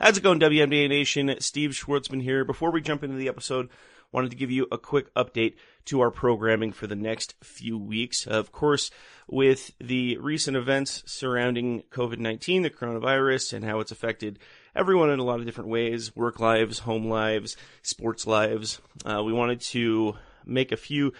[0.00, 1.34] How's it going, WNBA Nation?
[1.40, 2.44] Steve Schwartzman here.
[2.44, 3.68] Before we jump into the episode,
[4.12, 8.24] wanted to give you a quick update to our programming for the next few weeks.
[8.24, 8.92] Of course,
[9.26, 14.38] with the recent events surrounding COVID-19, the coronavirus, and how it's affected
[14.72, 19.32] everyone in a lot of different ways, work lives, home lives, sports lives, uh, we
[19.32, 20.14] wanted to
[20.46, 21.12] make a few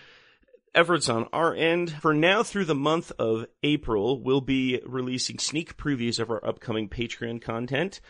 [0.73, 1.91] efforts on our end.
[1.91, 6.89] For now, through the month of April, we'll be releasing sneak previews of our upcoming
[6.89, 8.01] Patreon content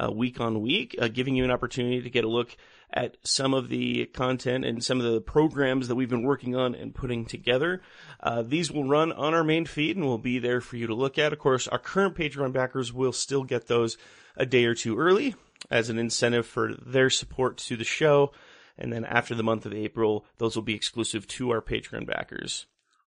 [0.00, 2.56] uh, week on week, uh, giving you an opportunity to get a look
[2.92, 6.74] at some of the content and some of the programs that we've been working on
[6.74, 7.82] and putting together.
[8.20, 10.94] Uh, these will run on our main feed and will be there for you to
[10.94, 11.32] look at.
[11.32, 13.96] Of course, our current Patreon backers will still get those
[14.36, 15.34] a day or two early
[15.70, 18.32] as an incentive for their support to the show.
[18.78, 22.66] And then after the month of April, those will be exclusive to our Patreon backers.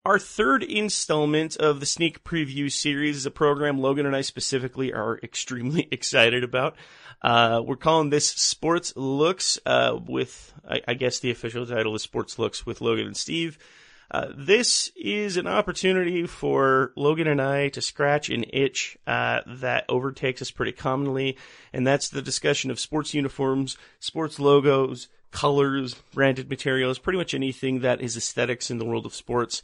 [0.05, 4.93] Our third installment of the sneak preview series is a program Logan and I specifically
[4.93, 6.77] are extremely excited about.
[7.21, 12.01] Uh, we're calling this Sports Looks, uh, with, I, I, guess the official title is
[12.01, 13.57] Sports Looks with Logan and Steve.
[14.09, 19.83] Uh, this is an opportunity for Logan and I to scratch an itch uh, that
[19.89, 21.37] overtakes us pretty commonly,
[21.73, 27.81] and that's the discussion of sports uniforms, sports logos, colors, branded materials, pretty much anything
[27.81, 29.61] that is aesthetics in the world of sports.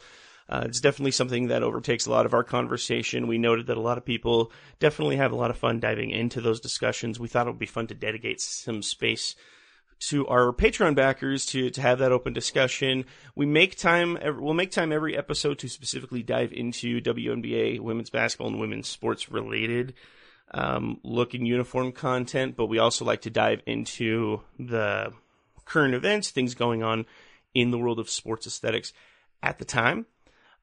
[0.48, 3.28] Uh, it's definitely something that overtakes a lot of our conversation.
[3.28, 6.40] We noted that a lot of people definitely have a lot of fun diving into
[6.40, 7.20] those discussions.
[7.20, 9.36] We thought it would be fun to dedicate some space
[9.98, 13.06] to our Patreon backers to, to have that open discussion.
[13.36, 18.50] We make time, we'll make time every episode to specifically dive into WNBA, women's basketball,
[18.50, 19.96] and women's sports related
[20.52, 25.12] um, looking uniform content, but we also like to dive into the
[25.66, 27.06] current events, things going on
[27.54, 28.94] in the world of sports aesthetics
[29.42, 30.06] at the time.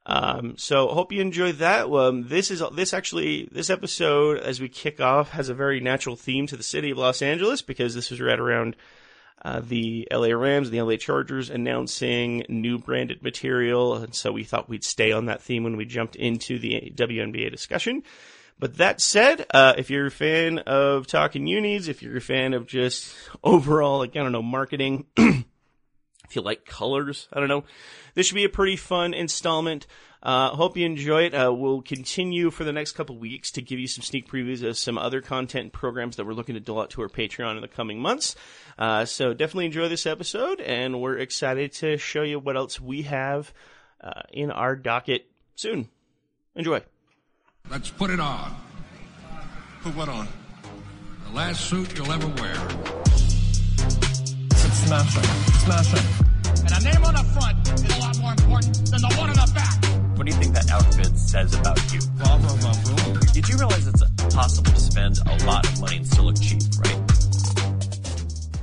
[0.05, 1.89] Um, so hope you enjoyed that.
[1.89, 6.17] Um, this is this actually this episode as we kick off has a very natural
[6.17, 8.75] theme to the city of Los Angeles because this was right around
[9.45, 14.45] uh, the LA Rams and the LA Chargers announcing new branded material, and so we
[14.45, 18.03] thought we'd stay on that theme when we jumped into the WNBA discussion.
[18.59, 22.55] But that said, uh, if you're a fan of talking unis, if you're a fan
[22.55, 23.13] of just
[23.45, 25.07] overall, like, I don't know, marketing,
[26.33, 27.65] if you like colors, I don't know,
[28.15, 29.87] this should be a pretty fun installment.
[30.23, 31.35] Uh, hope you enjoy it.
[31.35, 34.79] Uh, we'll continue for the next couple weeks to give you some sneak previews of
[34.79, 37.69] some other content programs that we're looking to dole out to our Patreon in the
[37.69, 38.35] coming months.
[38.79, 43.03] Uh, so definitely enjoy this episode, and we're excited to show you what else we
[43.03, 43.53] have
[44.01, 45.89] uh, in our docket soon.
[46.55, 46.81] Enjoy.
[47.69, 48.57] Let's put it on.
[49.83, 50.29] Put what on?
[51.29, 52.55] The last suit you'll ever wear.
[54.65, 55.25] It's smashing.
[55.65, 56.07] Smashing.
[56.09, 56.22] And
[56.83, 59.53] a name on the front is a lot more important than the one on the
[59.55, 60.19] back.
[60.19, 62.01] What do you think that outfit says about you?
[62.17, 63.21] Blah, blah, blah, blah.
[63.33, 66.63] Did you realize it's possible to spend a lot of money and still look cheap,
[66.79, 66.99] right?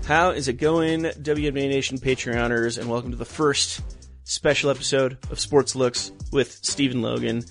[0.06, 3.82] How is it going, WNBA Nation Patreoners, and welcome to the first
[4.24, 7.46] special episode of Sports Looks with Stephen Logan.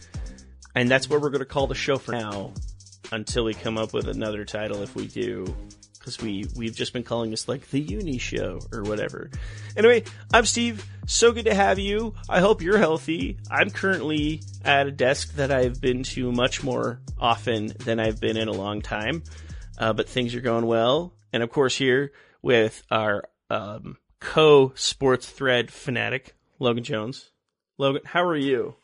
[0.75, 2.53] And that's what we're going to call the show for now
[3.11, 5.57] until we come up with another title if we do.
[6.09, 9.31] Because we, we've just been calling this like the Uni Show or whatever.
[9.77, 10.87] Anyway, I'm Steve.
[11.07, 12.15] So good to have you.
[12.31, 13.37] I hope you're healthy.
[13.51, 18.39] I'm currently at a desk that I've been to much more often than I've been
[18.39, 19.23] in a long time.
[19.77, 21.13] Uh, but things are going well.
[21.31, 27.33] And of course, here with our um, co sports thread fanatic, Logan Jones.
[27.77, 28.77] Logan, how are you?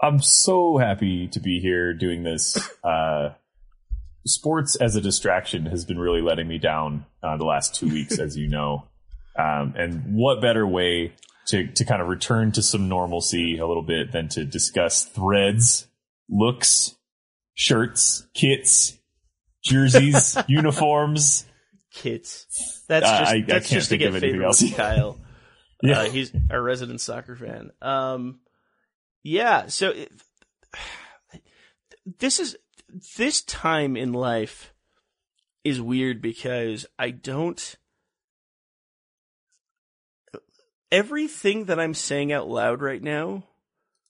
[0.00, 2.56] I'm so happy to be here doing this.
[2.82, 3.34] Uh,
[4.26, 8.18] sports as a distraction has been really letting me down uh, the last two weeks,
[8.18, 8.84] as you know.
[9.38, 11.12] Um, and what better way
[11.48, 15.86] to, to kind of return to some normalcy a little bit than to discuss threads,
[16.28, 16.94] looks,
[17.54, 18.96] shirts, kits,
[19.62, 21.46] jerseys, uniforms,
[21.92, 22.82] Kits.
[22.88, 24.74] That's Uh, just I- I that's can't just to think get of anything else.
[24.74, 25.20] Kyle.
[25.82, 25.98] Yeah.
[26.00, 27.70] Uh, he's our resident soccer fan.
[27.82, 28.40] Um,
[29.22, 29.66] yeah.
[29.66, 30.10] So it,
[32.18, 32.56] this is
[33.16, 34.72] this time in life
[35.64, 37.76] is weird because I don't.
[40.92, 43.44] Everything that I'm saying out loud right now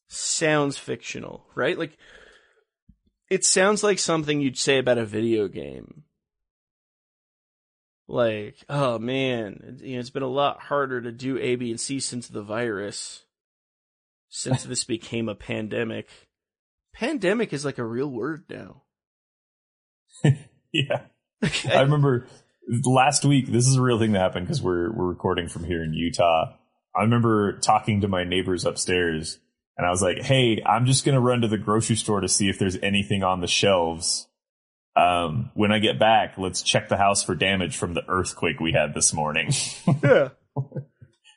[0.08, 1.78] sounds fictional, right?
[1.78, 1.96] Like
[3.30, 6.04] it sounds like something you'd say about a video game
[8.06, 11.80] like, oh man, you know, it's been a lot harder to do A, B, and
[11.80, 13.24] C since the virus,
[14.28, 16.08] since this became a pandemic.
[16.94, 18.82] Pandemic is like a real word now.
[20.72, 21.02] yeah.
[21.68, 22.26] I remember
[22.84, 23.48] last week.
[23.48, 26.56] This is a real thing that happened because we're we're recording from here in Utah.
[26.96, 29.38] I remember talking to my neighbors upstairs,
[29.76, 32.48] and I was like, "Hey, I'm just gonna run to the grocery store to see
[32.48, 34.28] if there's anything on the shelves
[34.96, 38.72] Um, when I get back, let's check the house for damage from the earthquake we
[38.72, 39.50] had this morning.
[40.04, 40.28] Yeah.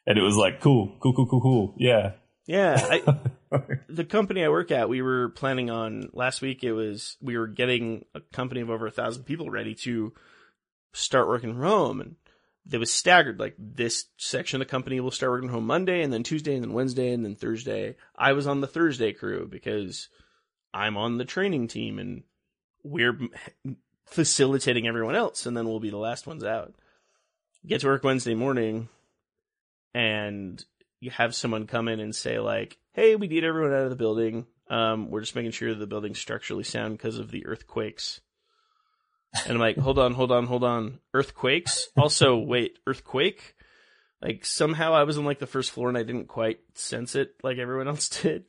[0.05, 1.75] and it was like, cool, cool, cool, cool, cool.
[1.79, 2.11] Yeah.
[2.45, 2.77] Yeah.
[2.79, 3.19] I,
[3.89, 6.63] the company I work at, we were planning on last week.
[6.63, 10.13] It was we were getting a company of over a thousand people ready to
[10.93, 12.15] start working from home, and
[12.71, 13.39] it was staggered.
[13.39, 16.63] Like this section of the company will start working home Monday, and then Tuesday, and
[16.63, 17.95] then Wednesday, and then Thursday.
[18.15, 20.09] I was on the Thursday crew because
[20.73, 22.23] I'm on the training team, and
[22.83, 23.17] we're
[24.05, 26.73] facilitating everyone else, and then we'll be the last ones out.
[27.65, 28.89] Get to work Wednesday morning,
[29.93, 30.63] and
[30.99, 33.95] you have someone come in and say like, "Hey, we need everyone out of the
[33.95, 34.47] building.
[34.71, 38.21] Um, we're just making sure the building's structurally sound because of the earthquakes."
[39.45, 40.99] And I'm like, "Hold on, hold on, hold on.
[41.13, 41.89] Earthquakes?
[41.95, 43.53] Also, wait, earthquake?"
[44.19, 47.35] Like somehow I was on like the first floor and I didn't quite sense it
[47.43, 48.45] like everyone else did.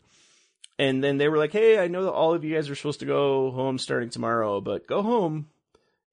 [0.79, 3.01] And then they were like, "Hey, I know that all of you guys are supposed
[3.01, 5.51] to go home starting tomorrow, but go home."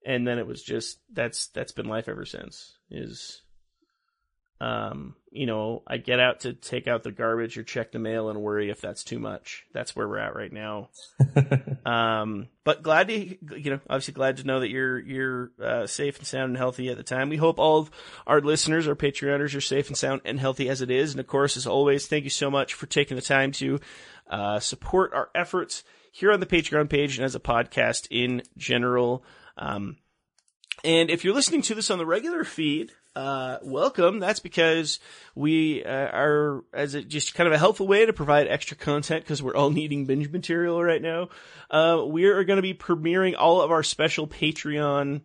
[0.04, 2.76] And then it was just that's that's been life ever since.
[2.90, 3.40] Is
[4.60, 8.30] um, you know, I get out to take out the garbage or check the mail
[8.30, 9.66] and worry if that's too much.
[9.74, 10.88] That's where we're at right now.
[11.86, 16.16] um, but glad to, you know, obviously glad to know that you're, you're, uh, safe
[16.16, 17.28] and sound and healthy at the time.
[17.28, 17.90] We hope all of
[18.26, 21.10] our listeners, our Patreoners are safe and sound and healthy as it is.
[21.10, 23.78] And of course, as always, thank you so much for taking the time to,
[24.30, 29.22] uh, support our efforts here on the Patreon page and as a podcast in general.
[29.58, 29.98] Um,
[30.82, 34.18] and if you're listening to this on the regular feed, uh, welcome.
[34.18, 35.00] That's because
[35.34, 39.24] we uh, are, as a, just kind of a helpful way to provide extra content
[39.24, 41.30] because we're all needing binge material right now.
[41.70, 45.22] Uh, we are going to be premiering all of our special Patreon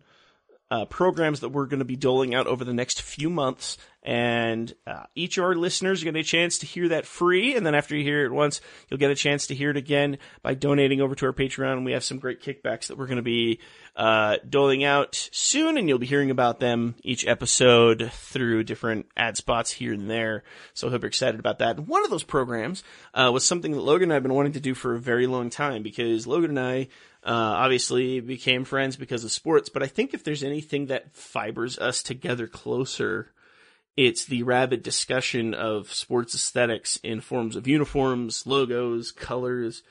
[0.70, 3.76] uh, programs that we're going to be doling out over the next few months.
[4.02, 7.06] And uh, each of our listeners are going to get a chance to hear that
[7.06, 7.54] free.
[7.54, 10.18] And then after you hear it once, you'll get a chance to hear it again
[10.42, 11.84] by donating over to our Patreon.
[11.84, 13.60] We have some great kickbacks that we're going to be
[13.94, 15.78] uh, doling out soon.
[15.78, 20.42] And you'll be hearing about them each episode through different ad spots here and there.
[20.74, 21.76] So I hope you're excited about that.
[21.76, 22.82] And one of those programs
[23.14, 25.28] uh, was something that Logan and I have been wanting to do for a very
[25.28, 26.88] long time because Logan and I
[27.24, 31.78] uh, obviously became friends because of sports, but I think if there's anything that fibers
[31.78, 33.30] us together closer,
[33.96, 39.82] it's the rabid discussion of sports aesthetics in forms of uniforms, logos, colors,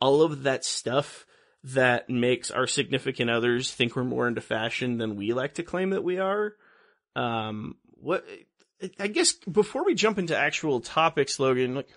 [0.00, 1.26] all of that stuff
[1.62, 5.90] that makes our significant others think we're more into fashion than we like to claim
[5.90, 6.54] that we are.
[7.16, 8.26] Um, what,
[8.98, 11.88] I guess before we jump into actual topics, Logan, like,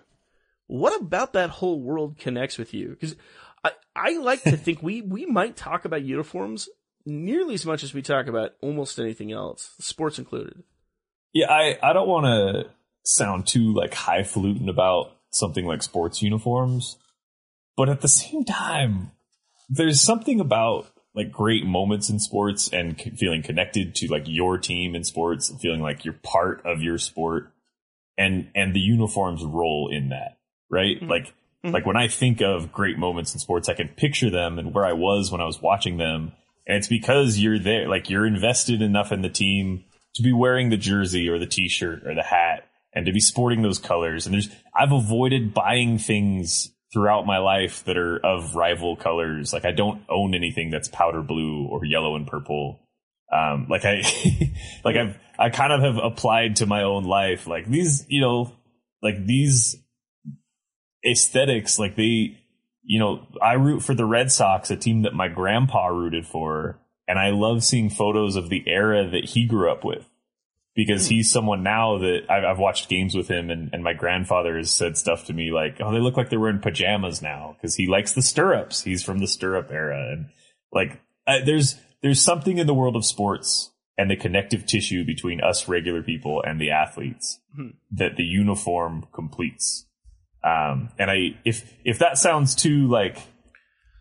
[0.68, 2.90] what about that whole world connects with you?
[2.90, 3.16] Because
[3.64, 6.68] I, I like to think we, we might talk about uniforms
[7.04, 10.62] nearly as much as we talk about almost anything else, sports included.
[11.32, 12.70] Yeah, I, I don't want to
[13.04, 16.96] sound too like highfalutin about something like sports uniforms,
[17.76, 19.12] but at the same time,
[19.68, 24.58] there's something about like great moments in sports and c- feeling connected to like your
[24.58, 27.52] team in sports, and feeling like you're part of your sport,
[28.16, 30.38] and and the uniforms role in that,
[30.70, 30.96] right?
[30.96, 31.10] Mm-hmm.
[31.10, 31.70] Like mm-hmm.
[31.70, 34.86] like when I think of great moments in sports, I can picture them and where
[34.86, 36.32] I was when I was watching them.
[36.66, 39.84] And it's because you're there, like you're invested enough in the team
[40.14, 43.62] to be wearing the jersey or the t-shirt or the hat and to be sporting
[43.62, 44.26] those colors.
[44.26, 49.52] And there's, I've avoided buying things throughout my life that are of rival colors.
[49.52, 52.80] Like I don't own anything that's powder blue or yellow and purple.
[53.30, 54.02] Um, like I,
[54.84, 57.46] like I've, I kind of have applied to my own life.
[57.46, 58.52] Like these, you know,
[59.02, 59.76] like these
[61.06, 62.38] aesthetics, like they,
[62.82, 66.80] you know, I root for the Red Sox, a team that my grandpa rooted for,
[67.08, 70.08] and I love seeing photos of the era that he grew up with.
[70.76, 74.56] Because he's someone now that I've, I've watched games with him, and, and my grandfather
[74.56, 77.74] has said stuff to me like, "Oh, they look like they're wearing pajamas now," because
[77.74, 78.84] he likes the stirrups.
[78.84, 80.26] He's from the stirrup era, and
[80.72, 85.40] like, uh, there's there's something in the world of sports and the connective tissue between
[85.40, 87.40] us regular people and the athletes
[87.90, 89.84] that the uniform completes.
[90.44, 93.18] Um, and I, if, if that sounds too like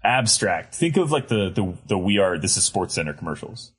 [0.08, 3.74] abstract, think of like the, the, the We Are, This is Sports Center commercials.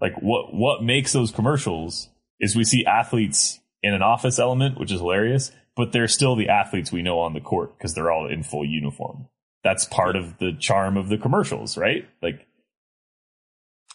[0.00, 2.08] Like what, what makes those commercials
[2.40, 6.48] is we see athletes in an office element, which is hilarious, but they're still the
[6.48, 9.28] athletes we know on the court because they're all in full uniform.
[9.64, 12.08] That's part of the charm of the commercials, right?
[12.20, 12.46] Like,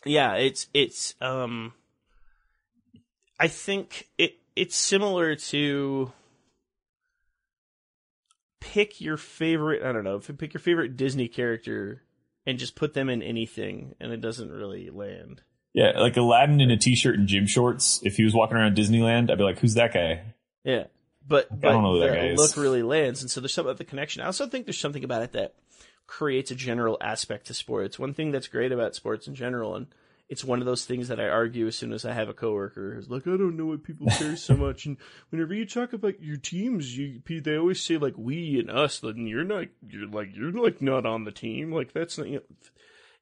[0.06, 1.74] Yeah, it's it's um
[3.40, 6.12] I think it it's similar to
[8.60, 12.04] pick your favorite I don't know, if you pick your favorite Disney character
[12.46, 15.42] and just put them in anything and it doesn't really land.
[15.74, 18.00] yeah, like Aladdin in a t-shirt and gym shorts.
[18.04, 20.22] If he was walking around Disneyland, I'd be like, who's that guy?
[20.64, 20.86] Yeah.
[21.28, 22.40] But but don't know who that guy is.
[22.40, 24.22] look really lands and so there's something about the connection.
[24.22, 25.56] I also think there's something about it that
[26.08, 28.00] creates a general aspect to sports.
[28.00, 29.88] One thing that's great about sports in general, and
[30.30, 32.94] it's one of those things that I argue as soon as I have a coworker
[32.96, 34.86] who's like, I don't know why people care so much.
[34.86, 34.98] And
[35.30, 39.28] whenever you talk about your teams, you they always say like we and us, and
[39.30, 41.72] you're not, you're like you're like not on the team.
[41.72, 42.28] Like that's not.
[42.28, 42.42] You know.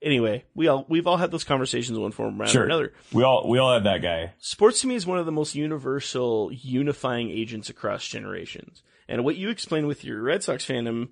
[0.01, 2.65] Anyway, we all we've all had those conversations one form or Sure.
[2.65, 2.93] another.
[3.13, 4.33] We all we all have that guy.
[4.39, 8.83] Sports to me is one of the most universal unifying agents across generations.
[9.07, 11.09] And what you explain with your Red Sox fandom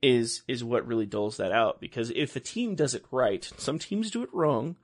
[0.00, 3.78] is is what really doles that out because if a team does it right, some
[3.78, 4.76] teams do it wrong.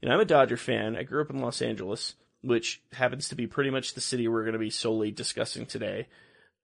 [0.00, 0.96] You know, I'm a Dodger fan.
[0.96, 4.44] I grew up in Los Angeles, which happens to be pretty much the city we're
[4.44, 6.08] going to be solely discussing today.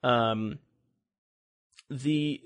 [0.03, 0.59] Um,
[1.91, 2.41] the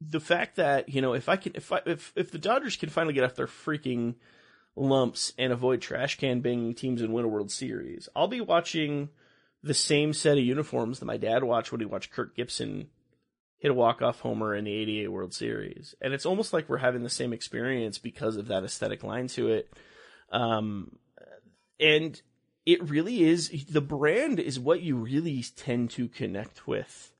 [0.00, 2.88] the fact that you know if I can if I, if if the Dodgers can
[2.88, 4.14] finally get off their freaking
[4.76, 9.08] lumps and avoid trash can banging teams and win a World Series, I'll be watching
[9.62, 12.88] the same set of uniforms that my dad watched when he watched Kirk Gibson
[13.58, 15.94] hit a walk-off homer in the 88 World Series.
[16.00, 19.48] And it's almost like we're having the same experience because of that aesthetic line to
[19.48, 19.72] it.
[20.30, 20.96] Um,
[21.80, 22.20] and
[22.66, 27.12] it really is, the brand is what you really tend to connect with.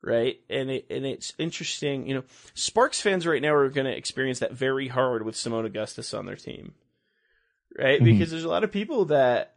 [0.00, 0.40] Right.
[0.48, 2.22] And it, and it's interesting, you know,
[2.54, 6.24] Sparks fans right now are going to experience that very hard with Seimone Augustus on
[6.24, 6.72] their team.
[7.76, 8.02] Right.
[8.02, 9.56] Because there's a lot of people that,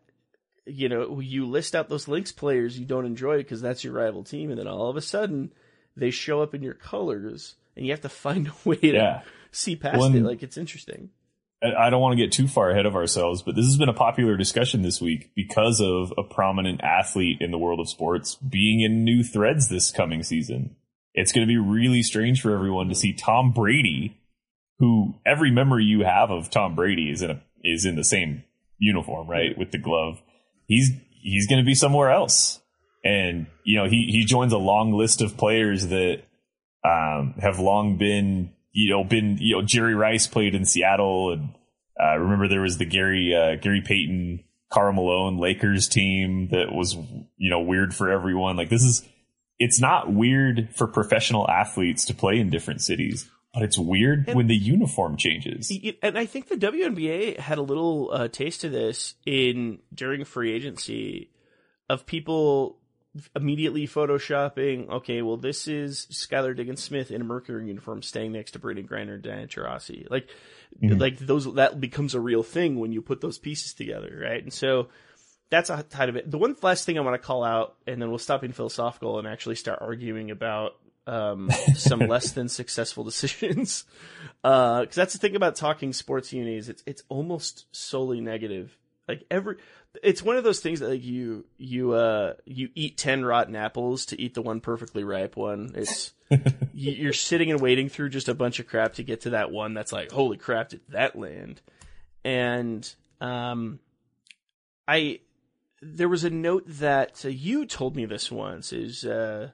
[0.66, 4.24] you know, you list out those Lynx players you don't enjoy because that's your rival
[4.24, 4.50] team.
[4.50, 5.54] And then all of a sudden
[5.96, 9.22] they show up in your colors and you have to find a way to Yeah.
[9.52, 10.24] see past One- it.
[10.24, 11.10] Like it's interesting.
[11.64, 13.94] I don't want to get too far ahead of ourselves, but this has been a
[13.94, 18.82] popular discussion this week because of a prominent athlete in the world of sports being
[18.82, 20.76] in new threads this coming season.
[21.14, 24.18] It's going to be really strange for everyone to see Tom Brady,
[24.80, 28.44] who every memory you have of Tom Brady is in a is in the same
[28.80, 30.20] uniform, right, with the glove.
[30.66, 30.92] He's
[31.22, 32.60] he's going to be somewhere else,
[33.04, 36.24] and you know he he joins a long list of players that
[36.84, 41.50] um, have long been, you know, been, you know, Jerry Rice played in Seattle, and
[42.02, 46.96] uh, remember there was the Gary uh, Gary Payton, Karl Malone Lakers team that was,
[47.38, 48.56] you know, weird for everyone.
[48.56, 49.08] Like this is,
[49.60, 54.48] it's not weird for professional athletes to play in different cities, but it's weird when
[54.48, 55.72] the uniform changes.
[56.02, 60.54] And I think the WNBA had a little uh, taste of this in during free
[60.54, 61.30] agency
[61.90, 62.81] of people
[63.36, 64.90] immediately photoshopping.
[64.90, 68.88] Okay, well, this is Skylar Diggins Smith in a Mercury uniform, staying next to Brittney
[68.88, 70.10] Griner and Diana Taurasi.
[70.10, 70.30] Like,
[70.82, 74.42] like those that becomes a real thing when you put those pieces together, right?
[74.42, 74.88] And so
[75.50, 76.32] that's a side of it.
[76.32, 79.20] The one last thing I want to call out, and then we'll stop being philosophical
[79.20, 83.86] and actually start arguing about um, some less than successful decisions.
[84.44, 88.76] Because that's the thing about talking sports unis; it's it's almost solely negative.
[89.08, 89.58] Like every,
[90.04, 94.06] it's one of those things that like you you uh you eat ten rotten apples
[94.08, 95.72] to eat the one perfectly ripe one.
[95.76, 99.32] It's you- you're sitting and waiting through just a bunch of crap to get to
[99.32, 101.62] that one that's like, holy crap, did that land?
[102.24, 103.80] And um,
[104.88, 105.20] I
[105.82, 109.50] there was a note that uh, you told me this once is uh,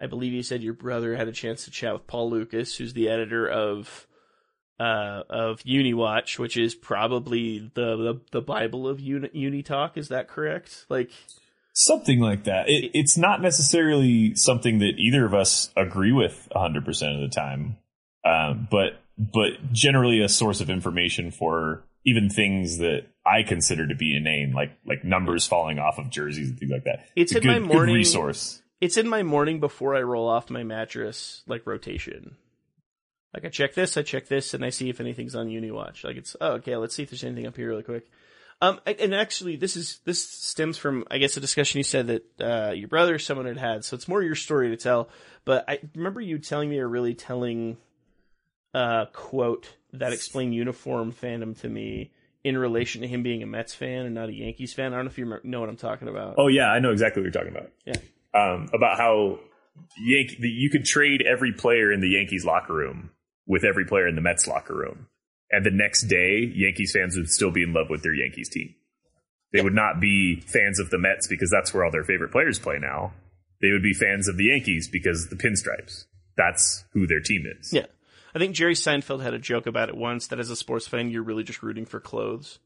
[0.00, 2.92] I believe you said your brother had a chance to chat with Paul Lukas, who's
[2.92, 4.06] the editor of
[4.78, 9.96] uh, of UniWatch, which is probably the the, the Bible of Uni, Uni Talk.
[9.96, 10.86] Is that correct?
[10.88, 11.10] Like,
[11.78, 12.70] Something like that.
[12.70, 16.78] It, it's not necessarily something that either of us agree with 100%
[17.14, 17.76] of the time,
[18.24, 23.94] um, but but generally a source of information for even things that I consider to
[23.94, 27.08] be inane, like like numbers falling off of jerseys and things like that.
[27.14, 28.62] It's a in good, my morning- good resource.
[28.80, 32.36] it's in my morning before I roll off my mattress, like rotation.
[33.34, 36.04] Like I check this, I check this, and I see if anything's on UniWatch.
[36.04, 36.76] Like it's oh, okay.
[36.76, 38.08] Let's see if there's anything up here really quick.
[38.62, 42.40] Um, and actually, this is this stems from I guess a discussion you said that
[42.40, 43.84] uh, your brother or someone had had.
[43.84, 45.10] So it's more your story to tell.
[45.44, 47.76] But I remember you telling me a really telling
[48.72, 52.12] uh, quote that explained uniform fandom to me
[52.44, 54.92] in relation to him being a Mets fan and not a Yankees fan.
[54.92, 56.36] I don't know if you remember, know what I'm talking about.
[56.38, 57.70] Oh yeah, I know exactly what you're talking about.
[57.84, 57.94] Yeah.
[58.34, 59.40] Um, about how
[59.98, 63.10] Yankee, the, you could trade every player in the Yankees locker room
[63.46, 65.06] with every player in the Mets locker room,
[65.50, 68.74] and the next day Yankees fans would still be in love with their Yankees team.
[69.52, 72.58] They would not be fans of the Mets because that's where all their favorite players
[72.58, 73.12] play now.
[73.62, 76.04] They would be fans of the Yankees because the pinstripes.
[76.36, 77.72] That's who their team is.
[77.72, 77.86] Yeah.
[78.34, 81.10] I think Jerry Seinfeld had a joke about it once that as a sports fan,
[81.10, 82.58] you're really just rooting for clothes.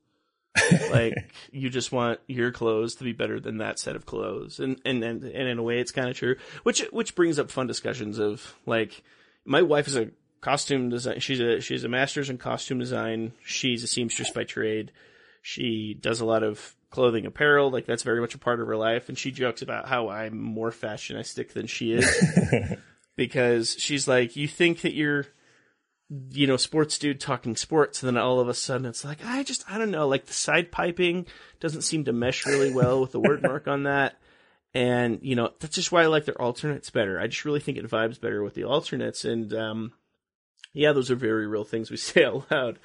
[0.90, 1.14] like
[1.52, 4.58] you just want your clothes to be better than that set of clothes.
[4.58, 6.34] And and and, and in a way it's kind of true.
[6.64, 9.04] Which which brings up fun discussions of like
[9.44, 10.10] my wife is a
[10.40, 13.32] costume design she's a she's a master's in costume design.
[13.44, 14.92] She's a seamstress by trade.
[15.42, 18.76] She does a lot of clothing apparel, like that's very much a part of her
[18.76, 22.78] life and she jokes about how I'm more fashionistic than she is.
[23.16, 25.26] because she's like, you think that you're
[26.30, 29.44] you know, sports dude talking sports, and then all of a sudden it's like, I
[29.44, 31.26] just, I don't know, like the side piping
[31.60, 34.16] doesn't seem to mesh really well with the word mark on that.
[34.74, 37.20] And, you know, that's just why I like their alternates better.
[37.20, 39.24] I just really think it vibes better with the alternates.
[39.24, 39.92] And, um,
[40.72, 42.78] yeah, those are very real things we say out loud.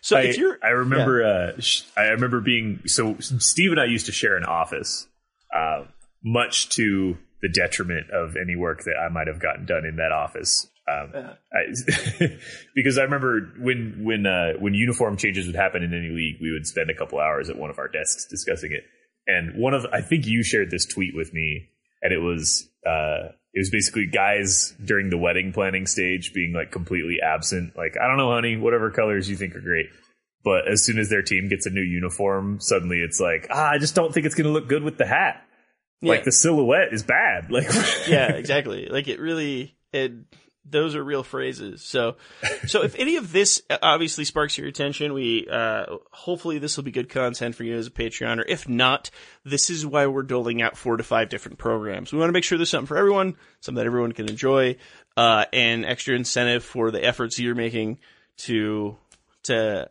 [0.00, 3.16] So I, if you're, I remember, uh, sh- I remember being so.
[3.18, 5.06] Steve and I used to share an office,
[5.54, 5.84] uh,
[6.22, 10.12] much to the detriment of any work that I might have gotten done in that
[10.12, 10.68] office.
[10.88, 11.12] Um,
[11.52, 12.28] I,
[12.74, 16.52] because I remember when when uh, when uniform changes would happen in any league, we
[16.52, 18.84] would spend a couple hours at one of our desks discussing it.
[19.26, 21.68] And one of I think you shared this tweet with me,
[22.00, 26.70] and it was uh, it was basically guys during the wedding planning stage being like
[26.70, 27.74] completely absent.
[27.74, 29.86] Like I don't know, honey, whatever colors you think are great.
[30.44, 33.78] But as soon as their team gets a new uniform, suddenly it's like, ah, I
[33.78, 35.42] just don't think it's going to look good with the hat.
[36.02, 37.50] Like the silhouette is bad.
[37.50, 37.64] Like
[38.06, 38.88] yeah, exactly.
[38.90, 40.12] Like it really, it,
[40.68, 41.82] those are real phrases.
[41.82, 42.16] So,
[42.66, 46.90] so if any of this obviously sparks your attention, we, uh, hopefully this will be
[46.90, 49.10] good content for you as a Patreon, or if not,
[49.44, 52.12] this is why we're doling out four to five different programs.
[52.12, 54.76] We want to make sure there's something for everyone, something that everyone can enjoy,
[55.16, 57.98] uh, and extra incentive for the efforts you're making
[58.38, 58.96] to,
[59.44, 59.88] to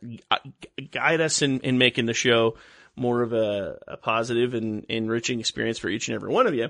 [0.91, 2.55] guide us in, in making the show
[2.95, 6.69] more of a, a positive and enriching experience for each and every one of you.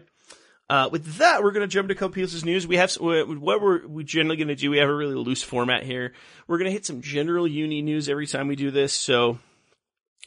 [0.68, 2.66] Uh, with that, we're going to jump to a couple pieces of news.
[2.66, 4.72] We have what we're we generally going to do.
[4.72, 6.14] We have a really loose format here.
[6.48, 8.94] We're going to hit some general uni news every time we do this.
[8.94, 9.38] So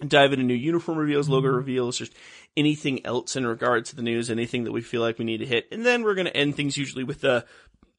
[0.06, 2.14] dive into new uniform reveals, logo reveals, just
[2.56, 5.46] anything else in regard to the news, anything that we feel like we need to
[5.46, 7.44] hit, and then we're going to end things usually with a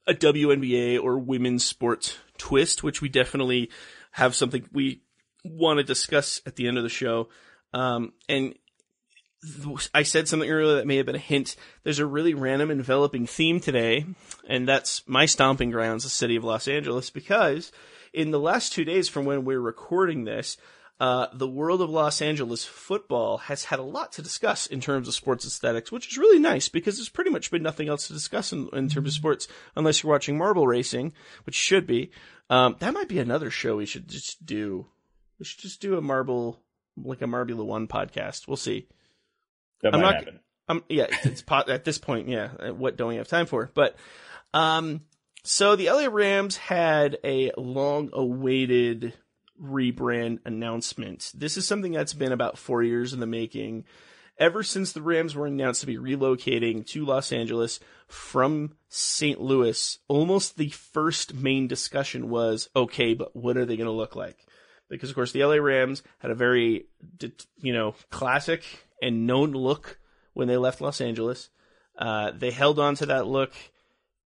[0.07, 3.69] a WNBA or women's sports twist, which we definitely
[4.11, 5.03] have something we
[5.45, 7.29] want to discuss at the end of the show.
[7.73, 8.55] Um, and
[9.93, 11.55] I said something earlier that may have been a hint.
[11.83, 14.05] There's a really random enveloping theme today,
[14.47, 17.71] and that's my stomping grounds, the city of Los Angeles, because
[18.13, 20.57] in the last two days from when we're recording this,
[20.99, 25.07] uh, the world of Los Angeles football has had a lot to discuss in terms
[25.07, 28.13] of sports aesthetics, which is really nice because there's pretty much been nothing else to
[28.13, 31.13] discuss in, in terms of sports unless you're watching marble racing,
[31.45, 32.11] which should be.
[32.49, 34.87] Um, that might be another show we should just do.
[35.37, 36.59] We should just do a marble,
[37.01, 38.45] like a Marbula One podcast.
[38.45, 38.89] We'll see.
[39.81, 40.39] That I'm might not- happen.
[40.67, 42.29] Um, yeah, it's, at this point.
[42.29, 43.71] Yeah, what don't we have time for?
[43.73, 43.95] But,
[44.53, 45.01] um,
[45.43, 49.13] so the LA Rams had a long-awaited
[49.61, 51.31] rebrand announcement.
[51.33, 53.85] This is something that's been about four years in the making.
[54.37, 59.41] Ever since the Rams were announced to be relocating to Los Angeles from St.
[59.41, 64.15] Louis, almost the first main discussion was, okay, but what are they going to look
[64.15, 64.45] like?
[64.89, 66.85] Because of course the LA Rams had a very,
[67.57, 68.63] you know, classic
[69.01, 69.99] and known look
[70.33, 71.49] when they left Los Angeles.
[71.97, 73.53] Uh, they held on to that look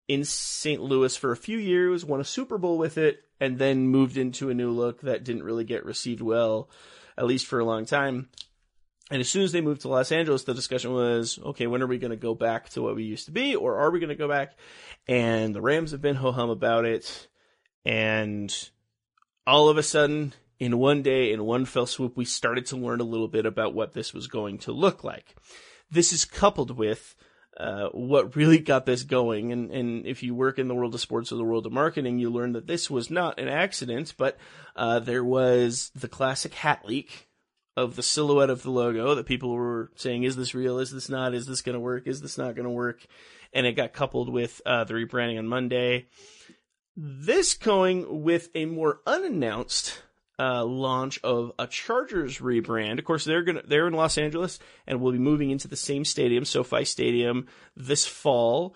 [0.07, 0.81] in St.
[0.81, 4.49] Louis for a few years, won a Super Bowl with it, and then moved into
[4.49, 6.69] a new look that didn't really get received well,
[7.17, 8.29] at least for a long time.
[9.11, 11.87] And as soon as they moved to Los Angeles, the discussion was, okay, when are
[11.87, 14.09] we going to go back to what we used to be, or are we going
[14.09, 14.53] to go back?
[15.07, 17.27] And the Rams have been ho hum about it.
[17.85, 18.53] And
[19.45, 23.01] all of a sudden, in one day, in one fell swoop, we started to learn
[23.01, 25.35] a little bit about what this was going to look like.
[25.91, 27.15] This is coupled with
[27.57, 29.51] uh, what really got this going.
[29.51, 32.17] And, and if you work in the world of sports or the world of marketing,
[32.17, 34.37] you learn that this was not an accident, but
[34.77, 37.27] uh, there was the classic hat leak
[37.75, 40.79] of the silhouette of the logo that people were saying, is this real?
[40.79, 41.33] Is this not?
[41.33, 42.07] Is this going to work?
[42.07, 43.05] Is this not going to work?
[43.51, 46.05] And it got coupled with uh, the rebranding on Monday.
[46.95, 50.01] This going with a more unannounced
[50.39, 52.99] uh, launch of a Chargers rebrand.
[52.99, 56.05] Of course, they're gonna they're in Los Angeles and will be moving into the same
[56.05, 58.75] stadium, SoFi Stadium, this fall.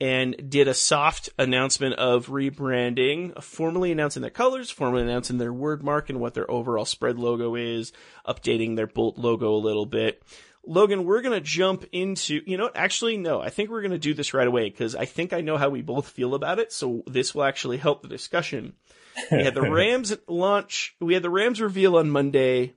[0.00, 5.82] And did a soft announcement of rebranding, formally announcing their colors, formally announcing their word
[5.82, 7.92] mark and what their overall spread logo is,
[8.24, 10.22] updating their Bolt logo a little bit.
[10.64, 13.98] Logan, we're going to jump into, you know, actually, no, I think we're going to
[13.98, 16.72] do this right away because I think I know how we both feel about it.
[16.72, 18.74] So this will actually help the discussion.
[19.30, 22.74] We had the Rams launch, we had the Rams reveal on Monday.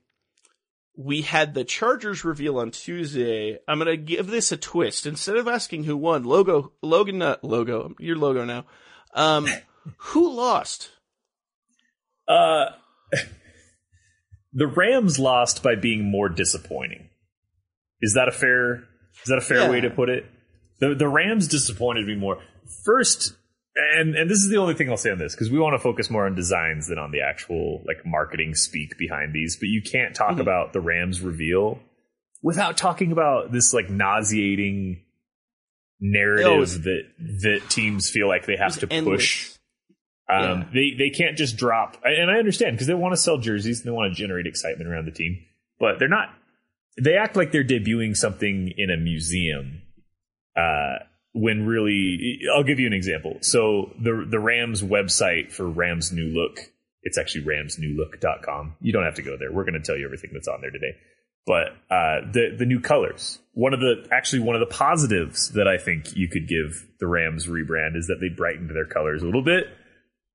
[0.97, 3.57] We had the Chargers reveal on Tuesday.
[3.67, 5.05] I'm going to give this a twist.
[5.05, 8.65] Instead of asking who won, logo, Logan, not logo, your logo now.
[9.13, 9.47] Um,
[9.97, 10.91] who lost?
[12.27, 12.65] Uh,
[14.53, 17.09] the Rams lost by being more disappointing.
[18.01, 18.83] Is that a fair?
[19.23, 19.69] Is that a fair Yeah.
[19.69, 20.25] way to put it?
[20.79, 22.39] The the Rams disappointed me more.
[22.83, 23.35] First,
[23.75, 25.79] and and this is the only thing I'll say on this because we want to
[25.79, 29.57] focus more on designs than on the actual like marketing speak behind these.
[29.57, 31.79] But you can't talk about the Rams reveal
[32.41, 35.03] without talking about this like nauseating
[35.99, 37.03] narrative Oh, that
[37.43, 39.21] that teams feel like they have to endless.
[39.21, 39.51] push
[40.27, 43.79] Um, They they can't just drop, and I understand because they want to sell jerseys
[43.79, 45.39] and they want to generate excitement around the team,
[45.79, 46.29] but they're not.
[47.01, 49.81] They act like they're debuting something in a museum,
[50.57, 53.37] uh, when really, I'll give you an example.
[53.41, 56.59] So the the Rams website for Rams New Look,
[57.03, 58.75] it's actually ramsnewlook.com.
[58.81, 59.51] You don't have to go there.
[59.51, 60.95] We're going to tell you everything that's on there today.
[61.45, 63.39] But uh, the the new colors.
[63.53, 67.07] One of the actually one of the positives that I think you could give the
[67.07, 69.65] Rams rebrand is that they brightened their colors a little bit.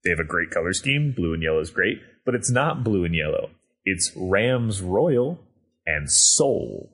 [0.03, 1.13] They have a great color scheme.
[1.13, 3.51] Blue and yellow is great, but it's not blue and yellow.
[3.85, 5.39] It's Rams Royal
[5.87, 6.91] and Sol,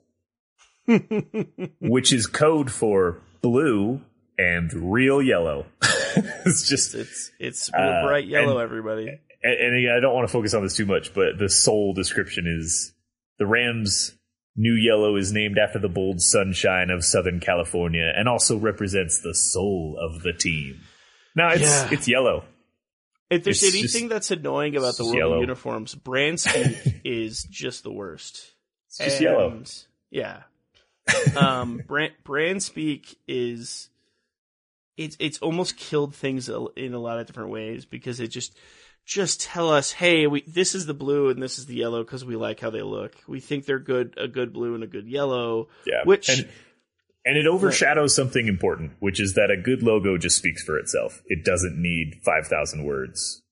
[1.80, 4.00] which is code for blue
[4.38, 5.66] and real yellow.
[6.46, 9.08] it's just It's it's real Uh, bright yellow, and- everybody.
[9.42, 11.92] and, and again, I don't want to focus on this too much, but the Sol
[11.94, 12.92] description is
[13.38, 14.14] the Rams'
[14.56, 19.34] new yellow is named after the bold sunshine of Southern California and also represents the
[19.34, 20.80] soul of the team.
[21.34, 21.88] Now it's Yeah.
[21.90, 22.44] it's yellow.
[23.30, 25.40] If there's It's anything just- that's annoying about the world yellow.
[25.40, 28.52] uniforms, brand speak is just the worst.
[28.88, 29.62] It's just And- yellow.
[30.10, 30.42] Yeah.
[31.36, 33.88] Um, brand brand speak is
[34.96, 38.56] it's it's almost killed things in a lot of different ways because it just
[39.04, 42.24] just tell us, hey, we this is the blue and this is the yellow because
[42.24, 43.16] we like how they look.
[43.26, 45.68] We think they're good, a good blue and a good yellow.
[45.86, 46.02] Yeah.
[46.04, 46.48] Which and,
[47.24, 51.22] and it overshadows something important, which is that a good logo just speaks for itself.
[51.26, 53.42] It doesn't need 5,000 words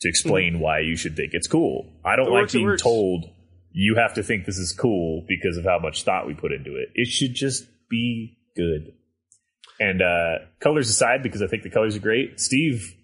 [0.00, 1.92] to explain why you should think it's cool.
[2.04, 3.30] I don't It like works, being told
[3.78, 6.76] you have to think this is cool because of how much thought we put into
[6.76, 6.88] it.
[6.94, 8.94] It should just be good.
[9.78, 12.94] And uh, colors aside, because I think the colors are great, Steve,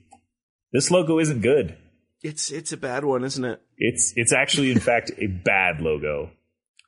[0.72, 1.76] this logo isn't good.
[2.22, 3.60] it's it's a bad one, isn't it?
[3.76, 6.30] It's it's actually, in fact, a bad logo.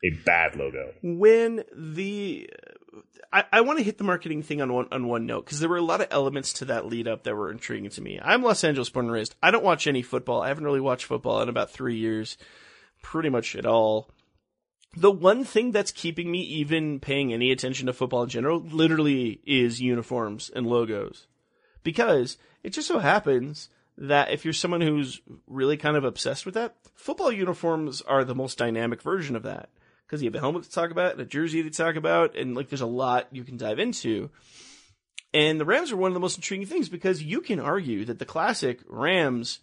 [0.02, 0.92] A bad logo.
[1.02, 2.48] when the
[3.32, 5.68] I, I want to hit the marketing thing on one on one note because there
[5.68, 8.18] were a lot of elements to that lead up that were intriguing to me.
[8.22, 9.34] I'm Los Angeles born and raised.
[9.42, 10.40] I don't watch any football.
[10.40, 12.38] I haven't really watched football in about three years,
[13.04, 14.10] pretty much at all.
[14.96, 19.40] The one thing that's keeping me even paying any attention to football in general, literally,
[19.44, 21.26] is uniforms and logos,
[21.82, 26.54] because it just so happens that if you're someone who's really kind of obsessed with
[26.54, 29.68] that, football uniforms are the most dynamic version of that
[30.06, 32.54] because you have a helmet to talk about and a jersey to talk about, and
[32.54, 34.30] like there's a lot you can dive into.
[35.32, 38.18] And the Rams are one of the most intriguing things because you can argue that
[38.18, 39.58] the classic Rams,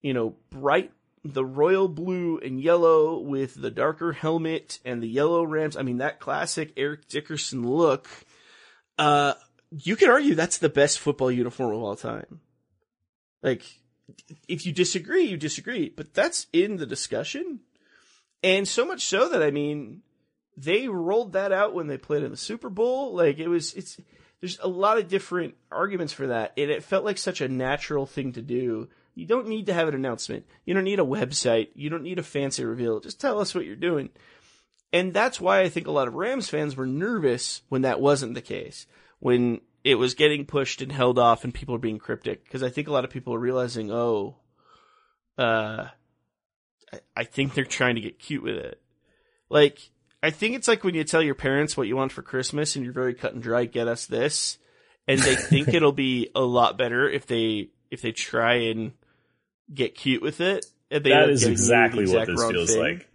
[0.00, 0.92] you know, bright,
[1.24, 5.76] the royal blue and yellow with the darker helmet and the yellow Rams.
[5.76, 8.08] I mean, that classic Eric Dickerson look.
[8.98, 9.34] Uh,
[9.70, 12.40] you can argue that's the best football uniform of all time.
[13.42, 13.62] Like,
[14.48, 17.60] if you disagree, you disagree, but that's in the discussion.
[18.42, 20.02] And so much so that I mean,
[20.56, 23.14] they rolled that out when they played in the Super Bowl.
[23.14, 23.98] Like it was, it's
[24.40, 28.04] there's a lot of different arguments for that, and it felt like such a natural
[28.04, 28.88] thing to do.
[29.14, 30.44] You don't need to have an announcement.
[30.64, 31.68] You don't need a website.
[31.74, 33.00] You don't need a fancy reveal.
[33.00, 34.10] Just tell us what you're doing.
[34.92, 38.34] And that's why I think a lot of Rams fans were nervous when that wasn't
[38.34, 38.86] the case.
[39.20, 42.44] When it was getting pushed and held off and people were being cryptic.
[42.44, 44.36] Because I think a lot of people are realizing, oh,
[45.38, 45.88] uh,
[46.92, 48.80] I- I think they're trying to get cute with it.
[49.50, 49.90] Like,
[50.22, 52.84] I think it's like when you tell your parents what you want for Christmas and
[52.84, 54.58] you're very cut and dry, get us this.
[55.06, 58.92] And they think it'll be a lot better if they, if they try and
[59.72, 60.66] get cute with it.
[60.90, 62.80] And they end That is getting you the exactly what this feels thing.
[62.82, 63.08] like.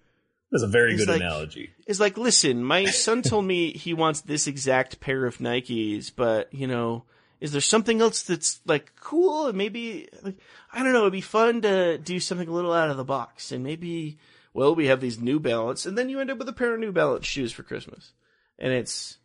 [0.52, 1.70] That's a very It's good like- analogy.
[1.88, 6.52] It's like, listen, my son told me he wants this exact pair of Nikes, but
[6.54, 7.06] you know,
[7.40, 10.38] is there something else that's like cool and maybe like
[10.74, 13.52] I don't know, it'd be fun to do something a little out of the box
[13.52, 14.18] and maybe
[14.54, 16.80] well, we have these New Balance and then you end up with a pair of
[16.80, 18.12] New Balance shoes for Christmas.
[18.58, 19.18] And it's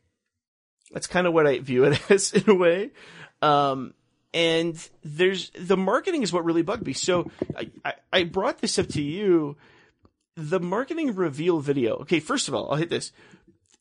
[0.92, 2.90] that's kind of what I view it as in a way.
[3.42, 3.94] Um
[4.34, 6.92] and there's the marketing is what really bugged me.
[6.92, 9.56] So I, I, I brought this up to you
[10.36, 11.98] the marketing reveal video.
[11.98, 13.12] Okay, first of all, I'll hit this.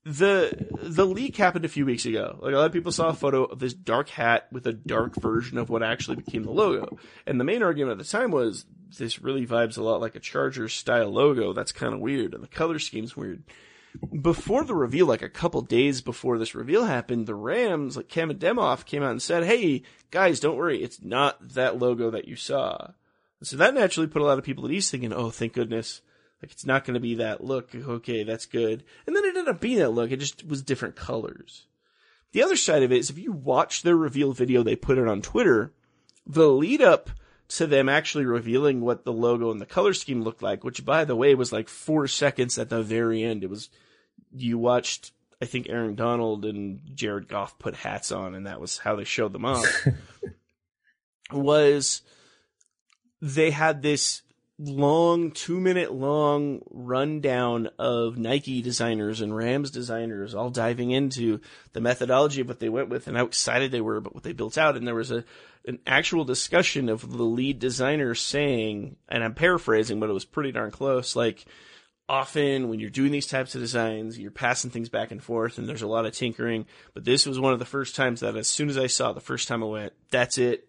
[0.05, 2.37] The the leak happened a few weeks ago.
[2.41, 5.15] Like a lot of people saw a photo of this dark hat with a dark
[5.15, 6.99] version of what actually became the logo.
[7.25, 8.65] And the main argument at the time was
[8.97, 11.53] this really vibes a lot like a Charger style logo.
[11.53, 13.43] That's kind of weird, and the color scheme's weird.
[14.21, 18.33] Before the reveal, like a couple days before this reveal happened, the Rams, like Cam
[18.33, 22.35] Demoff, came out and said, "Hey guys, don't worry, it's not that logo that you
[22.35, 22.91] saw."
[23.43, 26.01] So that naturally put a lot of people at ease, thinking, "Oh, thank goodness."
[26.41, 27.73] Like it's not going to be that look.
[27.73, 28.83] Okay, that's good.
[29.07, 30.11] And then it ended up being that look.
[30.11, 31.67] It just was different colors.
[32.33, 35.07] The other side of it is if you watch their reveal video, they put it
[35.07, 35.71] on Twitter.
[36.27, 37.11] The lead up
[37.57, 41.05] to them actually revealing what the logo and the color scheme looked like, which by
[41.05, 43.43] the way was like four seconds at the very end.
[43.43, 43.69] It was
[44.33, 45.11] you watched.
[45.41, 49.03] I think Aaron Donald and Jared Goff put hats on, and that was how they
[49.03, 49.87] showed them off.
[51.31, 52.01] was
[53.21, 54.21] they had this
[54.57, 61.39] long, two minute long rundown of Nike designers and Rams designers all diving into
[61.73, 64.33] the methodology of what they went with and how excited they were about what they
[64.33, 64.77] built out.
[64.77, 65.23] And there was a,
[65.65, 70.51] an actual discussion of the lead designer saying, and I'm paraphrasing, but it was pretty
[70.51, 71.45] darn close, like,
[72.09, 75.67] often when you're doing these types of designs, you're passing things back and forth and
[75.67, 76.65] there's a lot of tinkering.
[76.93, 79.13] But this was one of the first times that as soon as I saw it,
[79.13, 80.67] the first time I went, that's it.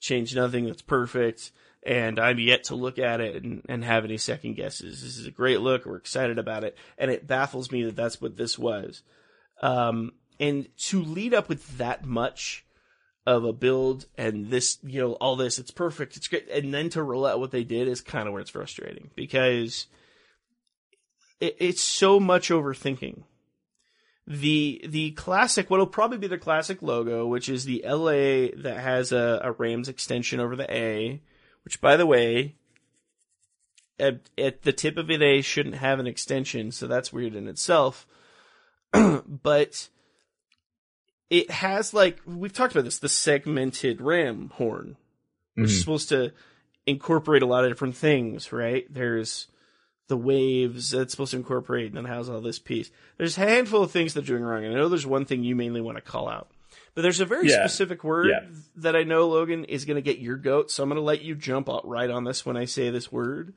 [0.00, 0.66] Change nothing.
[0.66, 1.50] That's perfect.
[1.82, 5.02] And I'm yet to look at it and, and have any second guesses.
[5.02, 5.86] This is a great look.
[5.86, 6.76] We're excited about it.
[6.98, 9.02] And it baffles me that that's what this was.
[9.62, 12.65] Um, and to lead up with that much
[13.26, 16.16] of a build and this, you know, all this, it's perfect.
[16.16, 16.48] It's great.
[16.48, 19.88] And then to roll out what they did is kind of where it's frustrating because
[21.40, 23.22] it, it's so much overthinking.
[24.28, 29.12] The the classic, what'll probably be the classic logo, which is the LA that has
[29.12, 31.22] a, a Rams extension over the A,
[31.64, 32.56] which by the way,
[34.00, 37.46] at, at the tip of it A shouldn't have an extension, so that's weird in
[37.46, 38.06] itself.
[38.92, 39.88] but
[41.30, 44.96] it has like we've talked about this, the segmented ram horn,
[45.54, 46.32] which is supposed to
[46.86, 48.86] incorporate a lot of different things, right?
[48.92, 49.48] There's
[50.08, 52.90] the waves that's supposed to incorporate and then has all this piece.
[53.18, 54.64] There's a handful of things they're doing wrong.
[54.64, 56.48] And I know there's one thing you mainly want to call out.
[56.94, 57.66] But there's a very Yeah.
[57.66, 58.46] specific word Yeah.
[58.76, 61.22] that I know Logan is going to get your goat, so I'm going to let
[61.22, 63.52] you jump out right on this when I say this word.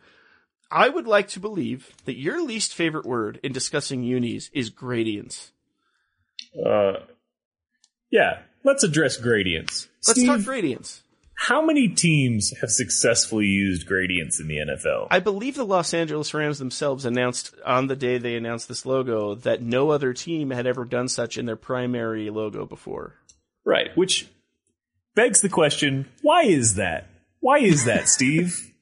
[0.71, 5.51] I would like to believe that your least favorite word in discussing unis is gradients.
[6.65, 6.93] Uh,
[8.11, 9.87] yeah, let's address gradients.
[10.07, 11.03] Let's Steve, talk gradients.
[11.35, 15.07] how many teams have successfully used gradients in the NFL?
[15.11, 19.35] I believe the Los Angeles Rams themselves announced on the day they announced this logo
[19.35, 23.15] that no other team had ever done such in their primary logo before.
[23.65, 24.27] right, which
[25.15, 27.07] begs the question: Why is that?
[27.39, 28.73] Why is that, Steve?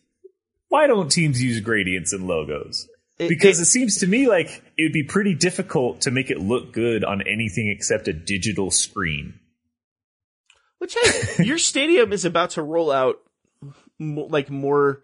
[0.69, 2.87] Why don't teams use gradients in logos?
[3.19, 6.30] It- Because it- it seems to me like it would be pretty difficult to make
[6.30, 9.39] it look good on anything except a digital screen.
[10.80, 13.17] Which hey, your stadium is about to roll out
[13.99, 15.03] mo- like more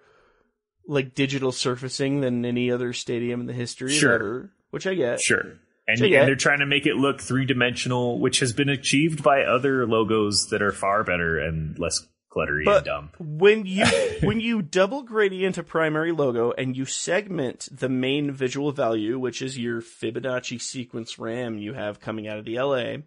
[0.87, 4.13] like digital surfacing than any other stadium in the history Sure.
[4.13, 5.19] ever, which I get.
[5.21, 5.53] Sure.
[5.87, 6.19] And, So, yeah.
[6.19, 9.87] and they're trying to make it look three dimensional, which has been achieved by other
[9.87, 13.09] logos that are far better and less cluttery But and dumb.
[13.19, 13.85] when you
[14.23, 19.41] when you double gradient a primary logo and you segment the main visual value, which
[19.41, 23.03] is your Fibonacci sequence RAM you have coming out of the LA,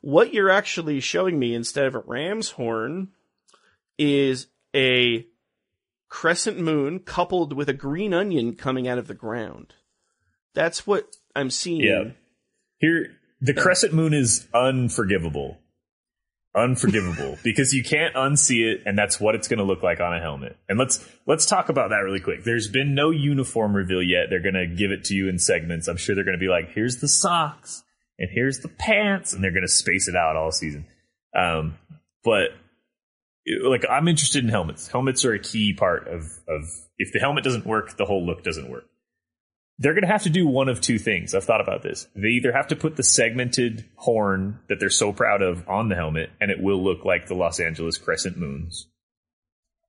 [0.00, 3.08] what you're actually showing me instead of a ram's horn
[3.98, 5.26] is a
[6.08, 9.74] crescent moon coupled with a green onion coming out of the ground.
[10.54, 11.82] That's what I'm seeing.
[11.82, 12.12] Yeah.
[12.78, 15.58] Here, the crescent moon is unforgivable.
[16.54, 20.14] Unforgivable because you can't unsee it, and that's what it's going to look like on
[20.14, 20.56] a helmet.
[20.68, 22.44] And let's let's talk about that really quick.
[22.44, 24.26] There's been no uniform reveal yet.
[24.30, 25.88] They're going to give it to you in segments.
[25.88, 27.82] I'm sure they're going to be like, "Here's the socks,
[28.18, 30.86] and here's the pants," and they're going to space it out all season.
[31.34, 31.78] Um,
[32.24, 32.50] but
[33.62, 34.88] like, I'm interested in helmets.
[34.88, 36.64] Helmets are a key part of of
[36.98, 38.84] if the helmet doesn't work, the whole look doesn't work
[39.78, 41.34] they're going to have to do one of two things.
[41.34, 42.08] I've thought about this.
[42.16, 45.94] They either have to put the segmented horn that they're so proud of on the
[45.94, 48.88] helmet, and it will look like the Los Angeles crescent moons,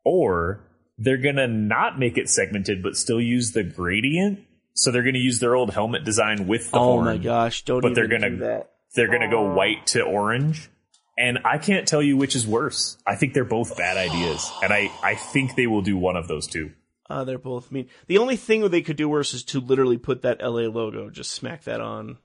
[0.04, 0.62] or
[0.97, 4.39] they're going to not make it segmented but still use the gradient.
[4.73, 7.06] So they're going to use their old helmet design with the Oh horn.
[7.06, 7.63] my gosh!
[7.65, 8.71] Don't but they're even gonna- do that.
[8.95, 9.54] They're going to go oh.
[9.54, 10.69] white to orange.
[11.17, 12.97] And I can't tell you which is worse.
[13.06, 14.49] I think they're both bad ideas.
[14.63, 16.71] And I, I think they will do one of those two.
[17.09, 17.87] Uh, they're both mean.
[18.07, 21.31] The only thing they could do worse is to literally put that LA logo, just
[21.31, 22.17] smack that on.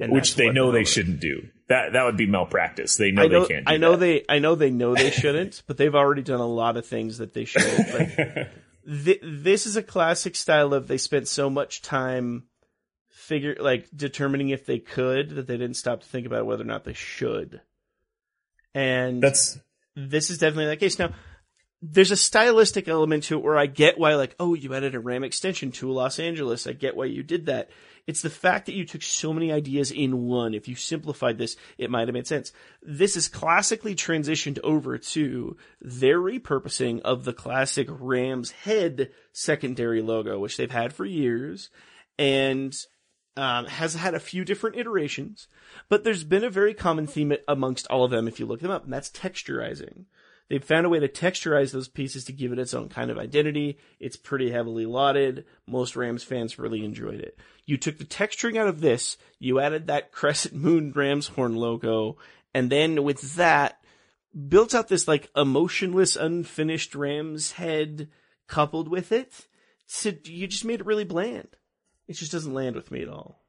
[0.00, 1.48] And which they know they shouldn't do.
[1.68, 2.96] That that would be malpractice.
[2.96, 3.66] They know, know, they can't.
[3.66, 3.98] Do I know that.
[3.98, 7.18] they, I know they know they shouldn't, but they've already done a lot of things
[7.18, 7.94] that they shouldn't.
[7.94, 8.16] Like,
[9.04, 12.44] th- this is a classic style of they spent so much time
[13.08, 16.66] figure like determining if they could that they didn't stop to think about whether or
[16.66, 17.60] not they should.
[18.74, 19.58] And That's
[19.94, 20.98] this is definitely that case.
[20.98, 21.12] Now,
[21.82, 25.00] there's a stylistic element to it where I get why, like, oh, you added a
[25.00, 26.68] RAM extension to Los Angeles.
[26.68, 27.70] I get why you did that.
[28.06, 30.54] It's the fact that you took so many ideas in one.
[30.54, 32.52] If you simplified this, it might have made sense.
[32.82, 40.38] This is classically transitioned over to their repurposing of the classic Rams head secondary logo,
[40.38, 41.68] which they've had for years.
[42.16, 42.74] And
[43.36, 45.48] um, has had a few different iterations,
[45.88, 48.70] but there's been a very common theme amongst all of them if you look them
[48.70, 50.04] up, and that's texturizing.
[50.48, 53.18] They've found a way to texturize those pieces to give it its own kind of
[53.18, 53.78] identity.
[53.98, 55.46] It's pretty heavily lauded.
[55.66, 57.38] Most Rams fans really enjoyed it.
[57.64, 62.18] You took the texturing out of this, you added that crescent moon Rams horn logo,
[62.54, 63.82] and then with that,
[64.48, 68.08] built out this like emotionless, unfinished Rams head
[68.46, 69.46] coupled with it.
[69.86, 71.48] So you just made it really bland.
[72.08, 73.42] It just doesn't land with me at all.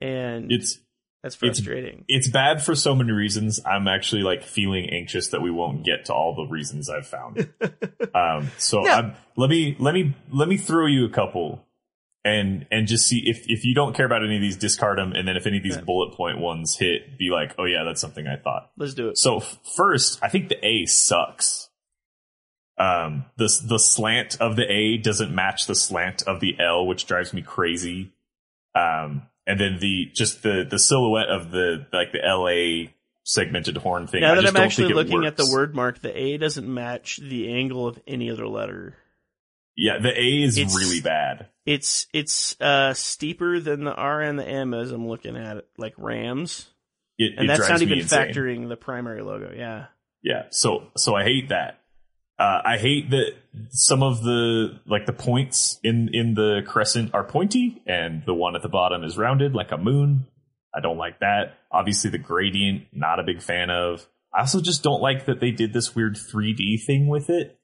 [0.00, 0.78] And It's
[1.22, 2.04] that's frustrating.
[2.08, 3.60] it's bad for so many reasons.
[3.66, 7.48] I'm actually like feeling anxious that we won't get to all the reasons I've found.
[8.14, 8.86] um, so.
[8.88, 11.64] I'm, let me let me let me throw you a couple,
[12.24, 15.12] and and just see if if you don't care about any of these, discard them,
[15.12, 15.82] and then if any of these Yeah.
[15.82, 18.70] bullet point ones hit, be like, oh yeah, that's something I thought.
[18.76, 19.18] Let's do it.
[19.18, 21.68] So f- first, I think the A sucks.
[22.78, 27.06] Um, the the slant of the A doesn't match the slant of the L, which
[27.06, 28.12] drives me crazy.
[28.74, 32.90] Um, and then the just the the silhouette of the like the LA
[33.24, 34.20] segmented horn thing.
[34.20, 37.16] Now I that I'm don't actually looking at the word mark, the A doesn't match
[37.18, 38.96] the angle of any other letter.
[39.76, 41.48] yeah, the A is It's- really bad.
[41.66, 45.68] It's it's uh steeper than the R and the M as I'm looking at it,
[45.76, 46.68] like Rams.
[47.18, 48.28] It, And it that's not even insane.
[48.32, 49.52] factoring the primary logo.
[49.54, 49.86] Yeah.
[50.22, 51.77] Yeah, so so I hate that.
[52.38, 53.32] Uh, I hate that
[53.70, 58.54] some of the like the points in in the crescent are pointy, and the one
[58.54, 60.26] at the bottom is rounded like a moon.
[60.74, 61.58] I don't like that.
[61.72, 64.06] Obviously, the gradient, not a big fan of.
[64.32, 67.58] I also just don't like that they did this weird 3D thing with it.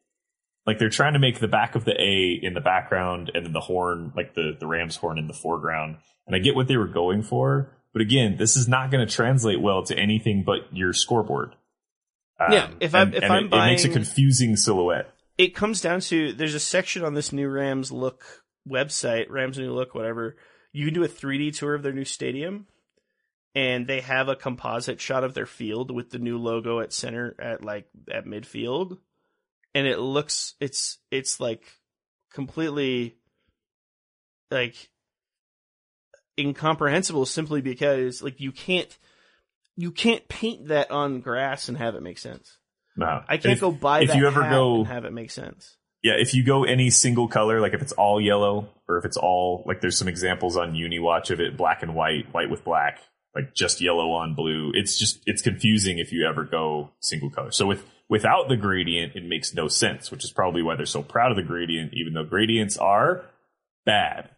[0.67, 3.53] Like they're trying to make the back of the A in the background, and then
[3.53, 5.99] the horn, like the the ram's horn, in the foreground.
[6.27, 9.15] And I get what they were going for, but again, this is not going to
[9.15, 11.55] translate well to anything but your scoreboard.
[12.41, 15.15] Um, Yeah, if I'm- and- if and I'm it, it makes a confusing silhouette.
[15.39, 19.73] It comes down to there's a section on this new Rams look website, Rams new
[19.73, 20.37] look, whatever.
[20.73, 22.67] You can do a 3D tour of their new stadium,
[23.55, 27.37] and they have a composite shot of their field with the new logo at center
[27.39, 28.99] at like at midfield,
[29.75, 31.63] and it looks it's it's like
[32.33, 33.17] completely
[34.51, 34.89] like
[36.39, 38.99] incomprehensible simply because like you can't
[39.77, 42.59] you can't paint that on grass and have it make sense.
[42.97, 45.31] No, I can't if, go buy if that you ever go- and have it make
[45.31, 45.77] sense.
[46.03, 49.17] Yeah, if you go any single color, like if it's all yellow or if it's
[49.17, 53.01] all like there's some examples on UniWatch of it black and white, white with black,
[53.35, 54.71] like just yellow on blue.
[54.75, 57.53] It's just it's confusing if you ever go single color.
[57.53, 61.03] So with without the gradient, it makes no sense, which is probably why they're so
[61.03, 63.25] proud of the gradient, even though gradients are
[63.87, 64.29] bad.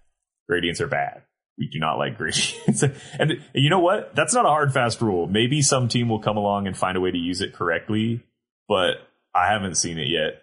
[0.48, 1.22] Gradients are bad.
[1.58, 2.82] We do not like gradients.
[3.18, 4.14] and you know what?
[4.14, 5.26] That's not a hard fast rule.
[5.26, 8.22] Maybe some team will come along and find a way to use it correctly,
[8.68, 8.96] but
[9.34, 10.42] I haven't seen it yet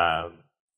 [0.00, 0.32] um,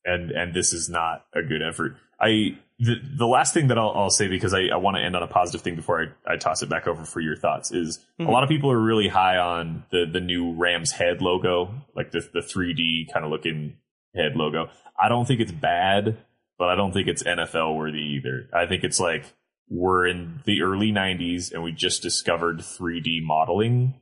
[0.05, 1.95] and and this is not a good effort.
[2.19, 5.15] I the the last thing that I'll, I'll say because I, I want to end
[5.15, 7.99] on a positive thing before I, I toss it back over for your thoughts is
[8.19, 12.11] a lot of people are really high on the the new Rams head logo, like
[12.11, 13.77] the the 3D kind of looking
[14.15, 14.69] head logo.
[14.99, 16.17] I don't think it's bad,
[16.57, 18.49] but I don't think it's NFL worthy either.
[18.53, 19.25] I think it's like
[19.69, 23.95] we're in the early 90s and we just discovered 3D modeling,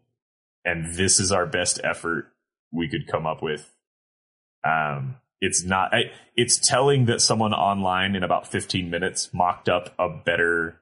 [0.65, 2.27] and this is our best effort
[2.71, 3.71] we could come up with
[4.63, 5.93] um, it's not.
[5.93, 10.81] I, it's telling that someone online in about 15 minutes mocked up a better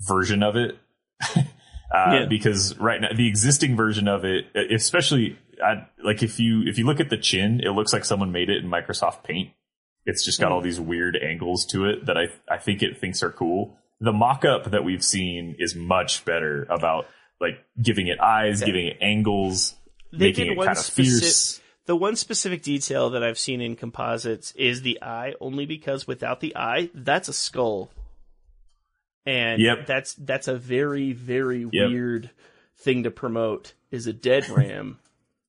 [0.00, 0.78] version of it.
[1.36, 1.44] uh,
[1.92, 2.26] Yeah.
[2.28, 6.86] Because right now, the existing version of it, especially I, like if you if you
[6.86, 9.50] look at the chin, it looks like someone made it in Microsoft Paint.
[10.04, 10.64] It's just got all hmm.
[10.64, 13.76] these weird angles to it that I I think it thinks are cool.
[14.00, 17.06] The mock-up that we've seen is much better about
[17.40, 19.74] like giving it eyes, giving it angles,
[20.12, 21.60] They making it kind of specific- fierce.
[21.86, 26.38] The one specific detail that I've seen in composites is the eye, only because without
[26.38, 27.90] the eye, that's a skull.
[29.26, 29.86] And Yep.
[29.86, 31.90] that's that's a very very Yep.
[31.90, 32.30] weird
[32.76, 34.98] thing to promote is a dead ram.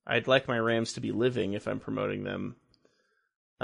[0.06, 2.56] I'd like my rams to be living if I'm promoting them.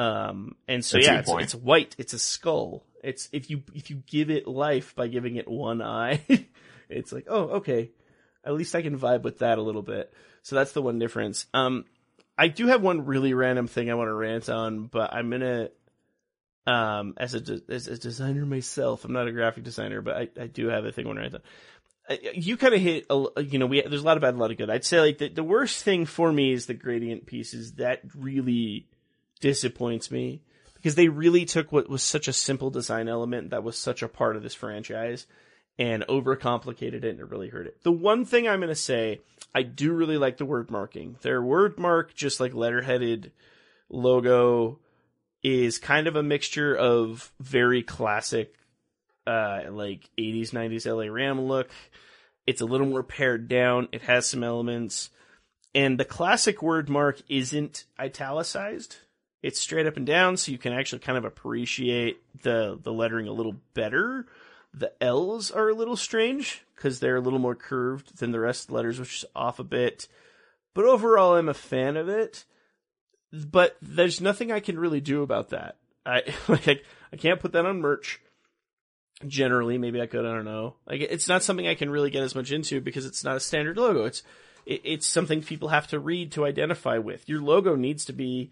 [0.00, 2.86] Um and so That's yeah, it's, it's white, it's a skull.
[3.04, 6.22] It's if you if you give it life by giving it one eye,
[6.88, 7.90] it's like, "Oh, okay.
[8.44, 11.46] At least I can vibe with that a little bit." So that's the one difference.
[11.52, 11.84] Um
[12.38, 15.68] I do have one really random thing I want to rant on, but I'm gonna,
[16.66, 20.28] um, as a de- as a designer myself, I'm not a graphic designer, but I,
[20.40, 21.42] I do have a thing I want to rant on.
[22.32, 24.50] You kind of hit, a, you know, we there's a lot of bad, a lot
[24.50, 24.70] of good.
[24.70, 27.74] I'd say like the, the worst thing for me is the gradient pieces.
[27.74, 28.86] That really
[29.40, 30.42] disappoints me
[30.74, 34.08] because they really took what was such a simple design element that was such a
[34.08, 35.26] part of this franchise
[35.78, 37.82] and overcomplicated it and it really hurt it.
[37.82, 39.20] The one thing I'm going to say,
[39.54, 41.16] I do really like the word marking.
[41.22, 43.30] Their word mark, just like letterheaded
[43.88, 44.78] logo,
[45.42, 48.54] is kind of a mixture of very classic,
[49.26, 51.70] uh, like 80s, 90s LA Ram look.
[52.46, 53.88] It's a little more pared down.
[53.92, 55.10] It has some elements.
[55.74, 58.96] And the classic word mark isn't italicized.
[59.42, 63.26] It's straight up and down, so you can actually kind of appreciate the, the lettering
[63.26, 64.26] a little better.
[64.74, 68.64] The L's are a little strange because they're a little more curved than the rest
[68.64, 70.08] of the letters, which is off a bit.
[70.74, 72.44] but overall I'm a fan of it.
[73.32, 75.76] But there's nothing I can really do about that.
[76.04, 78.20] I like I, can't put that on merch.
[79.26, 80.24] Generally, maybe I could.
[80.24, 80.76] I don't know.
[80.86, 83.40] Like it's not something I can really get as much into because it's not a
[83.40, 84.04] standard logo.
[84.04, 84.22] It's
[84.66, 87.28] it, it's something people have to read to identify with.
[87.28, 88.50] Your logo needs to be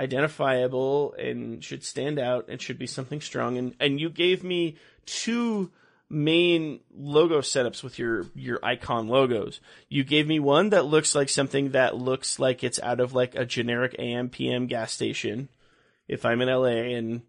[0.00, 3.58] identifiable and should stand out and should be something strong.
[3.58, 4.76] And and you gave me
[5.06, 5.70] two
[6.10, 9.60] main logo setups with your your icon logos.
[9.88, 13.34] You gave me one that looks like something that looks like it's out of like
[13.34, 15.48] a generic AM PM gas station.
[16.06, 17.22] If I'm in LA and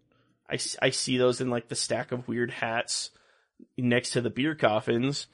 [0.48, 3.10] I, I see those in like the stack of weird hats
[3.76, 5.26] next to the beer coffins.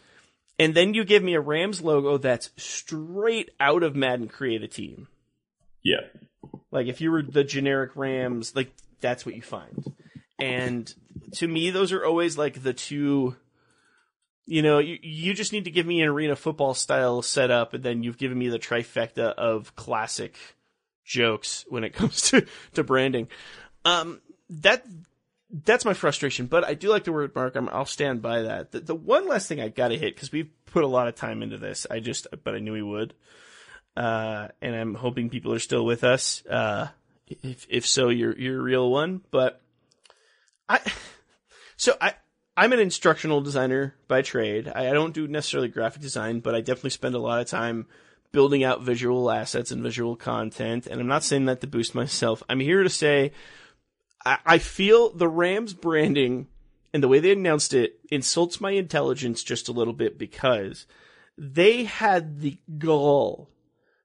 [0.58, 4.68] And then you give me a Rams logo that's straight out of Madden Create a
[4.68, 5.06] Team.
[5.82, 6.00] Yeah.
[6.70, 9.94] Like if you were the generic Rams, like that's what you find.
[10.38, 10.92] And
[11.32, 13.36] to me, those are always like the two.
[14.46, 17.82] You know, you you just need to give me an arena football style setup, and
[17.82, 20.36] then you've given me the trifecta of classic
[21.04, 23.28] jokes when it comes to to branding.
[23.84, 24.20] Um,
[24.50, 24.84] that
[25.50, 27.56] that's my frustration, but I do like the word mark.
[27.56, 28.72] I'm, I'll stand by that.
[28.72, 31.14] The, the one last thing I got to hit because we've put a lot of
[31.14, 31.86] time into this.
[31.90, 33.14] I just, but I knew we would
[33.96, 36.44] uh, and I'm hoping people are still with us.
[36.46, 36.88] Uh,
[37.26, 39.22] if if so, you're you're a real one.
[39.30, 39.60] But
[40.68, 40.80] I,
[41.76, 42.14] so I
[42.56, 44.70] I'm an instructional designer by trade.
[44.74, 47.86] I, I don't do necessarily graphic design, but I definitely spend a lot of time
[48.32, 50.86] building out visual assets and visual content.
[50.86, 52.42] And I'm not saying that to boost myself.
[52.48, 53.32] I'm here to say
[54.24, 56.48] I, I feel the Rams branding
[56.92, 60.86] and the way they announced it insults my intelligence just a little bit because
[61.38, 63.50] they had the gall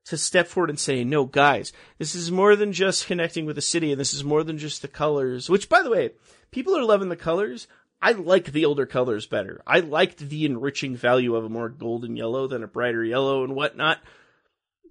[0.05, 3.61] to step forward and say, no, guys, this is more than just connecting with the
[3.61, 6.11] city and this is more than just the colors, which by the way,
[6.51, 7.67] people are loving the colors.
[8.01, 9.61] I like the older colors better.
[9.67, 13.55] I liked the enriching value of a more golden yellow than a brighter yellow and
[13.55, 13.99] whatnot.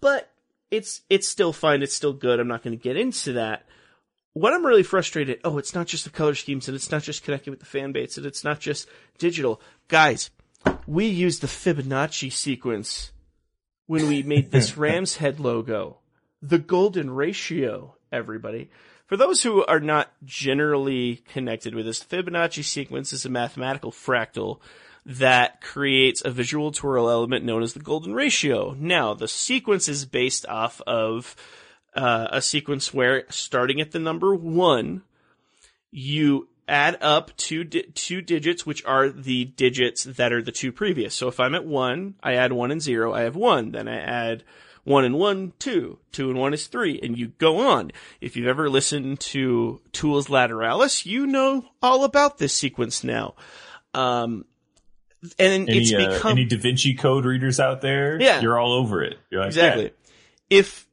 [0.00, 0.30] But
[0.70, 1.82] it's, it's still fine.
[1.82, 2.38] It's still good.
[2.38, 3.66] I'm not going to get into that.
[4.32, 7.24] What I'm really frustrated, oh, it's not just the color schemes and it's not just
[7.24, 8.88] connecting with the fan base and it's not just
[9.18, 9.60] digital.
[9.88, 10.30] Guys,
[10.86, 13.10] we use the Fibonacci sequence
[13.90, 15.98] when we made this Ram's head logo.
[16.40, 18.70] The golden ratio, everybody.
[19.06, 24.60] For those who are not generally connected with this, Fibonacci sequence is a mathematical fractal
[25.04, 28.76] that creates a visual twirl element known as the golden ratio.
[28.78, 31.34] Now, the sequence is based off of
[31.92, 35.02] uh, a sequence where starting at the number one,
[35.90, 40.72] you add up two di- two digits, which are the digits that are the two
[40.72, 41.14] previous.
[41.14, 43.72] So if I'm at one, I add one and zero, I have one.
[43.72, 44.44] Then I add
[44.84, 45.98] one and one, two.
[46.12, 47.90] Two and one is three, and you go on.
[48.20, 53.34] If you've ever listened to Tool's Lateralis, you know all about this sequence now.
[53.92, 54.44] Um,
[55.38, 58.20] and Any, it's uh, become any Da Vinci Code readers out there?
[58.20, 58.40] Yeah.
[58.40, 59.18] You're all over it.
[59.30, 59.84] You're like, exactly.
[59.84, 60.58] yeah.
[60.58, 60.86] If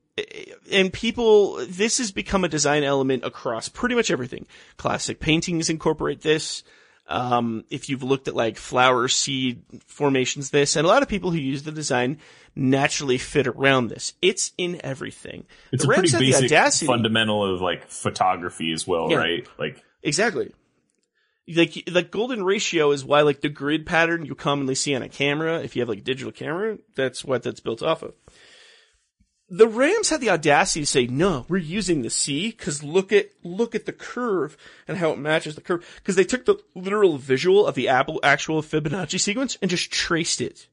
[0.71, 4.45] and people, this has become a design element across pretty much everything.
[4.77, 6.63] Classic paintings incorporate this.
[7.09, 11.31] Um, if you've looked at like flower seed formations, this and a lot of people
[11.31, 12.17] who use the design
[12.53, 14.13] naturally fit around this.
[14.21, 15.45] It's in everything.
[15.71, 19.07] It's The a pretty Rams had the basic audacity- fundamental of like photography as well,
[19.09, 19.17] Yeah.
[19.17, 19.47] right?
[19.57, 20.51] Like, Exactly.
[21.55, 25.07] Like like golden ratio is why like the grid pattern you commonly see on a
[25.07, 25.61] camera.
[25.61, 28.13] If you have like a digital camera, that's what that's built off of.
[29.49, 33.29] The Rams had the audacity to say, "No, we're using the C because look at
[33.43, 37.17] look at the curve and how it matches the curve." Because they took the literal
[37.17, 40.67] visual of the Apple actual Fibonacci sequence and just traced it,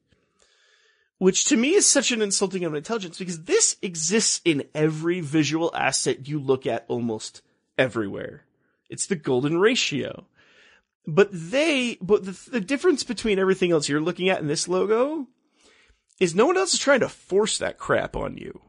[1.19, 5.71] which to me is such an insulting of intelligence because this exists in every visual
[5.73, 7.43] asset you look at almost
[7.79, 8.43] everywhere.
[8.91, 10.27] It's the golden ratio.
[11.07, 15.29] But they, but the, the difference between everything else you're looking at in this logo
[16.19, 18.61] is no one else is trying to force that crap on you.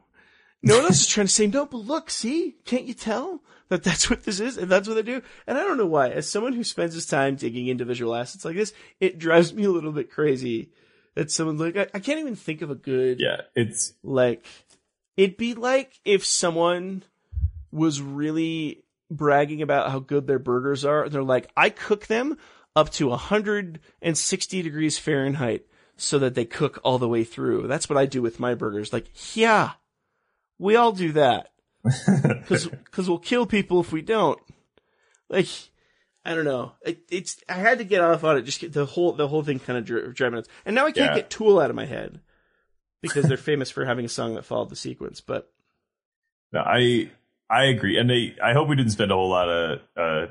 [0.66, 3.84] No one else is trying to say, no, but look, see, can't you tell that
[3.84, 5.22] that's what this is and that's what they do?
[5.46, 6.08] And I don't know why.
[6.10, 9.64] As someone who spends his time digging into visual assets like this, it drives me
[9.64, 10.70] a little bit crazy
[11.14, 14.44] that someone's like, I, I can't even think of a good yeah, it's like
[15.16, 17.02] it'd be like if someone
[17.72, 22.36] was really bragging about how good their burgers are and they're like i cook them
[22.74, 25.64] up to 160 degrees fahrenheit
[25.96, 28.92] so that they cook all the way through that's what i do with my burgers
[28.92, 29.06] like
[29.36, 29.72] yeah
[30.58, 31.50] we all do that
[31.84, 34.38] because cause we'll kill people if we don't
[35.28, 35.46] like
[36.24, 38.84] i don't know it, it's i had to get off on it just get the
[38.86, 41.16] whole the whole thing kind of dri- driving nuts and now i can't Yeah.
[41.16, 42.20] get tool out of my head
[43.02, 45.20] because they're famous for having a song that followed the sequence.
[45.20, 45.48] But
[46.52, 47.10] No, I
[47.48, 50.26] I agree, and they, I hope we didn't spend a whole lot of uh,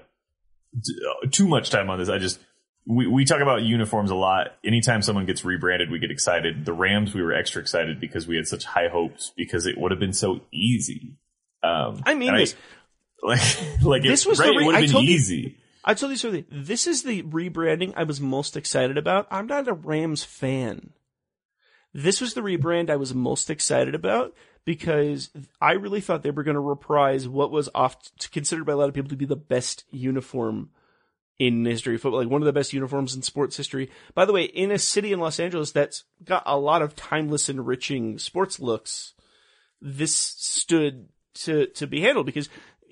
[0.77, 2.09] d- uh, too much time on this.
[2.09, 2.39] I just
[2.87, 4.55] we, we talk about uniforms a lot.
[4.63, 6.65] Anytime someone gets rebranded, we get excited.
[6.65, 9.91] The Rams, we were extra excited because we had such high hopes because it would
[9.91, 11.17] have been so easy.
[11.63, 12.55] Um, I mean this.
[13.23, 13.41] like,
[13.81, 15.57] like This it, was right, re- it would I have been told you- easy.
[15.87, 16.45] I told you something.
[16.51, 19.27] This is the rebranding I was most excited about.
[19.29, 20.93] I'm not a Rams fan.
[21.93, 24.33] This was the rebrand I was most excited about
[24.65, 25.29] because
[25.61, 28.89] I really thought they were going to reprise what was oft considered by a lot
[28.89, 30.71] of people to be the best uniform
[31.37, 33.89] in history of football, like one of the best uniforms in sports history.
[34.13, 37.49] By the way, in a city in Los Angeles that's got a lot of timeless,
[37.49, 39.13] enriching sports looks,
[39.81, 42.49] this stood to to be handled because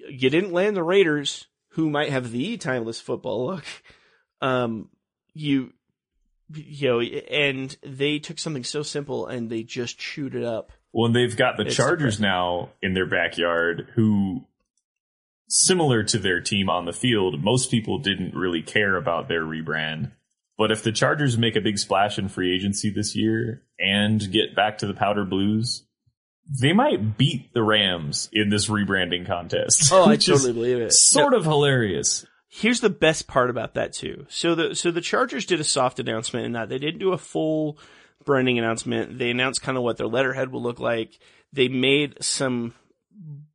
[0.10, 3.66] you didn't land the Raiders, who might have the timeless football look.
[4.42, 4.90] Um,
[5.34, 5.72] you
[6.54, 10.72] you know, and they took something so simple and they just chewed it up.
[10.92, 14.46] Well, and they've got the It's Chargers now in their backyard who,
[15.54, 20.12] similar to their team on the field, most people didn't really care about their rebrand.
[20.58, 24.56] But if the Chargers make a big splash in free agency this year and get
[24.56, 25.86] back to the powder blues,
[26.62, 29.92] they might beat the Rams in this rebranding contest.
[29.92, 30.94] Oh, I totally believe it.
[30.94, 32.26] Sort of hilarious.
[32.50, 34.26] Here's the best part about that too.
[34.30, 37.18] So the so the Chargers did a soft announcement in that they didn't do a
[37.18, 37.80] full
[38.26, 39.18] branding announcement.
[39.18, 41.20] They announced kind of what their letterhead will look like.
[41.52, 42.74] They made some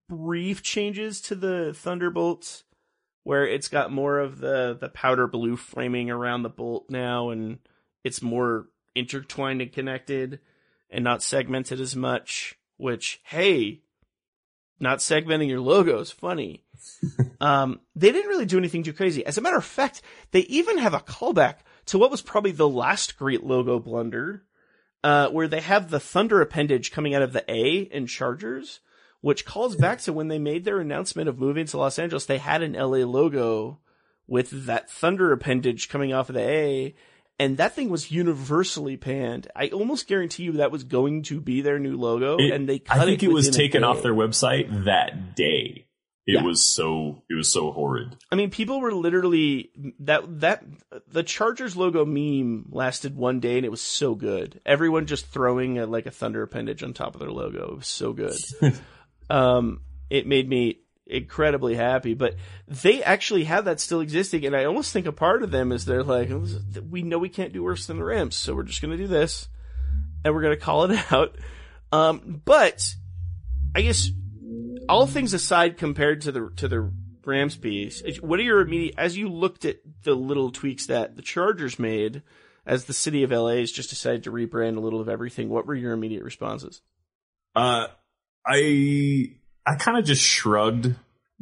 [0.09, 2.63] brief changes to the Thunderbolt
[3.25, 7.59] where it's got more of the the powder blue framing around the bolt now and
[8.03, 10.41] it's more intertwined and connected
[10.91, 13.83] and not segmented as much, which hey,
[14.81, 16.65] not segmenting your logo is funny.
[17.41, 19.25] um, they didn't really do anything too crazy.
[19.27, 21.57] As a matter of fact, they even have a callback
[21.87, 24.45] to what was probably the last great logo blunder,
[25.03, 28.81] uh, where they have the thunder appendage coming out of the A in Chargers,
[29.21, 32.27] which calls back to when they made their announcement of moving to Los Angeles.
[32.27, 33.81] They had an LA logo
[34.27, 36.95] with that thunder appendage coming off of the A,
[37.39, 39.49] and that thing was universally panned.
[39.57, 42.79] I almost guarantee you that was going to be their new logo, It- and they
[42.79, 45.85] cut I think it was taken off their website that day.
[46.27, 46.43] It Yeah.
[46.43, 48.15] was so it was so horrid.
[48.31, 50.63] I mean, people were literally that that
[51.11, 54.61] the Chargers logo meme lasted one day and it was so good.
[54.67, 57.71] Everyone just throwing a, like a thunder appendage on top of their logo.
[57.73, 58.35] It was so good.
[59.31, 62.15] um, it made me incredibly happy.
[62.15, 65.73] But they actually have that still existing, and I almost think a part of them
[65.73, 66.31] is they're like,
[66.89, 69.09] we know we can't do worse than the Rams, so we're just going to do
[69.09, 69.49] this,
[70.25, 71.37] and we're going to call it out.
[71.91, 72.95] Um, but
[73.75, 74.11] I guess
[74.89, 76.93] all things aside, compared to the to the
[77.25, 81.23] Rams piece, what are your immediate as you looked at the little tweaks that the
[81.23, 82.23] Chargers made
[82.67, 85.49] as the city of LA has just decided to rebrand a little of everything?
[85.49, 86.81] What were your immediate responses?
[87.55, 87.89] Uh,
[88.49, 89.33] I
[89.67, 90.95] I kind of just shrugged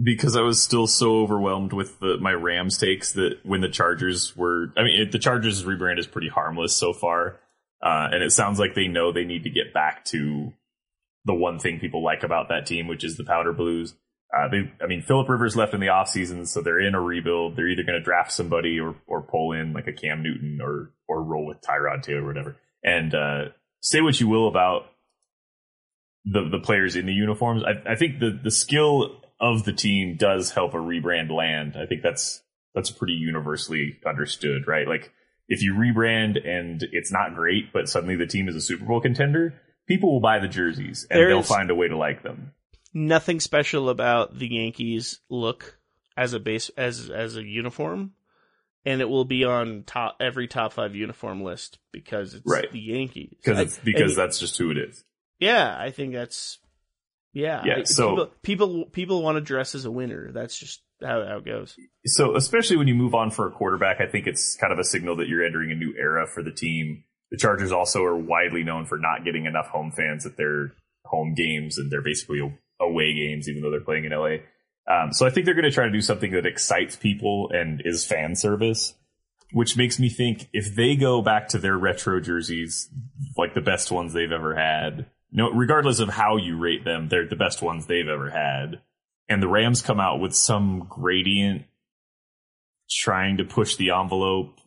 [0.03, 4.37] because I was still so overwhelmed with the, my Rams takes that when the Chargers
[4.37, 7.39] were, I mean, it, the Chargers rebrand is pretty harmless so far,
[7.83, 10.53] uh, and it sounds like they know they need to get back to
[11.25, 13.95] the one thing people like about that team, which is the powder blues.
[14.37, 17.57] Uh, they, I mean, Philip Rivers left in the offseason, so they're in a rebuild.
[17.57, 20.93] They're either going to draft somebody or or pull in like a Cam Newton or
[21.09, 22.57] or roll with Tyrod Taylor or whatever.
[22.83, 23.45] And uh,
[23.81, 24.87] say what you will about
[26.27, 27.62] the the players in the uniforms.
[27.62, 31.77] I, I think the the skill of the team does help a rebrand land.
[31.77, 32.43] I think that's
[32.74, 34.87] that's pretty universally understood, right?
[34.87, 35.12] Like
[35.49, 39.01] if you rebrand and it's not great, but suddenly the team is a Super Bowl
[39.01, 39.55] contender,
[39.87, 42.53] people will buy the jerseys and There they'll find a way to like them.
[42.93, 45.79] Nothing special about the Yankees look
[46.16, 48.12] as a base as as a uniform,
[48.85, 52.70] and it will be on top every top five uniform list because it's Right.
[52.72, 53.35] the Yankees.
[53.43, 55.05] Because it's because that's just who it is.
[55.39, 56.59] Yeah, I think that's
[57.32, 57.62] yeah.
[57.64, 60.32] Yeah, so- people people, people want to dress as a winner.
[60.32, 61.76] That's just how, how it goes.
[62.07, 64.84] So especially when you move on for a quarterback, I think it's kind of a
[64.84, 67.05] signal that you're entering a new era for the team.
[67.30, 70.72] The Chargers also are widely known for not getting enough home fans at their
[71.05, 72.41] home games, and they're basically
[72.80, 74.37] away games, even though they're playing in LA.
[74.89, 77.82] Um, so I think they're going to try to do something that excites people and
[77.84, 78.95] is fan service,
[79.53, 82.89] which makes me think if they go back to their retro jerseys,
[83.37, 85.07] like the best ones they've ever had,
[85.37, 88.80] no, regardless of how you rate them, they're the best ones they've ever had.
[89.28, 91.66] And the Rams come out with some gradient
[92.91, 94.59] trying to push the envelope,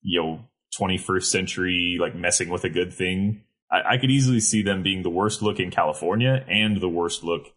[0.00, 0.40] you know,
[0.78, 3.42] 21st century, like messing with a good thing.
[3.70, 7.22] I, I could easily see them being the worst look in California and the worst
[7.22, 7.48] look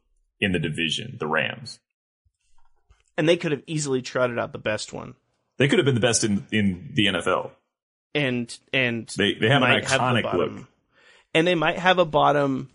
[0.42, 1.80] in the division, the Rams.
[3.18, 5.14] And they could have easily trotted out the best one.
[5.58, 7.52] They could have been the best in, in the NFL.
[8.14, 10.58] And and They they have an have iconic bottom.
[10.58, 10.68] look.
[11.34, 12.70] And they might have a bottom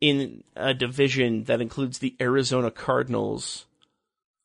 [0.00, 3.66] in a division that includes the Arizona Cardinals,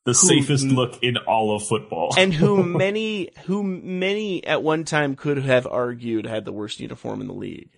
[0.06, 2.14] the safest look in all of football.
[2.16, 7.20] and who many who many at one time could have argued had the worst uniform
[7.20, 7.70] in the league.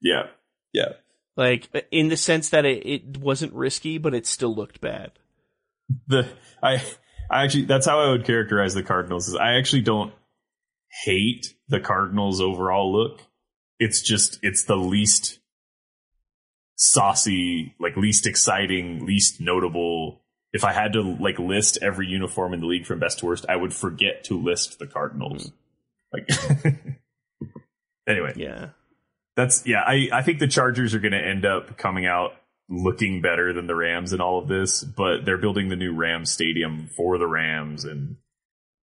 [0.00, 0.28] yeah,
[0.72, 0.92] yeah.
[1.36, 5.12] Like in the sense that it, it wasn't risky, but it still looked bad.
[6.06, 6.28] The
[6.62, 6.82] I
[7.30, 9.28] I actually that's how I would characterize the Cardinals.
[9.28, 10.14] Is I actually don't
[11.04, 13.20] hate the Cardinals overall look.
[13.78, 15.38] It's just it's the least
[16.76, 20.20] saucy, like least exciting, least notable.
[20.52, 23.44] If I had to like list every uniform in the league from best to worst,
[23.48, 25.50] I would forget to list the Cardinals.
[25.50, 25.54] Hmm.
[26.12, 26.28] Like
[28.06, 28.68] anyway, Yeah.
[29.36, 29.82] that's yeah.
[29.86, 32.32] I I think the Chargers are going to end up coming out
[32.68, 36.32] looking better than the Rams in all of this, but they're building the new Rams
[36.32, 38.16] stadium for the Rams, and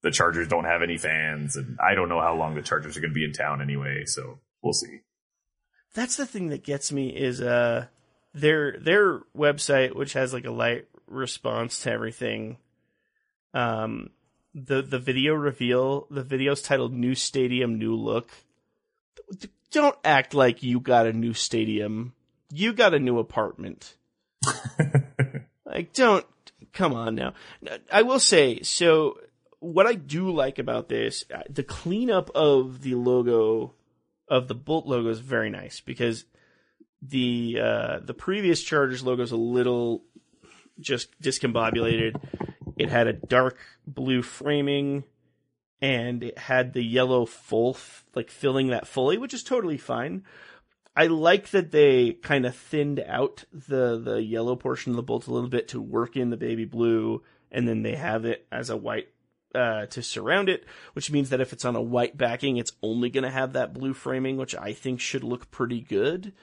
[0.03, 3.01] the Chargers don't have any fans, and I don't know how long the Chargers are
[3.01, 4.05] going to be in town anyway.
[4.05, 5.01] So we'll see.
[5.93, 7.87] That's the thing that gets me is uh
[8.33, 12.57] their their website, which has like a light response to everything.
[13.53, 14.09] Um,
[14.53, 18.29] the the video reveal, the video's titled "New Stadium, New Look."
[19.71, 22.13] Don't act like you got a new stadium.
[22.51, 23.95] You got a new apartment.
[25.65, 26.25] like, don't
[26.71, 27.33] come on now.
[27.91, 29.19] I will say so.
[29.59, 33.73] What I do like about this, uh, the cleanup of the logo
[34.33, 36.25] of the Bolt logo is very nice because
[37.03, 40.03] the uh, the previous Chargers logo is a little
[40.79, 42.15] just discombobulated.
[42.75, 45.03] It had a dark blue framing,
[45.81, 47.77] and it had the yellow full
[48.15, 50.23] like filling that fully, which is totally fine.
[50.95, 55.27] I like that they kind of thinned out the the yellow portion of the bolt
[55.27, 57.21] a little bit to work in the baby blue,
[57.51, 59.09] and then they have it as a white
[59.53, 63.09] uh, to surround it, which means that if it's on a white backing, it's only
[63.09, 66.33] going to have that blue framing, which I think should look pretty good.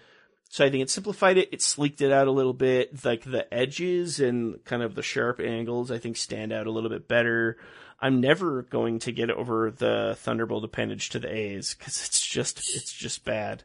[0.50, 1.48] So I think it simplified it.
[1.52, 3.04] It sleeked it out a little bit.
[3.04, 6.90] Like the edges and kind of the sharp angles, I think stand out a little
[6.90, 7.56] bit better.
[8.00, 12.58] I'm never going to get over the Thunderbolt appendage to the A's because it's just
[12.58, 13.62] it's just bad.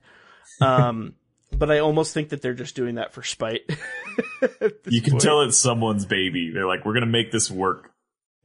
[0.61, 1.15] Um,
[1.57, 3.61] but I almost think that they're just doing that for spite.
[4.87, 5.21] You can point.
[5.23, 6.51] tell it's someone's baby.
[6.53, 7.91] They're like, we're going to make this work.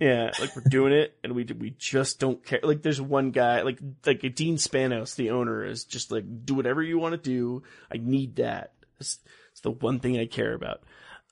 [0.01, 2.61] Yeah, like we're doing it, and we we just don't care.
[2.63, 6.83] Like there's one guy, like like Dean Spanos, the owner, is just like do whatever
[6.83, 7.63] you want to do.
[7.93, 8.73] I need that.
[8.99, 9.19] It's,
[9.53, 10.83] it's the one thing I care about.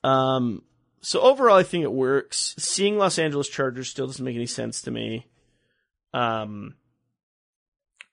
[0.03, 0.61] Um,
[1.01, 2.55] so overall, I think it works.
[2.57, 5.25] Seeing Los Angeles Chargers still doesn't make any sense to me.
[6.13, 6.75] Um,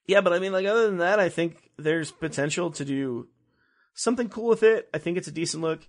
[0.07, 3.27] yeah, but I mean, like other than that, I think there's potential to do
[3.93, 4.89] something cool with it.
[4.93, 5.85] I think it's a decent look.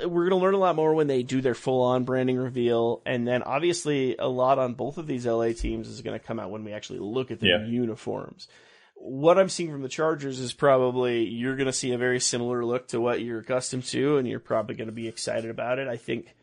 [0.00, 3.02] We're going to learn a lot more when they do their full on branding reveal.
[3.06, 6.40] And then obviously, a lot on both of these LA teams is going to come
[6.40, 7.66] out when we actually look at their Yeah.
[7.66, 8.48] uniforms.
[8.94, 12.64] What I'm seeing from the Chargers is probably you're going to see a very similar
[12.64, 15.88] look to what you're accustomed to, and you're probably going to be excited about it.
[15.88, 16.34] I think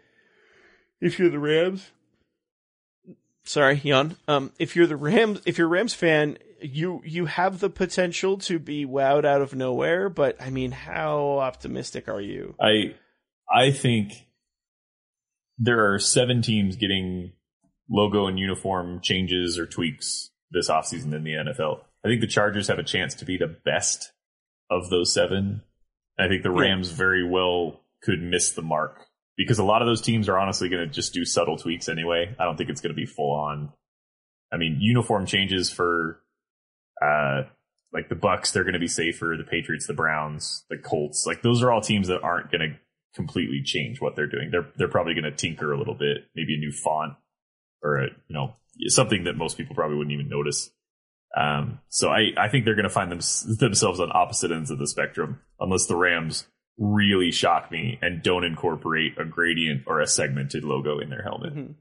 [0.99, 1.91] if you're the Rams,
[3.43, 4.15] sorry, Jan.
[4.27, 8.37] Um, if you're the Rams, if you're a Rams fan, you you have the potential
[8.39, 10.09] to be wowed out of nowhere.
[10.09, 12.55] But I mean, how optimistic are you?
[12.59, 12.95] I
[13.51, 14.27] I think
[15.57, 17.33] there are seven teams getting
[17.89, 21.79] logo and uniform changes or tweaks this offseason in the NFL.
[22.05, 24.11] I think the Chargers have a chance to be the best
[24.69, 25.61] of those seven.
[26.19, 26.51] I think the.
[26.51, 29.05] Rams very well could miss the mark
[29.37, 32.35] because a lot of those teams are honestly going to just do subtle tweaks anyway.
[32.39, 33.71] I don't think it's going to be full on.
[34.51, 36.21] I mean, uniform changes for
[37.01, 37.43] uh
[37.93, 39.35] like the Bucks, they're going to be safer.
[39.37, 42.77] The Patriots, the Browns, the Colts, like those are all teams that aren't going to
[43.17, 44.49] completely change what they're doing.
[44.51, 47.15] They're they're probably going to tinker a little bit, maybe a new font
[47.83, 48.55] or a, you know
[48.87, 50.69] something that most people probably wouldn't even notice.
[51.35, 53.19] Um, so I I think they're going to find them,
[53.59, 56.47] themselves on opposite ends of the spectrum, unless the Rams
[56.77, 61.53] really shock me and don't incorporate a gradient or a segmented logo in their helmet.
[61.53, 61.75] And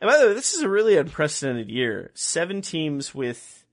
[0.00, 2.10] by the way, this is a really unprecedented year.
[2.14, 3.64] Seven teams with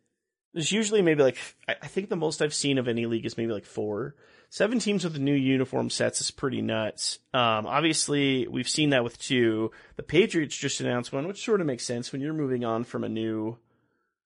[0.53, 1.37] there's usually maybe like
[1.67, 4.15] I think the most I've seen of any league is maybe like four.
[4.53, 7.17] Seven teams with new uniform sets is pretty nuts.
[7.33, 9.71] Um, obviously, we've seen that with two.
[9.95, 13.03] The Patriots just announced one, which sort of makes sense when you're moving on from
[13.03, 13.57] a new,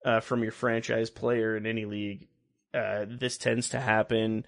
[0.07, 2.29] uh, from your franchise player in any league.
[2.73, 4.47] Uh, this tends to happen.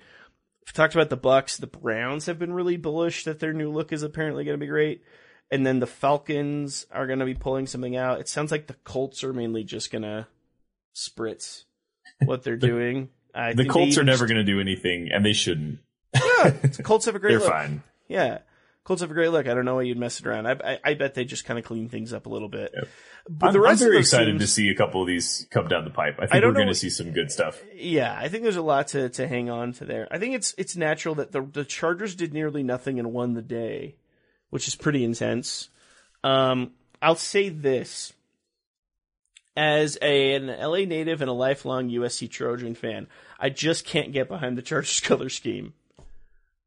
[0.64, 1.58] We've talked about the Bucks.
[1.58, 4.70] The Browns have been really bullish that their new look is apparently going to be
[4.70, 5.02] great.
[5.50, 8.20] And then the Falcons are going to be pulling something out.
[8.20, 10.28] It sounds like the Colts are mainly just going to
[10.96, 11.64] spritz
[12.24, 13.10] what they're doing.
[13.38, 15.78] I The Colts are never going to do anything, and they shouldn't.
[16.14, 17.42] just- Colts have a great look.
[17.42, 17.58] They're look.
[17.58, 17.82] fine.
[18.08, 18.38] Yeah.
[18.84, 19.46] Colts have a great look.
[19.46, 20.46] I don't know why you'd mess it around.
[20.46, 22.72] I, I, I bet they just kind of clean things up a little bit.
[23.28, 25.90] But I'm, I'm very excited teams, to see a couple of these come down the
[25.90, 26.16] pipe.
[26.18, 27.62] I think I we're going to see some good stuff.
[27.74, 30.08] Yeah, I think there's a lot to, to hang on to there.
[30.10, 33.42] I think it's it's natural that the the Chargers did nearly nothing and won the
[33.42, 33.96] day,
[34.48, 35.68] which is pretty intense.
[36.24, 36.72] Um,
[37.02, 38.14] I'll say this.
[39.58, 43.08] As a, an LA native and a lifelong USC Trojan fan,
[43.40, 45.72] I just can't get behind the Chargers color scheme.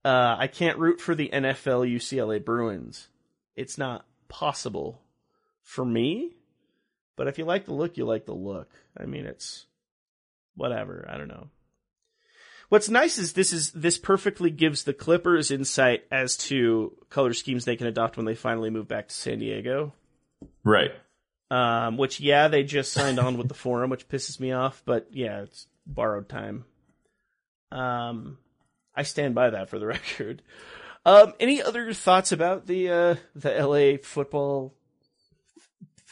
[0.04, 3.08] Uh, I can't root for the NFL UCLA Bruins.
[3.56, 5.02] It's not possible
[5.64, 6.34] for me.
[7.16, 8.70] But if you like the look, you like the look.
[8.98, 9.68] I mean, it's
[10.56, 11.08] whatever.
[11.10, 11.48] I don't know.
[12.68, 17.64] What's nice is this is this perfectly gives the Clippers insight as to color schemes
[17.64, 19.94] they can adopt when they finally move back to San Diego.
[20.66, 20.92] Right.
[21.52, 24.82] Um, which yeah, they just signed on with the forum, which pisses me off.
[24.86, 26.64] But yeah, it's borrowed time.
[27.74, 28.38] Um,
[28.96, 30.42] I stand by that for the record.
[31.06, 34.74] Um, any other thoughts about the uh, the LA football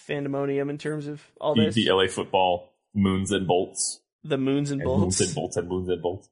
[0.07, 1.75] fandemonium in terms of all The, this?
[1.75, 4.01] the LA football moons and bolts.
[4.23, 5.01] the moons and And bolts.
[5.01, 6.29] moons and bolts and moons and bolts.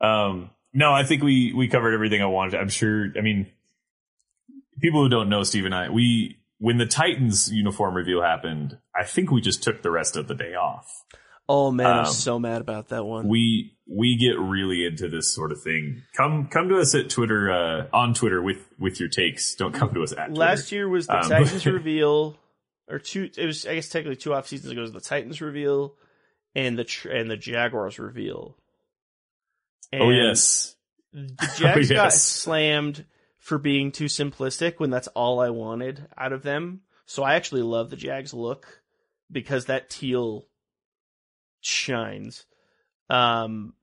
[0.00, 2.56] Um, no, I think we we covered everything I wanted.
[2.60, 3.08] I'm sure.
[3.16, 3.46] I mean,
[4.80, 9.04] people who don't know Steve and I, we when the Titans uniform reveal happened, I
[9.04, 10.86] think we just took the rest of the day off.
[11.48, 13.26] Oh man, I'm Um, so mad about that one.
[13.26, 16.02] We we get really into this sort of thing.
[16.16, 19.56] Come come to us at Twitter uh, on Twitter with with your takes.
[19.56, 20.34] Don't come to us at Twitter.
[20.38, 22.36] Last year was the Um, Titans reveal,
[22.88, 23.30] or two.
[23.36, 25.94] It was I guess technically two off seasons ago was the Titans reveal,
[26.54, 28.56] and the and the Jaguars reveal.
[29.92, 30.76] And Oh yes,
[31.12, 32.22] the Jags got yes.
[32.22, 33.04] slammed
[33.50, 36.82] for being too simplistic when that's all I wanted out of them.
[37.04, 38.80] So I actually love the Jags look
[39.28, 40.46] because that teal
[41.60, 42.46] shines.
[43.10, 43.74] Um,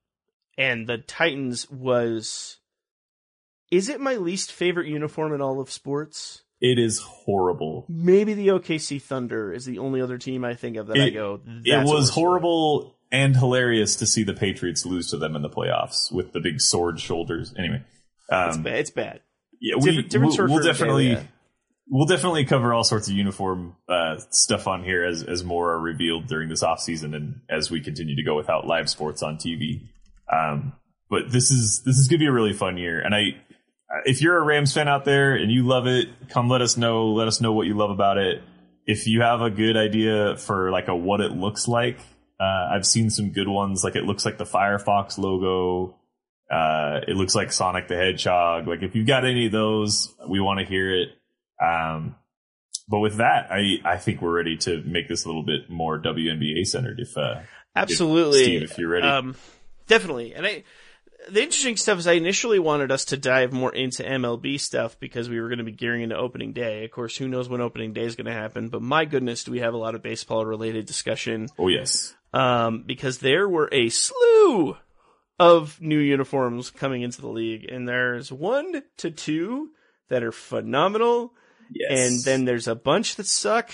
[0.58, 2.60] and the Titans was.
[3.70, 6.44] Is it my least favorite uniform in all of sports?
[6.62, 7.86] it is horrible.
[7.90, 11.14] Maybe the OKC Thunder is the only other team I think of that I It-
[11.14, 11.42] go.
[11.46, 16.10] It was horrible and hilarious to see the Patriots lose to them in the playoffs
[16.10, 17.54] with the big sword shoulders.
[17.58, 17.84] Anyway,
[18.32, 18.76] It's um, bad.
[18.76, 19.20] It's bad.
[19.60, 21.18] Yeah, we Different- different we'll, we'll definitely
[21.90, 25.80] we'll definitely cover all sorts of uniform uh, stuff on here as as more are
[25.80, 29.38] revealed during this off season and as we continue to go without live sports on
[29.38, 29.82] TV.
[30.32, 30.74] Um,
[31.10, 33.22] but this is this is gonna be a really fun year, and I.
[34.04, 37.14] If you're a Rams fan out there and you love it, come let us know.
[37.14, 38.44] Let us know what you love about it.
[38.86, 41.98] If you have a good idea for like a what it looks like,
[42.38, 43.86] uh, I've seen some good ones.
[43.86, 45.96] Like it looks like the Firefox logo.
[46.50, 48.68] Uh, it looks like Sonic the Hedgehog.
[48.68, 51.10] Like if you've got any of those, we want to hear it.
[51.62, 52.16] Um,
[52.88, 56.02] but with that, I, I think we're ready to make this a little bit more
[56.02, 57.00] WNBA centered.
[57.00, 57.42] If, uh,
[57.76, 59.06] Absolutely, Steve, if you're ready.
[59.06, 59.36] Um,
[59.88, 60.34] definitely.
[60.34, 60.64] And I,
[61.30, 65.30] the interesting stuff is, I initially wanted us to dive more into MLB stuff because
[65.30, 66.86] we were going to be gearing into opening day.
[66.86, 68.70] Of course, who knows when opening day is going to happen?
[68.70, 71.50] But my goodness, do we have a lot of baseball related discussion?
[71.60, 74.78] oh yes, Um, because there were a slew
[75.40, 79.70] of new uniforms coming into the league, and there's one to two
[80.10, 81.34] that are phenomenal.
[81.72, 81.92] yes.
[81.92, 83.72] And then there's a bunch that suck.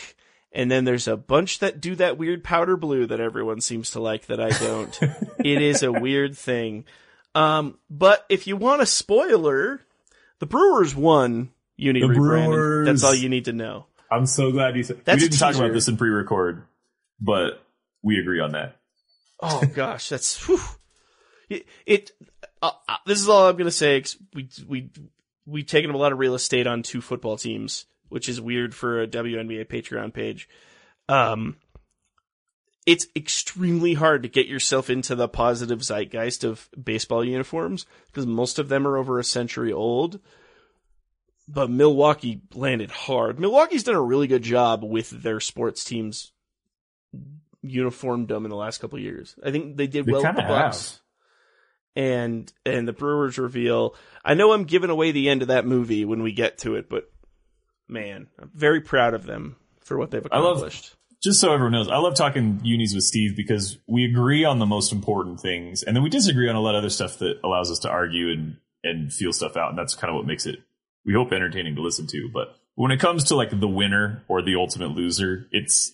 [0.56, 4.00] And then there's a bunch that do that weird powder blue that everyone seems to
[4.00, 5.00] like that I don't.
[5.40, 6.86] it is a weird thing.
[7.34, 9.82] Um, but if you want a spoiler,
[10.40, 11.50] the Brewers won.
[11.76, 12.52] You need The rebranding.
[12.52, 12.86] Brewers.
[12.86, 13.88] That's all you need to know.
[14.12, 15.02] I'm so glad you said.
[15.04, 16.68] That's we didn't talk about this in pre-record,
[17.20, 17.64] but
[18.04, 18.78] we agree on that.
[19.42, 20.60] Oh gosh, that's whew.
[21.54, 21.66] It.
[21.86, 22.12] it
[22.62, 24.02] uh, uh, this is all I'm gonna say.
[24.02, 24.90] 'cause We we
[25.46, 29.02] we've taken a lot of real estate on two football teams, which is weird for
[29.02, 30.48] a WNBA Patreon page.
[31.10, 31.58] Um,
[32.86, 38.60] it's extremely hard to get yourself into the positive zeitgeist of baseball uniforms because most
[38.60, 40.20] of them are over a century old.
[41.48, 43.38] But Milwaukee landed hard.
[43.40, 46.32] Milwaukee's done a really good job with their sports teams
[47.62, 49.36] uniformed them in the last couple of years.
[49.44, 51.00] I think they did They well with the Bucks.
[51.96, 53.96] And and the Brewers reveal.
[54.26, 56.90] I know I'm giving away the end of that movie when we get to it,
[56.90, 57.12] but
[57.88, 60.96] man, I'm very proud of them for what they've I love- accomplished.
[61.24, 64.66] Just so everyone knows, I love talking unis with Steve because we agree on the
[64.66, 67.72] most important things, and then we disagree on a lot of other stuff that allows
[67.72, 70.60] us to argue and and feel stuff out, and that's kind of what makes it
[71.06, 72.30] we hope entertaining to listen to.
[72.34, 75.94] But when it comes to like the winner or the ultimate loser, it's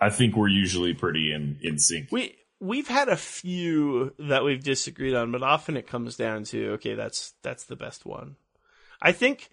[0.00, 2.08] I think we're usually pretty in in sync.
[2.10, 6.72] We we've had a few that we've disagreed on, but often it comes down to
[6.72, 8.36] okay, that's that's the best one.
[9.00, 9.50] I think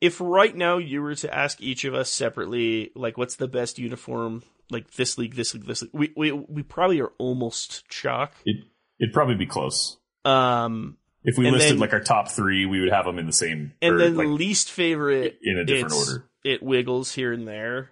[0.00, 3.78] if right now you were to ask each of us separately, like what's the best
[3.78, 8.32] uniform, like this league, this league, this league, we we we probably are almost chalk.
[8.44, 8.64] It
[8.98, 9.98] it'd probably be close.
[10.24, 13.32] Um, If we listed then- like our top three, we would have them in the
[13.32, 16.28] same and or, then like, least favorite in a different order.
[16.44, 17.90] It wiggles here and there.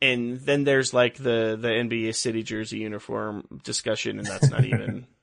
[0.00, 5.06] And then there's like the the NBA city jersey uniform discussion, and that's not even.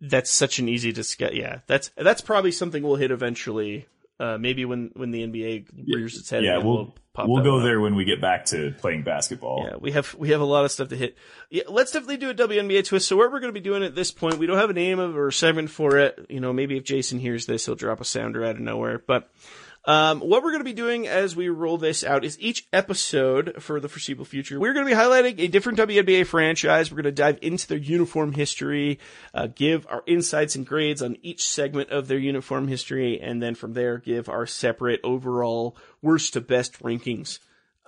[0.00, 1.32] that's such an easy discuss.
[1.32, 3.86] Yeah, that's that's probably something we'll hit eventually.
[4.20, 7.62] Uh, maybe when when the NBA rears its head, yeah, we'll pop we'll go up.
[7.62, 9.64] there when we get back to playing basketball.
[9.64, 11.16] Yeah, we have we have a lot of stuff to hit.
[11.50, 13.06] Yeah, let's definitely do a WNBA twist.
[13.06, 14.98] So what we're going to be doing at this point, we don't have a name
[14.98, 16.26] of or a segment for it.
[16.28, 18.98] You know, maybe if Jason hears this, he'll drop a sounder out of nowhere.
[18.98, 19.30] But
[19.88, 23.54] um, what we're going to be doing as we roll this out is each episode
[23.58, 26.90] for the foreseeable future, we're going to be highlighting a different WNBA franchise.
[26.90, 28.98] We're going to dive into their uniform history,
[29.32, 33.54] uh, give our insights and grades on each segment of their uniform history, and then
[33.54, 37.38] from there give our separate overall worst to best rankings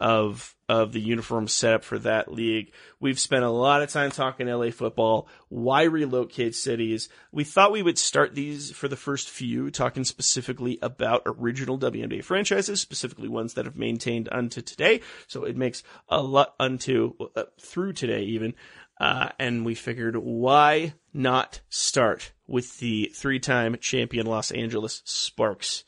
[0.01, 2.72] of of the uniform setup for that league.
[3.01, 7.09] We've spent a lot of time talking LA football, why relocate cities.
[7.32, 12.24] We thought we would start these for the first few, talking specifically about original WNBA
[12.24, 15.01] franchises, specifically ones that have maintained unto today.
[15.26, 18.55] So it makes a lot unto uh, through today even.
[18.98, 25.84] Uh, and we figured why not start with the three-time champion Los Angeles Sparks,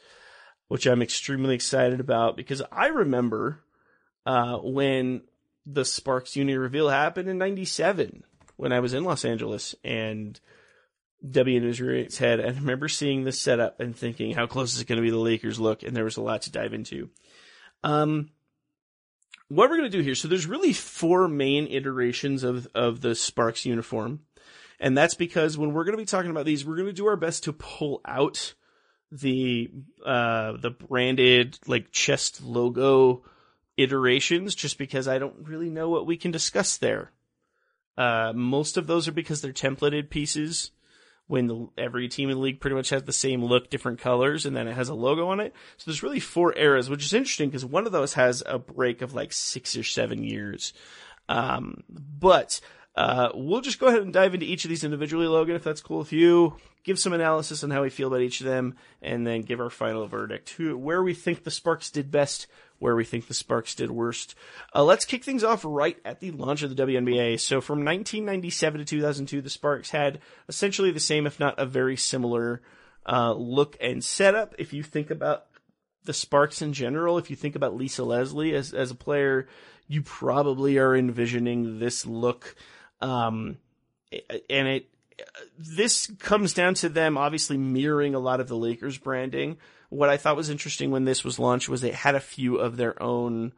[0.68, 3.60] which I'm extremely excited about because I remember
[4.26, 5.22] uh, when
[5.66, 8.24] the Sparks Uni reveal happened in '97
[8.56, 10.38] when I was in Los Angeles and
[11.28, 12.40] W News reared its head.
[12.40, 15.10] And I remember seeing this setup and thinking, how close is it going to be
[15.10, 15.82] the Lakers look?
[15.82, 17.10] And there was a lot to dive into.
[17.84, 18.30] Um,
[19.48, 23.14] what we're going to do here, so there's really four main iterations of of the
[23.14, 24.20] Sparks uniform,
[24.80, 27.06] and that's because when we're going to be talking about these, we're going to do
[27.06, 28.54] our best to pull out
[29.10, 29.70] the
[30.06, 33.22] uh the branded like chest logo
[33.82, 37.12] iterations just because I don't really know what we can discuss there.
[37.96, 40.70] Uh, most of those are because they're templated pieces
[41.26, 44.44] when the, every team in the league pretty much has the same look, different colors,
[44.44, 45.54] and then it has a logo on it.
[45.76, 49.02] So there's really four eras, which is interesting because one of those has a break
[49.02, 50.72] of like six or seven years.
[51.28, 52.60] Um, but
[52.94, 55.80] uh, we'll just go ahead and dive into each of these individually, Logan, if that's
[55.80, 56.56] cool with you.
[56.84, 59.70] Give some analysis on how we feel about each of them, and then give our
[59.70, 60.50] final verdict.
[60.50, 62.48] Who, where we think the Sparks did best,
[62.82, 64.34] where we think the Sparks did worst.
[64.74, 67.38] Uh, let's kick things off right at the launch of the WNBA.
[67.38, 70.18] So from 1997 to 2002, the Sparks had
[70.48, 72.60] essentially the same, if not a very similar,
[73.06, 74.56] uh, look and setup.
[74.58, 75.46] If you think about
[76.04, 79.46] the Sparks in general, if you think about Lisa Leslie as as a player,
[79.86, 82.56] you probably are envisioning this look.
[83.00, 83.58] Um,
[84.50, 84.88] and it
[85.56, 89.58] this comes down to them obviously mirroring a lot of the Lakers branding.
[89.92, 92.76] What I thought was interesting when this was launched was they had a few of
[92.76, 93.52] their own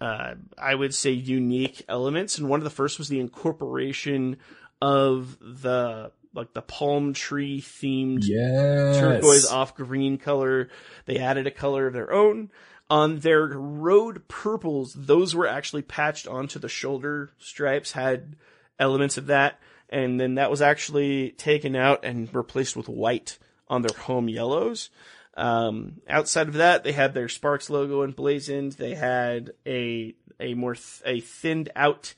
[0.00, 4.38] uh, I would say unique elements, and one of the first was the incorporation
[4.80, 8.98] of the like the palm tree themed Yes.
[8.98, 10.68] turquoise off green color.
[11.04, 12.50] They added a color of their own.
[12.88, 18.36] On their road purples, those were actually patched onto the shoulder stripes, had
[18.78, 19.60] elements of that.
[19.88, 24.90] And then that was actually taken out and replaced with white on their home yellows.
[25.36, 28.72] Um, outside of that, they had their Sparks logo emblazoned.
[28.72, 32.14] They had a, a more, th- a thinned out,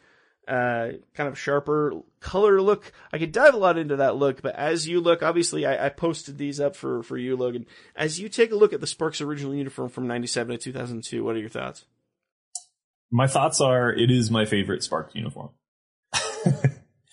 [0.48, 2.92] uh, kind of sharper color look.
[3.12, 5.88] I could dive a lot into that look, but as you look, obviously I, I
[5.90, 7.66] posted these up for, for you, Logan.
[7.94, 11.36] As you take a look at the Sparks original uniform from 97 to 2002, what
[11.36, 11.84] are your thoughts?
[13.10, 15.50] My thoughts are it is my favorite Sparks uniform.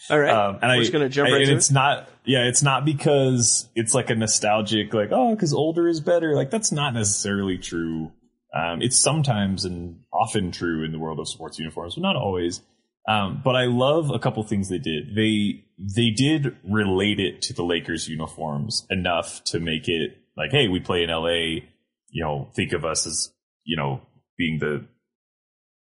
[0.09, 0.29] All right.
[0.29, 2.85] Um, and We're I, just gonna jump I- right and it's not, yeah, it's not
[2.85, 6.35] because it's like a nostalgic, like, oh, because older is better.
[6.35, 8.11] Like, that's not necessarily true.
[8.53, 12.61] Um, it's sometimes and often true in the world of sports uniforms, but not always.
[13.07, 15.15] Um, but I love a couple things they did.
[15.15, 20.67] They, they did relate it to the Lakers uniforms enough to make it like, hey,
[20.67, 21.63] we play in LA,
[22.09, 23.31] you know, think of us as,
[23.63, 24.01] you know,
[24.37, 24.85] being the,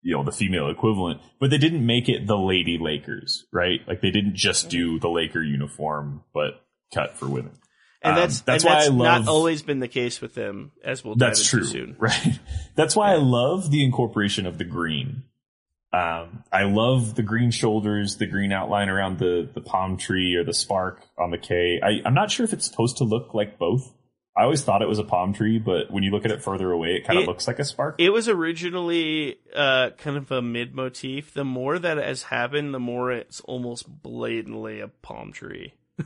[0.04, 3.80] you know the female equivalent, but they didn't make it the Lady Lakers, right?
[3.88, 6.62] Like they didn't just do the Laker uniform, but
[6.94, 7.54] cut for women.
[8.02, 10.36] and um, that's, that's and why that's I love- not always been the case with
[10.36, 11.96] them, as we'll That's true, soon.
[12.00, 12.40] right?
[12.76, 15.24] That's why I love the incorporation of the green.
[15.94, 20.44] Um, I love the green shoulders, the green outline around the the palm tree or
[20.44, 21.80] the spark on the K.
[21.84, 23.94] I, I'm not sure if it's supposed to look like both.
[24.36, 26.72] I always thought it was a palm tree, but when you look at it further
[26.72, 27.96] away, it kind of looks like a spark.
[28.00, 31.34] It was originally uh, kind of a mid motif.
[31.34, 35.74] The more that has happened, the more it's almost blatantly a palm tree.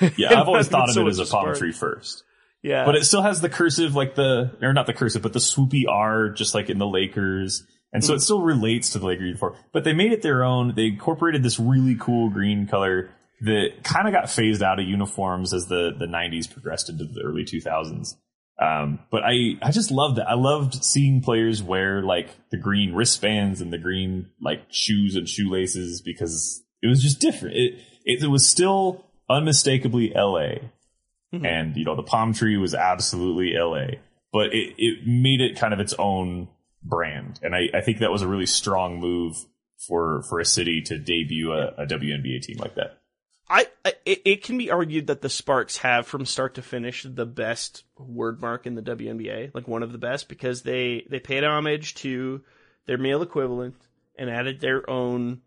[0.16, 1.58] yeah, I've always thought of so it as a palm spark.
[1.58, 2.24] tree first.
[2.62, 5.38] Yeah, But it still has the cursive, like the, or not the cursive, but the
[5.38, 7.64] swoopy R, just like in the Lakers.
[7.92, 9.56] And so it still relates to the Lakers uniform.
[9.72, 10.74] But they made it their own.
[10.74, 13.10] They incorporated this really cool green color
[13.42, 17.22] that kind of got phased out of uniforms as the, the 90s progressed into the
[17.22, 18.16] early 2000s.
[18.60, 20.28] Um, but I, I just loved that.
[20.28, 25.26] I loved seeing players wear like the green wristbands and the green like shoes and
[25.26, 27.56] shoelaces because it was just different.
[27.56, 30.68] It, it, it was still unmistakably LA.
[31.32, 33.98] And, you know, the palm tree was absolutely LA.
[34.32, 36.48] but it, it made it kind of its own
[36.82, 39.36] brand, and I, I think that was a really strong move
[39.78, 42.99] for for a city to debut a, a WNBA team like that.
[43.50, 47.26] I, I it, can be argued that the Sparks have from start to finish the
[47.26, 51.42] best word mark in the WNBA, like one of the best, because they they paid
[51.42, 52.42] homage to
[52.86, 53.74] their male equivalent
[54.16, 55.40] and added their own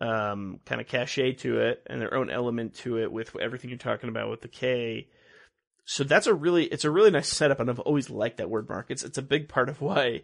[0.00, 3.78] um, kind of cachet to it and their own element to it with everything you're
[3.78, 5.06] talking about with the K.
[5.84, 8.68] So that's a really it's a really nice setup, and I've always liked that word
[8.68, 8.86] mark.
[8.88, 10.22] It's it's a big part of why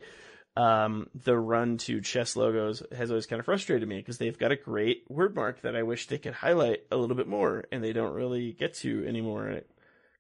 [0.56, 4.52] um, the run to chess logos has always kind of frustrated me because they've got
[4.52, 7.82] a great word mark that I wish they could highlight a little bit more, and
[7.82, 9.70] they don't really get to anymore, and it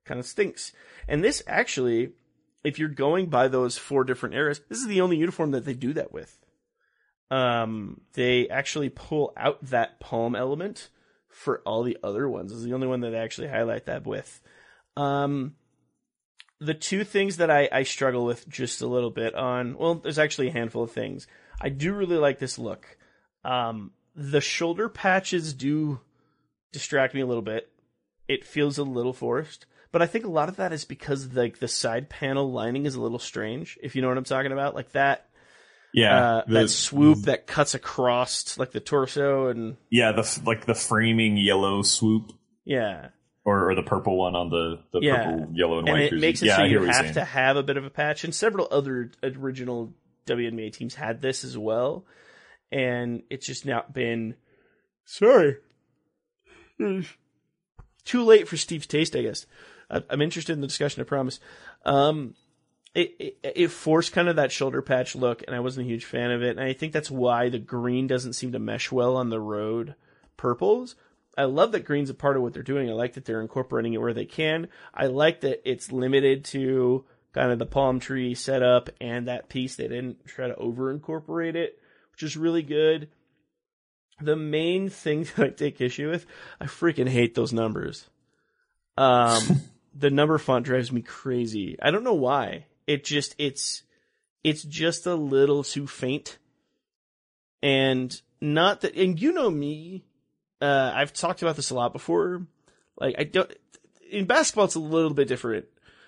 [0.04, 0.72] kind of stinks.
[1.06, 2.12] And this actually,
[2.64, 5.74] if you're going by those four different eras, this is the only uniform that they
[5.74, 6.36] do that with.
[7.30, 10.88] Um, they actually pull out that palm element
[11.28, 12.50] for all the other ones.
[12.50, 14.40] This is the only one that they actually highlight that with.
[14.96, 15.54] Um,
[16.64, 20.18] the two things that I, I struggle with just a little bit on, well, there's
[20.18, 21.26] actually a handful of things.
[21.60, 22.96] I do really like this look.
[23.44, 26.00] Um, the shoulder patches do
[26.72, 27.68] distract me a little bit.
[28.28, 31.58] It feels a little forced, but I think a lot of that is because like
[31.58, 33.78] the side panel lining is a little strange.
[33.82, 35.28] If you know what I'm talking about, like that
[35.92, 40.64] Yeah, uh, the- that swoop that cuts across like the torso and Yeah, the like
[40.64, 42.32] the framing yellow swoop
[42.64, 43.08] yeah,
[43.44, 45.24] or, or the purple one on the the Yeah.
[45.24, 46.20] purple, yellow, and and white it jersey.
[46.20, 48.24] makes it yeah, so you have to have a bit of a patch.
[48.24, 49.92] And several other original
[50.26, 52.04] WNBA teams had this as well,
[52.72, 54.34] and it's just not been.
[55.04, 55.56] Sorry,
[56.78, 59.46] too late for Steve's taste, I guess.
[59.90, 61.00] I- I'm interested in the discussion.
[61.00, 61.40] I promise.
[61.84, 62.34] Um,
[62.94, 66.04] it, it it forced kind of that shoulder patch look, and I wasn't a huge
[66.04, 66.50] fan of it.
[66.56, 69.94] And I think that's why the green doesn't seem to mesh well on the road
[70.36, 70.94] purples.
[71.36, 72.88] I love that green's a part of what they're doing.
[72.88, 74.68] I like that they're incorporating it where they can.
[74.92, 79.76] I like that it's limited to kind of the palm tree setup and that piece.
[79.76, 81.78] They didn't try to over incorporate it,
[82.12, 83.08] which is really good.
[84.20, 86.26] The main thing that I take issue with,
[86.60, 88.08] I freaking hate those numbers.
[88.96, 89.42] Um,
[89.94, 91.76] the number font drives me crazy.
[91.82, 92.66] I don't know why.
[92.86, 93.82] It just it's
[94.42, 96.38] it's just a little too faint.
[97.62, 100.04] And not that and you know me,
[100.64, 102.46] uh I've talked about this a lot before.
[102.98, 103.52] Like I don't
[104.10, 105.66] in basketball it's a little bit different.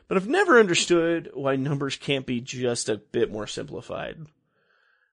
[0.09, 4.19] But I've never understood why numbers can't be just a bit more simplified.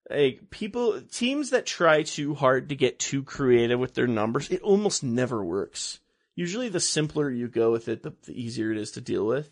[0.08, 4.62] Like people teams that try too hard to get too creative with their numbers, it
[4.62, 5.98] almost never works.
[6.36, 9.50] Usually the simpler you go with it, the, the easier it is to deal with.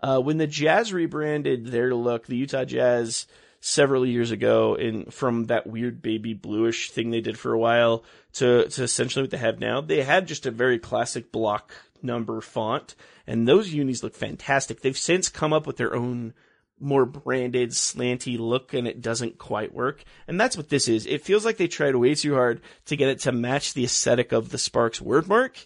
[0.00, 3.26] Uh, when the Jazz rebranded their look, the Utah Jazz
[3.66, 8.04] several years ago, in from that weird baby bluish thing they did for a while
[8.34, 12.42] to to essentially what they have now, they had just a very classic block number
[12.42, 12.94] font,
[13.26, 14.82] and those unis look fantastic.
[14.82, 16.34] They've since come up with their own
[16.78, 20.04] more branded slanty look and it doesn't quite work.
[20.28, 21.06] And that's what this is.
[21.06, 24.32] It feels like they tried way too hard to get it to match the aesthetic
[24.32, 25.64] of the Sparks wordmark.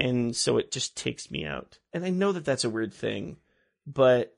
[0.00, 1.78] And so it just takes me out.
[1.92, 3.36] And I know that that's a weird thing,
[3.86, 4.35] but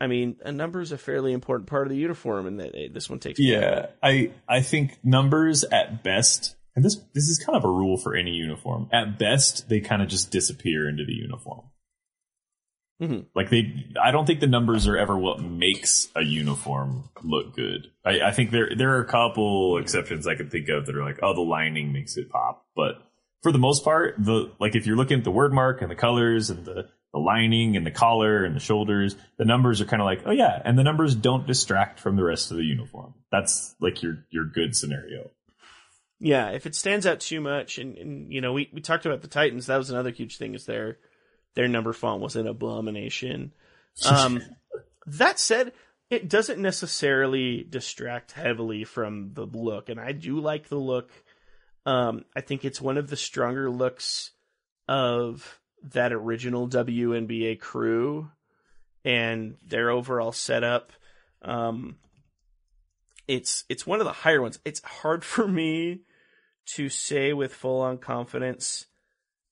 [0.00, 3.10] I mean, a number is a fairly important part of the uniform and that this
[3.10, 3.40] one takes.
[3.40, 7.96] Yeah, I I think numbers at best, and this this is kind of a rule
[7.96, 8.88] for any uniform.
[8.92, 11.62] At best, they kind of just disappear into the uniform.
[13.00, 13.26] Mhm.
[13.34, 17.88] Like they, I don't think the numbers are ever what makes a uniform look good.
[18.04, 21.04] I, I think there there are a couple exceptions I can think of that are
[21.04, 22.94] like, oh, the lining makes it pop, but
[23.42, 25.96] for the most part, the like if you're looking at the word mark and the
[25.96, 30.02] colors and the the lining and the collar and the shoulders, the numbers are kind
[30.02, 33.14] of like, oh yeah, and the numbers don't distract from the rest of the uniform.
[33.32, 35.30] That's like your your good scenario.
[36.20, 39.22] Yeah, if it stands out too much, and, and you know, we, we talked about
[39.22, 39.66] the Titans.
[39.66, 40.54] That was another huge thing.
[40.54, 40.98] Is their
[41.54, 43.52] their number font was an abomination.
[44.08, 44.40] Um,
[45.06, 45.72] that said,
[46.08, 51.10] it doesn't necessarily distract heavily from the look, and I do like the look.
[51.84, 54.30] Um, I think it's one of the stronger looks
[54.86, 58.30] of that original WNBA crew
[59.04, 60.92] and their overall setup.
[61.42, 61.96] Um,
[63.26, 64.58] it's it's one of the higher ones.
[64.64, 66.00] It's hard for me
[66.74, 68.86] to say with full on confidence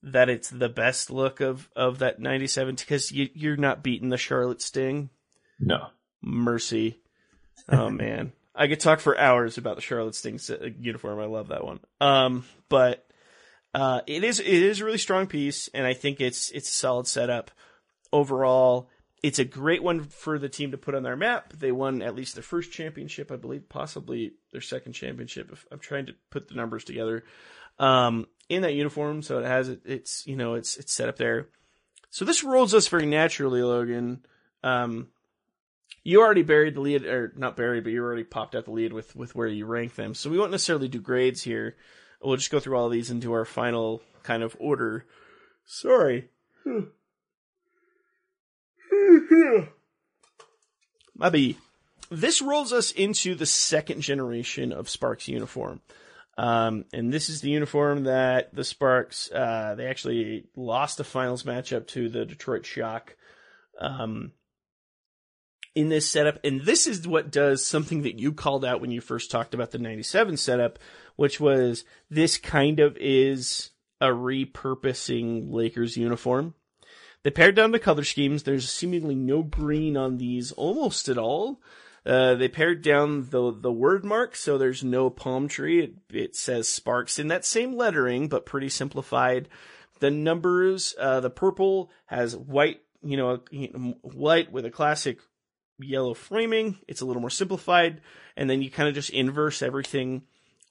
[0.03, 4.17] that it's the best look of of that 97 because you you're not beating the
[4.17, 5.11] Charlotte Sting.
[5.59, 5.89] No,
[6.23, 7.01] Mercy.
[7.69, 8.33] Oh man.
[8.55, 10.41] I could talk for hours about the Charlotte Sting
[10.81, 11.21] uniform.
[11.21, 11.81] I love that one.
[12.01, 13.06] Um but
[13.75, 16.75] uh it is it is a really strong piece and I think it's it's a
[16.75, 17.51] solid setup
[18.13, 18.89] overall.
[19.23, 21.53] It's a great one for the team to put on their map.
[21.53, 25.51] They won at least their first championship, I believe, possibly their second championship.
[25.51, 27.25] If I'm trying to put the numbers together,
[27.79, 31.17] um, in that uniform, so it has it, it's you know it's it's set up
[31.17, 31.49] there.
[32.11, 34.25] So this rolls us very naturally, Logan.
[34.63, 35.09] Um,
[36.03, 38.93] you already buried the lead, or not buried, but you already popped out the lead
[38.93, 40.15] with with where you rank them.
[40.15, 41.77] So we won't necessarily do grades here.
[42.23, 45.07] We'll just go through all these into our final kind of order.
[45.65, 46.29] Sorry.
[51.15, 51.57] My B.
[52.11, 55.81] This rolls us into the second generation of Sparks uniform.
[56.39, 61.43] Um, and this is the uniform that the Sparks, uh, they actually lost a finals
[61.45, 63.17] matchup to the Detroit Shock.
[63.81, 64.33] Um,
[65.77, 69.03] in this setup, and this is what does something that you called out when you
[69.03, 70.79] first talked about the 97 setup,
[71.17, 73.71] which was this kind of is
[74.01, 76.55] a repurposing Lakers uniform.
[77.25, 78.43] They pared down the color schemes.
[78.43, 81.61] There's seemingly no green on these almost at all.
[82.07, 85.83] Uh, they pared down the the word mark, so there's no palm tree.
[85.83, 89.49] It, it says Sparks in that same lettering, but pretty simplified.
[89.99, 93.41] The numbers, uh, the purple has white, you know,
[94.03, 95.19] white with a classic
[95.79, 96.79] yellow framing.
[96.89, 98.01] It's a little more simplified,
[98.37, 100.23] and then you kind of just inverse everything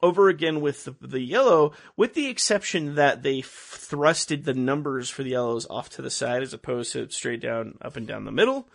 [0.02, 5.10] over again with the, the, yellow, with the exception that they f- thrusted the numbers
[5.10, 8.26] for the yellows off to the side as opposed to straight down, up and down
[8.26, 8.68] the middle.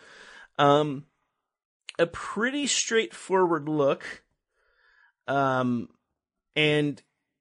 [0.58, 1.04] Um,
[1.98, 4.24] a pretty straightforward look.
[5.28, 5.88] Um,
[6.56, 7.00] and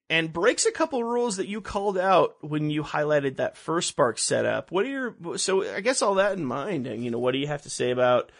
[0.09, 4.17] and breaks a couple rules that you called out when you highlighted that first Spark
[4.17, 4.71] setup.
[4.71, 7.37] What are your so I guess all that in mind, and you know, what do
[7.37, 8.31] you have to say about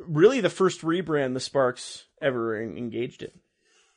[0.00, 3.30] really the first rebrand the Sparks ever engaged in?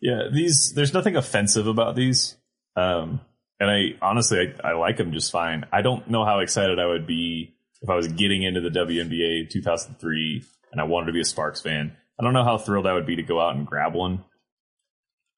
[0.01, 2.35] Yeah, these there's nothing offensive about these.
[2.75, 3.21] Um
[3.59, 5.65] and I honestly I, I like them just fine.
[5.71, 9.49] I don't know how excited I would be if I was getting into the WNBA
[9.49, 11.95] 2003 and I wanted to be a Sparks fan.
[12.19, 14.23] I don't know how thrilled I would be to go out and grab one.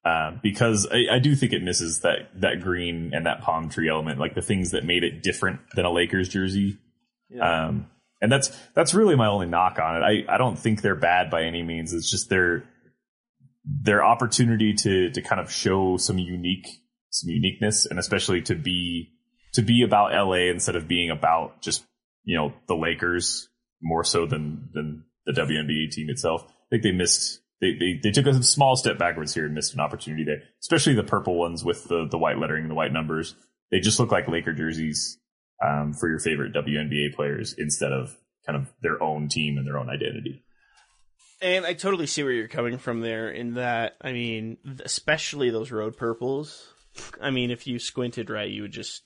[0.05, 3.88] Uh, because I, I, do think it misses that that green and that palm tree
[3.88, 6.78] element, like the things that made it different than a Lakers jersey.
[7.30, 7.68] Yeah.
[7.68, 7.88] Um,
[8.24, 9.99] and that's that's really my only knock on it.
[9.99, 11.93] I, I don't think they're bad by any means.
[11.93, 12.63] It's just their
[13.65, 16.67] their opportunity to to kind of show some unique
[17.09, 19.09] some uniqueness, and especially to be
[19.55, 21.84] to be about LA instead of being about just
[22.24, 23.49] you know the Lakers
[23.82, 26.43] more so than than the WNBA team itself.
[26.47, 27.41] I think they missed.
[27.59, 30.95] They, they, they took a small step backwards here and missed an opportunity there, especially
[30.95, 33.36] the purple ones with the, the white lettering and the white numbers.
[33.71, 35.17] They just look like Laker jerseys
[35.64, 39.78] um, for your favorite WNBA players instead of kind of their own team and their
[39.78, 40.43] own identity.
[41.41, 45.72] And I totally see where you're coming from there in that, I mean, especially those
[45.72, 46.74] road purples.
[47.22, 49.03] I mean, if you squinted right, you would just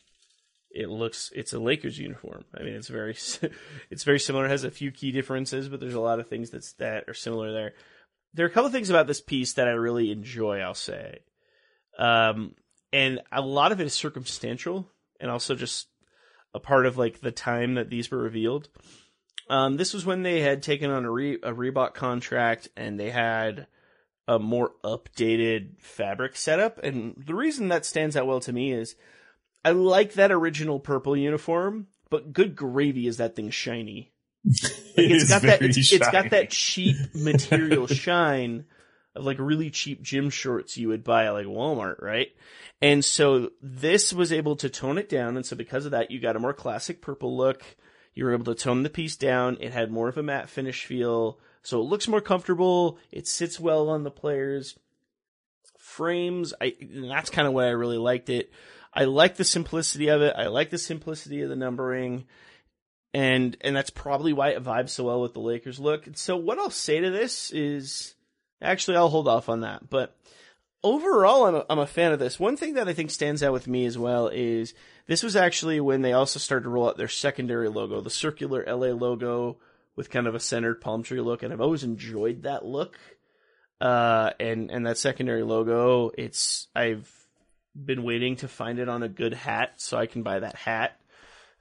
[0.69, 2.45] it looks it's a Lakers uniform.
[2.55, 3.17] I mean, it's very
[3.89, 4.45] it's very similar.
[4.45, 7.13] It has a few key differences, but there's a lot of things that's that are
[7.13, 7.73] similar there.
[8.33, 10.59] There are a couple things about this piece that I really enjoy.
[10.59, 11.19] I'll say,
[11.97, 12.53] um,
[12.93, 15.87] and a lot of it is circumstantial, and also just
[16.53, 18.69] a part of like the time that these were revealed.
[19.49, 23.11] Um, this was when they had taken on a, Re- a Reebok contract, and they
[23.11, 23.67] had
[24.27, 26.83] a more updated fabric setup.
[26.83, 28.95] And the reason that stands out well to me is
[29.63, 34.11] I like that original purple uniform, but good gravy is that thing shiny.
[34.97, 35.99] Like it it's got that it's, shiny.
[35.99, 38.65] it's got that cheap material shine
[39.17, 42.29] of like really cheap gym shorts you would buy at like Walmart, right?
[42.81, 46.19] And so this was able to tone it down, and so because of that, you
[46.19, 47.63] got a more classic purple look.
[48.13, 49.57] You were able to tone the piece down.
[49.59, 52.97] It had more of a matte finish feel, so it looks more comfortable.
[53.11, 54.77] It sits well on the players'
[55.77, 56.53] frames.
[56.61, 58.51] I that's kind of what I really liked it.
[58.93, 60.33] I like the simplicity of it.
[60.35, 62.25] I like the simplicity of the numbering.
[63.13, 66.07] And and that's probably why it vibes so well with the Lakers look.
[66.07, 68.15] And So what I'll say to this is
[68.61, 69.89] actually I'll hold off on that.
[69.89, 70.15] But
[70.83, 72.39] overall I'm a, I'm a fan of this.
[72.39, 74.73] One thing that I think stands out with me as well is
[75.07, 78.63] this was actually when they also started to roll out their secondary logo, the circular
[78.67, 79.57] LA logo
[79.95, 82.97] with kind of a centered palm tree look and I've always enjoyed that look.
[83.79, 87.11] Uh and and that secondary logo, it's I've
[87.75, 90.99] been waiting to find it on a good hat so I can buy that hat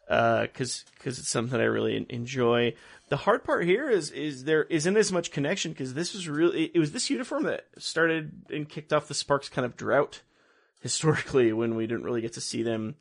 [0.07, 2.74] because uh, because it's something I really enjoy.
[3.09, 6.70] The hard part here is is there isn't as much connection because this was really
[6.74, 10.23] it was this uniform that started and kicked off the Sparks kind of drought
[10.81, 12.97] historically when we didn't really get to see them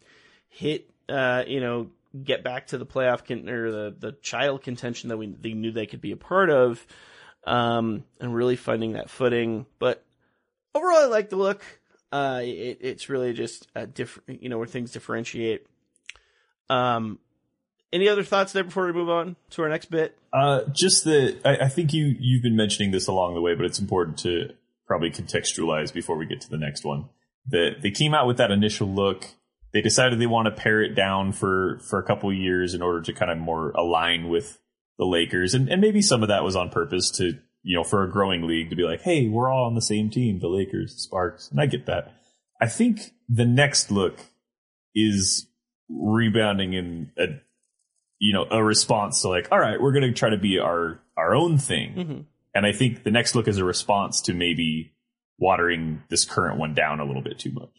[0.47, 1.89] hit uh, you know
[2.23, 5.71] get back to the playoff con- or the the child contention that we they knew
[5.71, 6.85] they could be a part of
[7.45, 9.65] um, and really finding that footing.
[9.79, 10.03] But
[10.73, 11.63] overall, I like the look.
[12.11, 15.65] Uh, it, it's really just a different, you know, where things differentiate.
[16.69, 17.19] Um,
[17.93, 20.17] any other thoughts there before we move on to our next bit?
[20.33, 23.65] Uh, just that I, I think you you've been mentioning this along the way, but
[23.65, 24.49] it's important to
[24.85, 27.09] probably contextualize before we get to the next one.
[27.47, 29.27] That they came out with that initial look.
[29.71, 33.01] They decided they want to pare it down for for a couple years in order
[33.01, 34.59] to kind of more align with
[34.97, 38.03] the Lakers, and, and maybe some of that was on purpose to you know for
[38.03, 40.93] a growing league to be like, hey, we're all on the same team, the Lakers,
[40.93, 42.13] the Sparks, and I get that.
[42.61, 44.19] I think the next look
[44.93, 45.47] is
[45.89, 47.25] rebounding in a
[48.19, 50.99] you know a response to like, all right, we're going to try to be our
[51.17, 52.21] our own thing, Mm-hmm.
[52.53, 54.93] and I think the next look is a response to maybe
[55.37, 57.69] watering this current one down a little bit too much.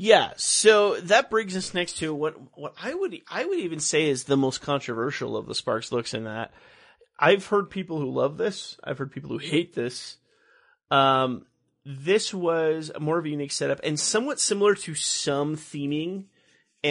[0.00, 4.08] Yeah, so that brings us next to what what I would I would even say
[4.08, 6.52] is the most controversial of the Sparks looks in that.
[7.18, 8.78] I've heard people who love this.
[8.84, 10.18] I've heard people who hate this.
[10.90, 11.46] Um,
[11.84, 16.26] this was more of a unique setup and somewhat similar to some theming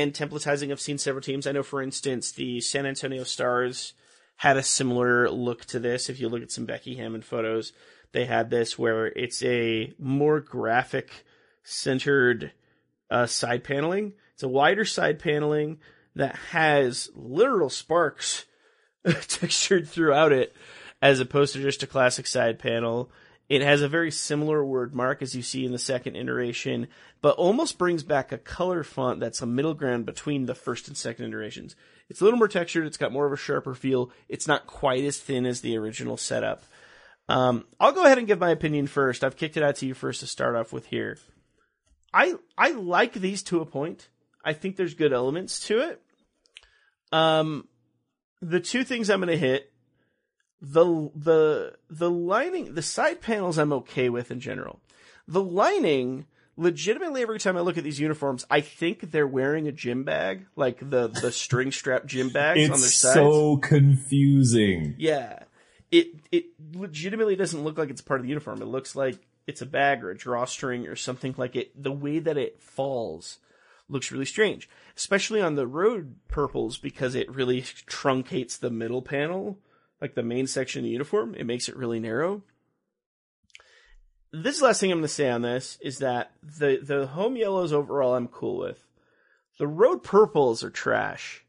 [0.01, 1.47] and templatizing I've seen several teams.
[1.47, 3.93] I know, for instance, the San Antonio Stars
[4.37, 6.09] had a similar look to this.
[6.09, 7.73] If you look at some Becky Hammon photos,
[8.11, 11.25] they had this where it's a more graphic
[11.63, 12.51] centered
[13.09, 14.13] uh, side paneling.
[14.33, 15.79] It's a wider side paneling
[16.15, 18.45] that has literal sparks
[19.27, 20.55] textured throughout it,
[21.01, 23.11] as opposed to just a classic side panel.
[23.49, 26.87] It has a very similar word mark as you see in the second iteration,
[27.21, 30.97] but almost brings back a color font that's a middle ground between the first and
[30.97, 31.75] second iterations.
[32.09, 32.85] It's a little more textured.
[32.85, 34.11] It's got more of a sharper feel.
[34.27, 36.63] It's not quite as thin as the original setup.
[37.29, 39.23] Um, I'll go ahead and give my opinion first.
[39.23, 41.17] I've kicked it out to you first to start off with here.
[42.13, 44.09] I I like these to a point.
[44.43, 46.01] I think there's good elements to it.
[47.11, 47.67] Um,
[48.41, 49.71] the two things I'm going to hit
[50.61, 54.79] the the the lining the side panels I'm okay with in general.
[55.27, 56.25] The lining
[56.55, 60.45] legitimately every time I look at these uniforms, I think they're wearing a gym bag,
[60.55, 63.13] like the the string strap gym bags on their It's sides.
[63.15, 64.95] so confusing.
[64.97, 65.43] Yeah.
[65.91, 68.61] It it legitimately doesn't look like it's part of the uniform.
[68.61, 71.81] It looks like it's a bag or a drawstring or something like it.
[71.81, 73.37] The way that it falls
[73.87, 74.67] looks really strange,
[74.97, 79.57] especially on the road purples because it really truncates the middle panel,
[80.01, 81.35] like the main section of the uniform.
[81.35, 82.43] It makes it really narrow.
[84.31, 87.73] This last thing I'm going to say on this is that the the home yellows
[87.73, 88.83] overall I'm cool with.
[89.57, 91.45] The road purples are trash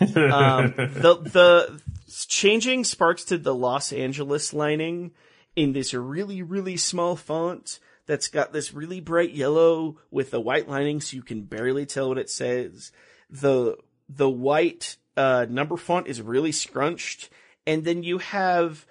[0.00, 1.82] um, the the
[2.28, 5.12] changing sparks to the Los Angeles lining
[5.56, 10.68] in this really really small font that's got this really bright yellow with the white
[10.68, 12.92] lining, so you can barely tell what it says.
[13.30, 13.76] the
[14.08, 17.30] The white uh, number font is really scrunched,
[17.66, 18.86] and then you have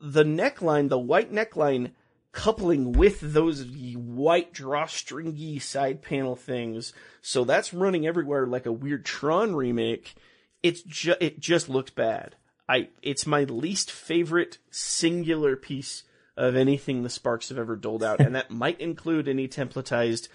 [0.00, 1.92] the neckline, the white neckline
[2.32, 6.92] coupling with those white drawstringy side panel things.
[7.20, 10.14] So that's running everywhere like a weird Tron remake.
[10.62, 12.36] It's ju- it just looks bad.
[12.68, 16.04] I it's my least favorite singular piece
[16.36, 20.28] of anything the Sparks have ever doled out, and that might include any templatized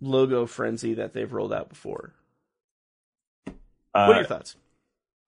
[0.00, 2.14] logo frenzy that they've rolled out before.
[3.44, 3.54] What
[3.94, 4.56] are Uh, your thoughts?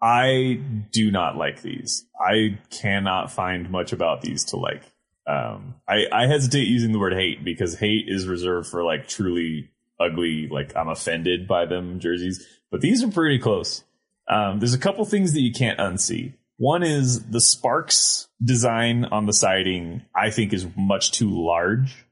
[0.03, 0.61] I
[0.91, 2.05] do not like these.
[2.21, 4.83] I cannot find much about these to like.
[5.29, 9.71] Um, I, I hesitate using the word hate because hate is reserved for like truly
[10.01, 12.45] ugly, like I'm offended by them jerseys.
[12.73, 13.85] But these are pretty close.
[14.29, 16.35] Um, there's a couple things that you can't unsee.
[16.57, 22.07] One is the Sparks design on the siding, I think is much too large.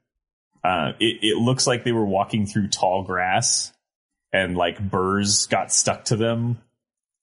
[0.63, 3.73] Uh, it, it looks like they were walking through tall grass
[4.33, 6.59] and like burrs got stuck to them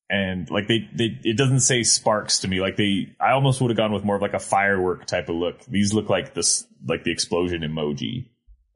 [0.10, 2.62] and like they, they it doesn't say sparks to me.
[2.62, 5.36] Like they i almost would have gone with more of like a firework type of
[5.36, 5.64] look.
[5.66, 8.30] These look like this like the explosion emoji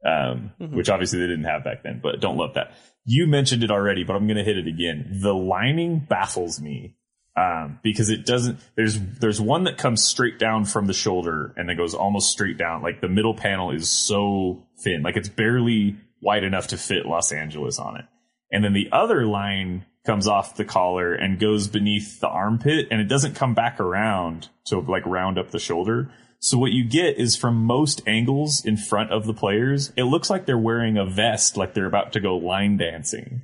[0.04, 2.72] um which obviously they didn't have back then but don't love that.
[3.04, 5.20] You mentioned it already but i'm gonna hit it again.
[5.22, 6.96] The lining baffles me
[7.34, 11.66] um because it doesn't there's there's one that comes straight down from the shoulder and
[11.66, 12.82] then goes almost straight down.
[12.82, 15.02] Like the middle panel is so thin.
[15.02, 18.04] Like it's barely wide enough to fit los angeles on it.
[18.50, 23.00] And then the other line comes off the collar and goes beneath the armpit and
[23.00, 26.10] it doesn't come back around to like round up the shoulder.
[26.40, 30.28] So what you get is from most angles in front of the players, it looks
[30.28, 33.42] like they're wearing a vest like they're about to go line dancing.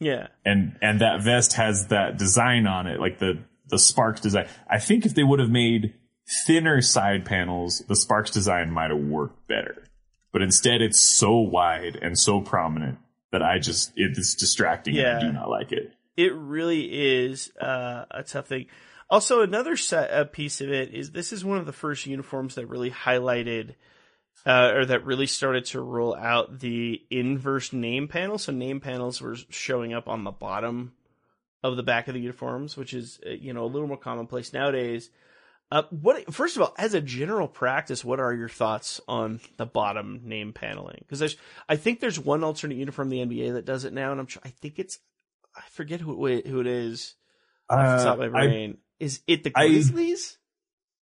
[0.00, 0.28] Yeah.
[0.44, 3.38] And and that vest has that design on it, like the
[3.68, 4.48] the Sparks design.
[4.68, 5.94] I think if they would have made
[6.46, 9.84] thinner side panels, the Sparks design might have worked better.
[10.32, 12.98] But instead it's so wide and so prominent
[13.34, 15.92] that I just it's distracting and I do not like it.
[16.16, 16.84] It really
[17.24, 18.66] is uh, a tough thing.
[19.10, 22.54] Also, another set, uh, piece of it is this is one of the first uniforms
[22.54, 23.74] that really highlighted,
[24.46, 28.38] uh, or that really started to roll out the inverse name panel.
[28.38, 30.92] So name panels were showing up on the bottom
[31.64, 34.52] of the back of the uniforms, which is uh, you know a little more commonplace
[34.52, 35.10] nowadays.
[35.72, 39.66] Uh, what first of all, as a general practice, what are your thoughts on the
[39.66, 40.98] bottom name paneling?
[41.08, 41.36] Because
[41.68, 44.28] I think there's one alternate uniform in the NBA that does it now, and I'm,
[44.44, 44.98] I think it's
[45.56, 47.14] I forget who it, who it is.
[47.70, 48.78] off the top of Uh, my I- brain.
[49.00, 50.38] Is it the I- Grizzlies?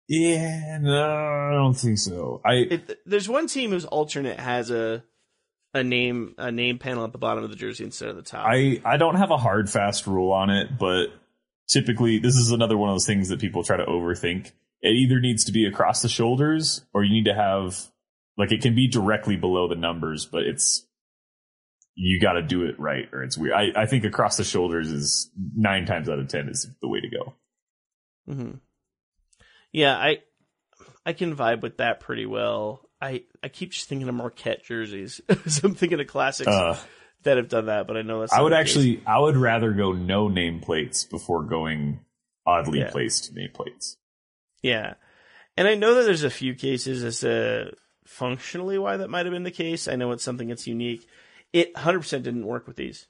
[0.09, 2.41] yeah, no, I don't think so.
[2.45, 5.03] I It, there's one team whose alternate has a
[5.73, 8.45] a name a name panel at the bottom of the jersey instead of the top.
[8.47, 11.09] I I don't have a hard fast rule on it, but
[11.71, 14.53] typically this is another one of those things that people try to overthink.
[14.83, 17.79] It either needs to be across the shoulders or you need to have
[18.37, 20.87] like it can be directly below the numbers, but it's
[21.95, 23.55] you got to do it right or it's weird.
[23.55, 27.01] I, I think across the shoulders is nine times out of ten is the way
[27.01, 27.35] to go.
[28.27, 28.51] hmm
[29.73, 30.19] Yeah, I
[31.05, 32.89] I can vibe with that pretty well.
[33.03, 35.21] I, I keep just thinking of Marquette jerseys.
[35.47, 36.77] so I'm thinking of classics Uh,
[37.23, 38.69] that have done that, but I know that's I would the case.
[38.77, 42.01] actually I would rather go no nameplates before going
[42.47, 42.91] oddly Yeah.
[42.91, 43.97] placed nameplates.
[44.63, 44.95] Yeah.
[45.57, 47.73] And I know that there's a few cases as to
[48.07, 49.89] functionally why that might have been the case.
[49.89, 51.07] I know it's something that's unique.
[51.53, 53.07] It 100% didn't work with these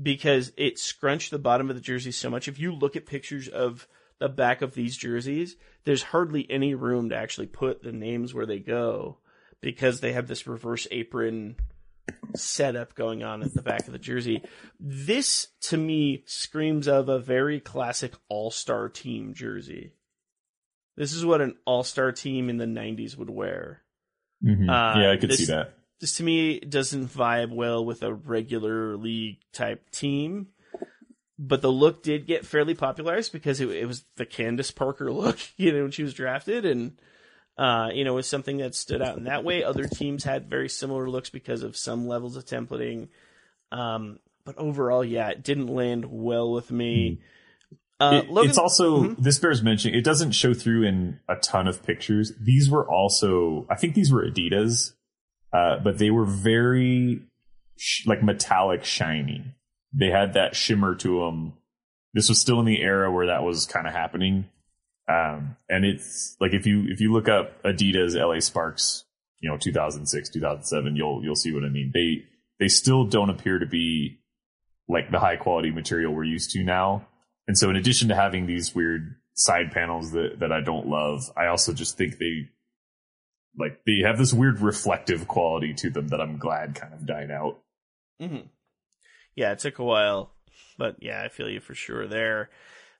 [0.00, 2.48] because it scrunched the bottom of the jersey so much.
[2.48, 3.86] If you look at pictures of
[4.18, 8.46] the back of these jerseys, there's hardly any room to actually put the names where
[8.46, 9.18] they go
[9.60, 11.56] because they have this reverse apron
[12.34, 14.42] setup going on at the back of the jersey.
[14.78, 19.92] This to me screams of a very classic all-star team jersey.
[20.96, 23.82] This is what an all-star team in the 90s would wear.
[24.44, 24.68] Mhm.
[24.68, 25.74] Uh, yeah, I could this- see that.
[26.00, 30.48] This to me doesn't vibe well with a regular league type team.
[31.38, 35.38] But the look did get fairly popularized because it, it was the Candace Parker look,
[35.58, 37.00] you know, when she was drafted, and
[37.60, 39.62] uh, you know, it was something that stood out in that way.
[39.62, 43.08] Other teams had very similar looks because of some levels of templating.
[43.70, 47.20] Um, but overall, yeah, it didn't land well with me.
[48.00, 49.16] Uh, It- Logan- it's also Mhm.
[49.18, 49.98] this bears mentioning.
[49.98, 52.32] It doesn't show through in a ton of pictures.
[52.40, 54.94] These were also, I think these were Adidas,
[55.52, 57.20] uh, but they were very
[57.76, 59.44] sh- like metallic, shiny.
[59.92, 61.52] They had that shimmer to them.
[62.14, 64.46] This was still in the era where that was kind of happening,
[65.08, 69.04] um, and it's like if you if you look up Adidas LA Sparks,
[69.40, 71.90] you know, 2006, 2007, you'll you'll see what I mean.
[71.92, 72.24] They
[72.58, 74.20] they still don't appear to be
[74.88, 77.06] like the high quality material we're used to now.
[77.46, 81.30] And so in addition to having these weird side panels that, that I don't love,
[81.36, 82.48] I also just think they
[83.58, 87.30] like they have this weird reflective quality to them that I'm glad kind of died
[87.30, 87.58] out.
[88.20, 88.46] hmm
[89.34, 90.32] Yeah, it took a while,
[90.78, 92.50] but yeah, I feel you for sure there.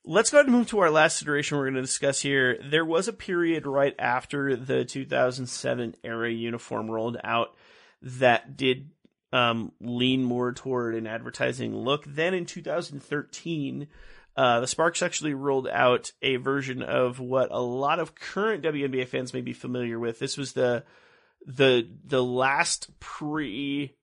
[0.05, 2.59] Let's go ahead and move to our last iteration we're going to discuss here.
[2.65, 7.55] There was a period right after the 2007 era uniform rolled out
[8.01, 8.91] that did
[9.33, 12.05] um, lean more toward an advertising look.
[12.07, 13.89] Then in 2013,
[14.37, 19.07] uh, the Sparks actually rolled out a version of what a lot of current WNBA
[19.07, 20.19] fans may be familiar with.
[20.19, 20.85] This was the
[21.47, 23.95] the the last pre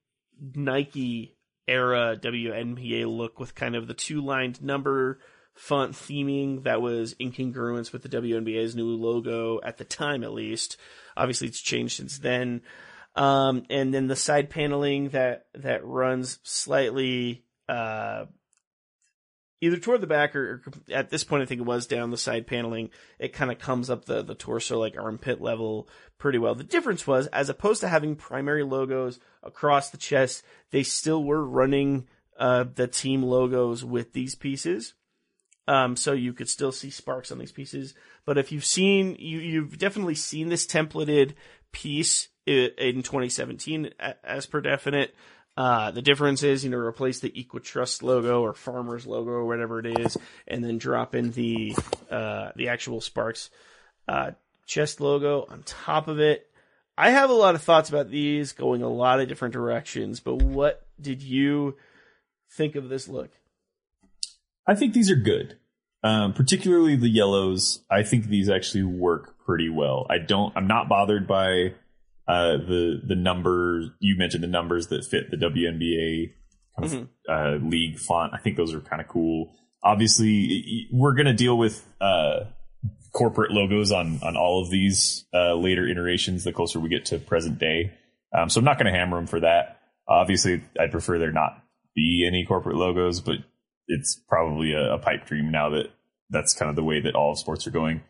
[0.56, 1.38] Nike
[1.68, 5.20] era WNBA look with kind of the two lined number
[5.58, 10.32] font theming that was in congruence with the WNBA's new logo at the time, at
[10.32, 10.78] least.
[11.18, 12.62] Obviously, it's changed since then.
[13.16, 18.26] Um, and then the side paneling that that runs slightly uh,
[19.60, 22.18] either toward the back or, or at this point, I think it was down the
[22.18, 22.92] side paneling.
[23.18, 25.90] It kind of comes up the the torso like armpit level
[26.20, 26.54] pretty well.
[26.54, 31.44] The difference was, as opposed to having primary logos across the chest, they still were
[31.44, 32.08] running
[32.38, 34.94] uh, the team logos with these pieces.
[35.68, 37.94] Um, so you could still see sparks on these pieces.
[38.26, 41.34] But if you've seen, you, you've definitely seen this templated
[41.72, 43.92] piece in 2017
[44.24, 45.14] as per definite.
[45.58, 49.80] Uh, the difference is, you know, replace the Equitrust logo or Farmers logo or whatever
[49.80, 50.16] it is,
[50.48, 51.76] and then drop in the,
[52.12, 53.50] uh, the actual Sparks,
[54.08, 54.32] uh,
[54.68, 56.48] chest logo on top of it.
[56.98, 60.42] I have a lot of thoughts about these going a lot of different directions, but
[60.42, 61.76] what did you
[62.52, 63.32] think of this look?
[64.68, 65.58] I think these are good.
[66.04, 67.84] Um, particularly the yellows.
[67.90, 70.06] I think these actually work pretty well.
[70.10, 71.74] I don't, I'm not bothered by,
[72.28, 76.34] uh, the, the numbers, you mentioned the numbers that fit the WNBA
[76.78, 78.34] kind of, uh, league font.
[78.34, 79.56] I think those are kind of cool.
[79.84, 82.42] Obviously, we're going to deal with, uh,
[83.12, 87.18] corporate logos on, on all of these, uh, later iterations the closer we get to
[87.18, 87.92] present day.
[88.38, 89.80] Um, so I'm not going to hammer them for that.
[90.08, 91.64] Obviously, I'd prefer there not
[91.96, 93.38] be any corporate logos, but
[93.88, 95.92] it's probably a, a pipe dream now that
[96.30, 98.02] that's kind of the way that all sports are going.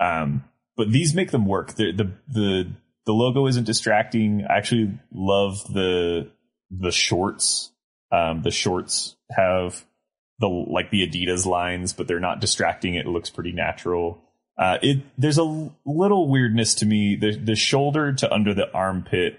[0.00, 0.44] Um,
[0.76, 1.74] but these make them work.
[1.74, 2.72] The, the the
[3.06, 4.44] the logo isn't distracting.
[4.48, 6.30] I actually love the
[6.70, 7.72] the shorts.
[8.12, 9.84] Um, the shorts have
[10.38, 12.94] the like the Adidas lines, but they're not distracting.
[12.94, 14.22] It looks pretty natural.
[14.58, 17.16] Uh, it there's a little weirdness to me.
[17.16, 19.38] The the shoulder to under the armpit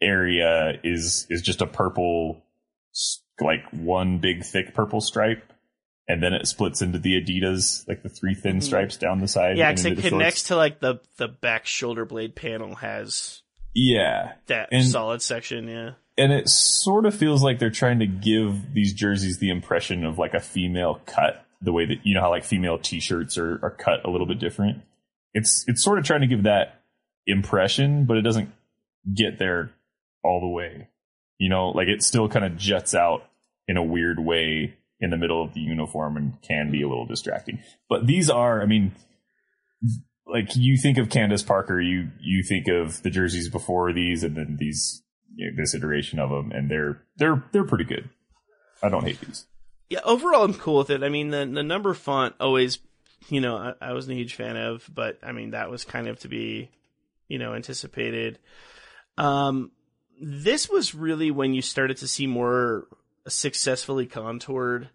[0.00, 2.42] area is is just a purple
[3.40, 5.52] like one big thick purple stripe
[6.08, 8.62] and then it splits into the Adidas, like the three thin mhm.
[8.62, 9.56] stripes down the side.
[9.56, 10.48] Yeah, and because it connects shorts.
[10.48, 13.42] to like the the back shoulder blade panel has
[13.74, 15.68] Yeah, that And- solid section.
[15.68, 15.90] Yeah.
[16.18, 20.18] and it sort of feels like they're trying to give these jerseys the impression of
[20.18, 23.70] like a female cut the way that you know how like female t-shirts are, are
[23.70, 24.82] cut a little bit different
[25.34, 26.82] it's it's sort of trying to give that
[27.26, 28.50] impression but it doesn't
[29.12, 29.70] get there
[30.22, 30.88] all the way
[31.38, 33.24] you know like it still kind of juts out
[33.68, 37.06] in a weird way in the middle of the uniform and can be a little
[37.06, 37.58] distracting
[37.88, 38.92] but these are i mean
[40.26, 44.36] like you think of Candace Parker, you you think of the jerseys before these, and
[44.36, 45.02] then these
[45.34, 48.10] you know, this iteration of them, and they're they're they're pretty good.
[48.82, 49.46] I don't hate these.
[49.88, 51.02] Yeah, overall, I'm cool with it.
[51.02, 52.78] I mean, the the number font always,
[53.28, 56.08] you know, I, I wasn't a huge fan of, but I mean, that was kind
[56.08, 56.70] of to be,
[57.28, 58.38] you know, anticipated.
[59.16, 59.70] Um,
[60.20, 62.86] this was really when you started to see more
[63.28, 64.88] successfully contoured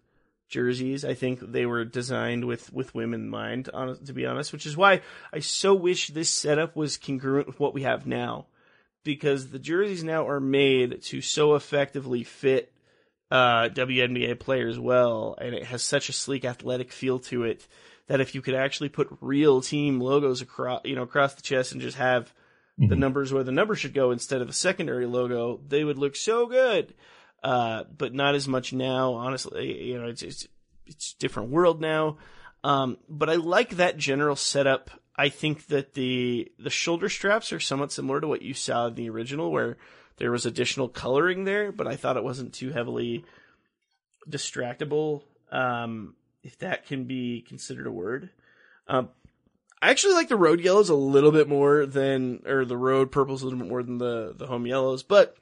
[0.48, 1.04] jerseys.
[1.04, 4.76] I think they were designed with with women in mind, to be honest, which is
[4.76, 8.46] why I so wish this setup was congruent with what we have now,
[9.04, 12.72] because the jerseys now are made to so effectively fit
[13.30, 17.66] uh, WNBA players well, and it has such a sleek, athletic feel to it
[18.08, 21.72] that if you could actually put real team logos across, you know, across the chest
[21.72, 22.32] and just have
[22.78, 26.16] the numbers where the number should go instead of the secondary logo, they would look
[26.16, 26.94] so good.
[27.42, 29.90] Uh, but not as much now, honestly.
[29.90, 30.46] You know, it's it's
[30.86, 32.18] it's a different world now.
[32.64, 34.90] Um, but I like that general setup.
[35.16, 38.94] I think that the the shoulder straps are somewhat similar to what you saw in
[38.94, 39.76] the original, where
[40.18, 43.24] there was additional coloring there, but I thought it wasn't too heavily
[44.28, 48.30] distractible, um, if that can be considered a word.
[48.86, 49.08] Um,
[49.82, 53.42] I actually like the road yellows a little bit more than, or the road purples
[53.42, 55.02] a little bit more than the the home yellows.
[55.02, 55.36] But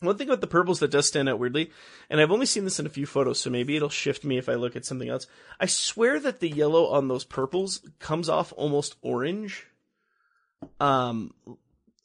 [0.00, 1.70] one thing about the purples that does stand out weirdly,
[2.10, 4.48] and I've only seen this in a few photos, so maybe it'll shift me if
[4.48, 5.28] I look at something else.
[5.60, 9.66] I swear that the yellow on those purples comes off almost orange.
[10.80, 11.32] Um,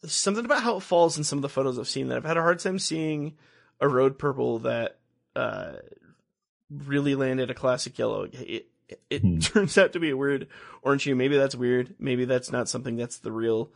[0.05, 2.37] something about how it falls in some of the photos I've seen that I've had
[2.37, 3.37] a hard time seeing
[3.81, 4.99] a road purple that
[5.35, 5.73] uh,
[6.69, 8.27] really landed a classic yellow.
[8.31, 10.47] It, it, it turns out to be a weird
[10.81, 11.15] orange hue.
[11.15, 11.95] Maybe that's weird.
[11.99, 13.71] Maybe that's not something that's the real.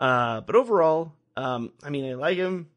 [0.00, 2.68] Uh, but overall, um, I mean, I like him.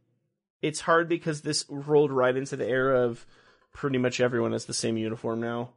[0.61, 3.25] It's hard because this rolled right into the era of
[3.73, 5.71] pretty much everyone has the same uniform now,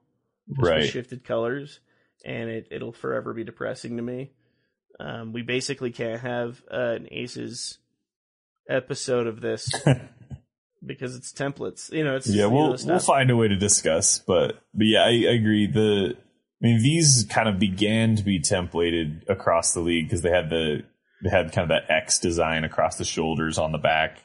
[0.58, 0.88] Right.
[0.88, 1.80] shifted colors,
[2.24, 4.32] and it it'll forever be depressing to me.
[5.00, 7.78] Um, we basically can't have uh, an Aces
[8.68, 9.70] episode of this
[10.86, 11.92] because it's templates.
[11.92, 15.08] You know, it's Yeah, we'll we'll find a way to discuss, but but yeah, I,
[15.08, 15.66] I agree.
[15.66, 20.30] The I mean, these kind of began to be templated across the league because they
[20.30, 20.84] had the
[21.22, 24.22] they had kind of that X design across the shoulders on the back.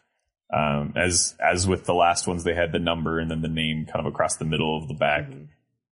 [0.51, 3.85] Um, as as with the last ones, they had the number and then the name
[3.85, 5.27] kind of across the middle of the back.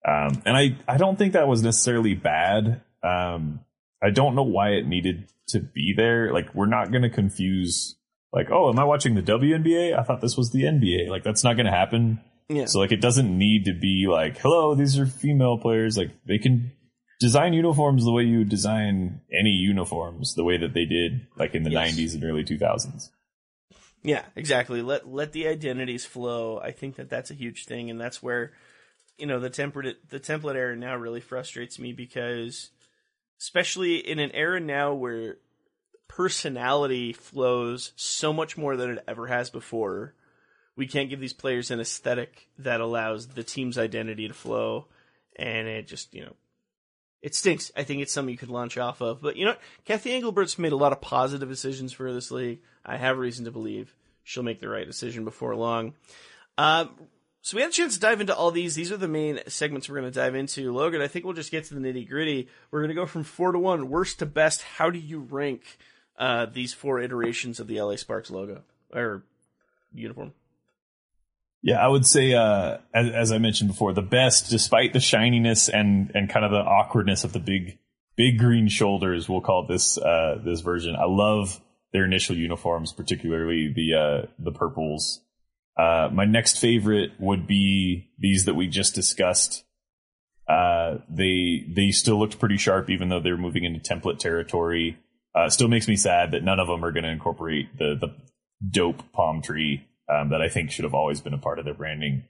[0.08, 2.82] Um, and I I don't think that was necessarily bad.
[3.04, 3.62] Um,
[4.02, 6.32] I don't know why it needed to be there.
[6.34, 7.96] Like, we're not going to confuse.
[8.34, 9.98] Like, oh, am I watching the WNBA?
[9.98, 11.10] I thought this was the NBA.
[11.10, 12.20] Like, that's not going to happen.
[12.50, 12.66] Yeah.
[12.66, 15.98] So like it doesn't need to be like, hello, these are female players.
[15.98, 16.72] Like they can
[17.20, 21.56] design uniforms the way you would design any uniforms, the way that they did like
[21.56, 21.96] in the Yes.
[21.96, 23.10] 90s and early 2000s.
[24.04, 24.82] Yeah, exactly.
[24.82, 26.60] Let let the identities flow.
[26.60, 28.54] I think that that's a huge thing, and that's where
[29.18, 32.70] you know the template the template era now really frustrates me because,
[33.42, 35.38] especially in an era now where
[36.18, 40.16] personality flows so much more than it ever has before,
[40.76, 44.88] we can't give these players an aesthetic that allows the team's identity to flow,
[45.36, 46.34] and it just you know
[47.22, 47.72] it stinks.
[47.78, 49.22] I think it's something you could launch off of.
[49.22, 49.56] But you know.
[49.86, 52.62] Cathy Engelbert's made a lot of positive decisions for this league.
[52.84, 55.94] I have reason to believe she'll make the right decision before long.
[56.58, 56.90] Um,
[57.44, 58.74] so we had a chance to dive into all these.
[58.74, 60.74] These are the main segments we're going to dive into.
[60.74, 62.50] Logan, I think we'll just get to the nitty gritty.
[62.72, 64.64] We're going to go from four to one, worst to best.
[64.64, 65.62] How do you rank
[66.18, 68.62] uh, these four iterations of the LA Sparks logo
[68.94, 69.24] or
[69.94, 70.34] uniform?
[71.62, 75.70] Yeah, I would say, uh, as, as I mentioned before, the best, despite the shininess
[75.70, 77.80] and, and kind of the awkwardness of the big,
[78.16, 80.96] big green shoulders, we'll call this, uh, this version.
[80.96, 81.60] I love
[81.94, 85.22] their initial uniforms, particularly the, uh, the purples.
[85.76, 89.64] Uh, my next favorite would be these that we just discussed.
[90.48, 94.98] Uh, they, they still looked pretty sharp, even though they're moving into template territory.
[95.38, 98.16] Uh, still makes me sad that none of them are going to incorporate the, the
[98.68, 101.76] dope palm tree um, that I think should have always been a part of their
[101.76, 102.24] branding.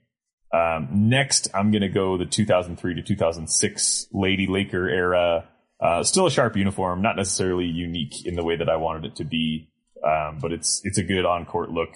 [0.52, 5.48] Um, next, I'm going to go the 2003 to 2006 Lady Laker era.
[5.80, 9.16] Uh, still a sharp uniform, not necessarily unique in the way that I wanted it
[9.16, 9.70] to be,
[10.06, 11.90] um, but it's it's a good on court look.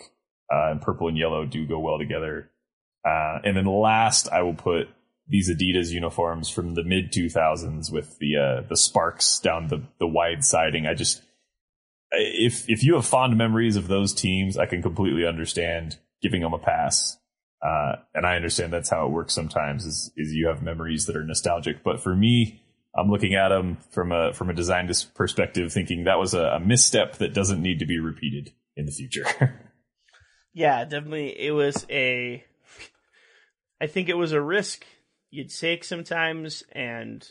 [0.50, 2.50] Uh, and purple and yellow do go well together.
[3.06, 4.88] Uh, and then last, I will put
[5.28, 10.06] these Adidas uniforms from the mid 2000s with the uh, the sparks down the the
[10.06, 10.86] wide siding.
[10.86, 11.22] I just
[12.10, 16.54] if if you have fond memories of those teams, I can completely understand giving them
[16.54, 17.18] a pass.
[17.64, 21.16] Uh, and I understand that's how it works sometimes is, is you have memories that
[21.16, 21.84] are nostalgic.
[21.84, 22.60] But for me,
[22.92, 26.58] I'm looking at them from a, from a design perspective, thinking that was a, a
[26.58, 29.24] misstep that doesn't need to be repeated in the future.
[30.54, 31.38] Yeah, definitely.
[31.38, 32.44] It was a.
[33.80, 34.84] I think it was a risk
[35.32, 37.28] you'd take sometimes, and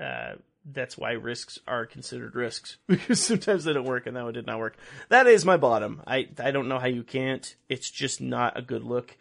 [0.00, 4.32] uh, that's why risks are considered risks because sometimes they don't work, and that one
[4.32, 4.78] did not work.
[5.10, 6.00] That is my bottom.
[6.06, 7.54] I I don't know how you can't.
[7.68, 9.14] It's just not a good look,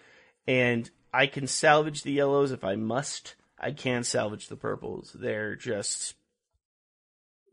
[0.47, 3.35] and I can salvage the yellows if I must.
[3.59, 5.13] I can salvage the purples.
[5.19, 6.15] They're just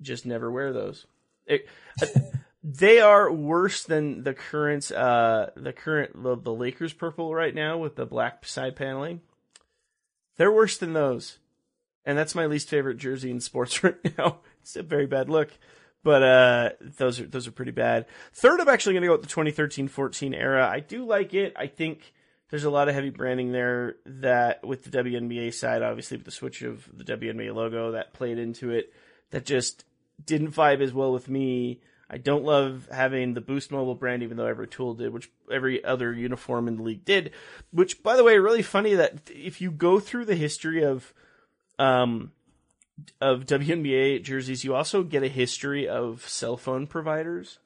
[0.00, 1.06] just never wear those.
[1.46, 1.68] It,
[2.62, 7.78] they are worse than the current uh the current the, the Lakers purple right now
[7.78, 9.22] with the black side paneling.
[10.36, 11.38] They're worse than those.
[12.04, 14.38] And that's my least favorite jersey in sports right now.
[14.60, 15.50] It's a very bad look.
[16.02, 18.06] But uh those are those are pretty bad.
[18.32, 20.68] Third I'm actually gonna go with the 2013-14 era.
[20.68, 21.54] I do like it.
[21.56, 22.12] I think
[22.50, 26.30] there's a lot of heavy branding there that with the WNBA side, obviously with the
[26.30, 28.92] switch of the WNBA logo that played into it,
[29.30, 29.84] that just
[30.24, 31.80] didn't vibe as well with me.
[32.08, 35.84] I don't love having the Boost Mobile brand, even though every tool did, which every
[35.84, 37.32] other uniform in the league did.
[37.72, 41.12] Which, by the way, really funny that if you go through the history of,
[41.78, 42.30] um,
[43.20, 47.58] of WNBA jerseys, you also get a history of cell phone providers.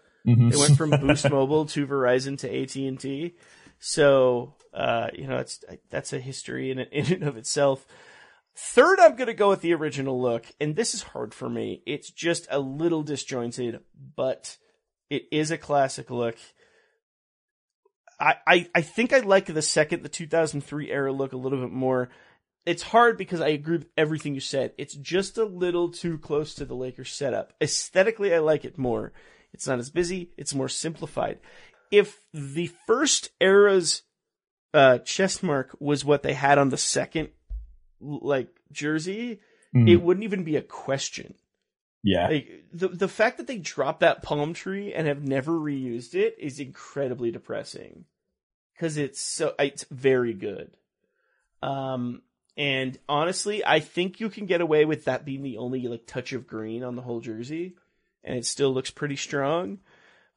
[0.52, 3.34] It went from Boost Mobile to Verizon to AT and T.
[3.78, 7.86] So, uh, you know, that's that's a history in in and of itself.
[8.62, 11.82] Third, I'm going to go with the original look, and this is hard for me.
[11.86, 13.80] It's just a little disjointed,
[14.14, 14.58] but
[15.08, 16.36] it is a classic look.
[18.20, 21.72] I, I, I think I like the second, the 2003 era look a little bit
[21.72, 22.10] more.
[22.66, 24.72] It's hard because I agree with everything you said.
[24.76, 27.54] It's just a little too close to the Lakers setup.
[27.62, 29.14] Aesthetically, I like it more.
[29.54, 30.32] It's not as busy.
[30.36, 31.40] It's more simplified.
[31.90, 34.02] If the first era's
[34.74, 37.30] uh, chest mark was what they had on the second
[38.00, 39.40] like jersey,
[39.72, 41.34] it wouldn't even be a question.
[42.02, 42.28] yeah.
[42.28, 46.36] Like the the fact that they dropped that palm tree and have never reused it
[46.38, 48.04] is incredibly depressing
[48.74, 50.76] because it's so it's very good.
[51.62, 52.22] Um,
[52.56, 56.32] and honestly, I think you can get away with that being the only like touch
[56.32, 57.76] of green on the whole jersey,
[58.24, 59.78] and it still looks pretty strong.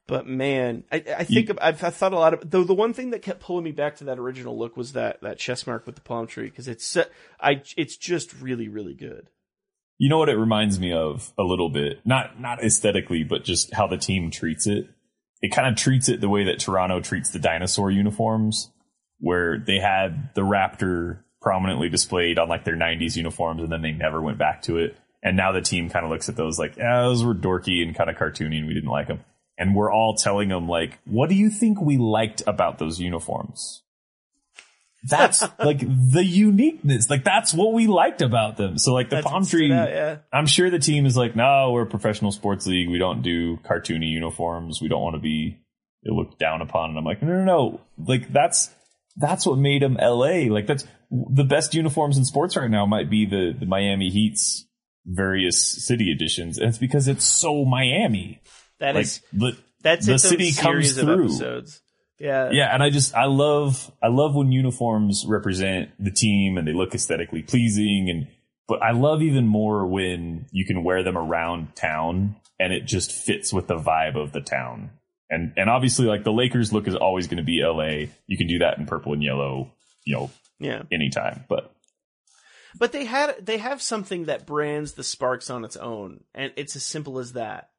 [0.07, 2.63] But man, I, I think I've, I've thought a lot of though.
[2.63, 5.37] The one thing that kept pulling me back to that original look was that that
[5.37, 6.97] chest mark with the palm tree because it's
[7.39, 9.29] I it's just really really good.
[9.97, 12.01] You know what it reminds me of a little bit?
[12.05, 14.89] Not not aesthetically, but just how the team treats it.
[15.41, 18.71] It kind of treats it the way that Toronto treats the dinosaur uniforms,
[19.19, 23.91] where they had the raptor prominently displayed on like their 90s uniforms and then they
[23.91, 24.97] never went back to it.
[25.21, 27.95] And now the team kind of looks at those like, yeah, those were dorky and
[27.95, 29.19] kind of cartoony and we didn't like them.
[29.57, 33.83] And we're all telling them like, what do you think we liked about those uniforms?
[35.03, 37.09] That's like the uniqueness.
[37.09, 38.77] Like that's what we liked about them.
[38.77, 40.17] So like the That's palm tree, out, yeah.
[40.31, 42.89] I'm sure the team is like, no, we're a professional sports league.
[42.89, 44.81] We don't do cartoony uniforms.
[44.81, 45.59] We don't want to be
[46.05, 46.89] looked down upon.
[46.89, 47.81] And I'm like, no, no, no.
[47.97, 48.69] Like that's
[49.17, 50.51] that's what made them LA.
[50.51, 52.85] Like that's the best uniforms in sports right now.
[52.85, 54.65] Might be the the Miami Heat's
[55.05, 58.41] various city editions, and it's because it's so Miami.
[58.83, 61.25] That Like is the that's the city comes series of through.
[61.25, 61.81] episodes.
[62.19, 66.67] Yeah, Yeah, and I just I love I love when uniforms represent the team and
[66.67, 68.27] they look aesthetically pleasing and
[68.67, 73.13] but I love even more when you can wear them around town and it just
[73.13, 74.91] fits with the vibe of the town.
[75.29, 78.11] And and obviously like the Lakers look is always going to be LA.
[78.27, 79.71] You can do that in purple and yellow,
[80.05, 80.83] you know, yeah.
[80.91, 81.45] anytime.
[81.47, 81.73] But
[82.77, 86.75] But they had they have something that brands the Sparks on its own, and it's
[86.75, 87.69] as simple as that.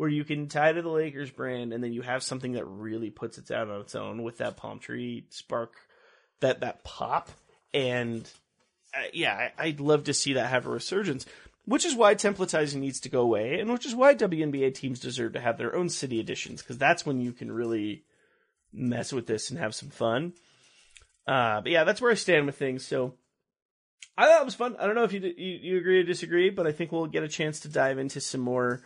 [0.00, 3.10] Where you can tie to the Lakers brand, and then you have something that really
[3.10, 5.74] puts it out on its own with that palm tree spark,
[6.40, 7.28] that that pop,
[7.74, 8.26] and
[8.94, 11.26] uh, yeah, I, I'd love to see that have a resurgence.
[11.66, 15.34] Which is why templatizing needs to go away, and which is why WNBA teams deserve
[15.34, 18.04] to have their own city editions, because that's when you can really
[18.72, 20.32] mess with this and have some fun.
[21.26, 22.86] Uh, but yeah, that's where I stand with things.
[22.86, 23.16] So
[24.16, 24.76] I thought it was fun.
[24.80, 27.22] I don't know if you, you you agree or disagree, but I think we'll get
[27.22, 28.80] a chance to dive into some more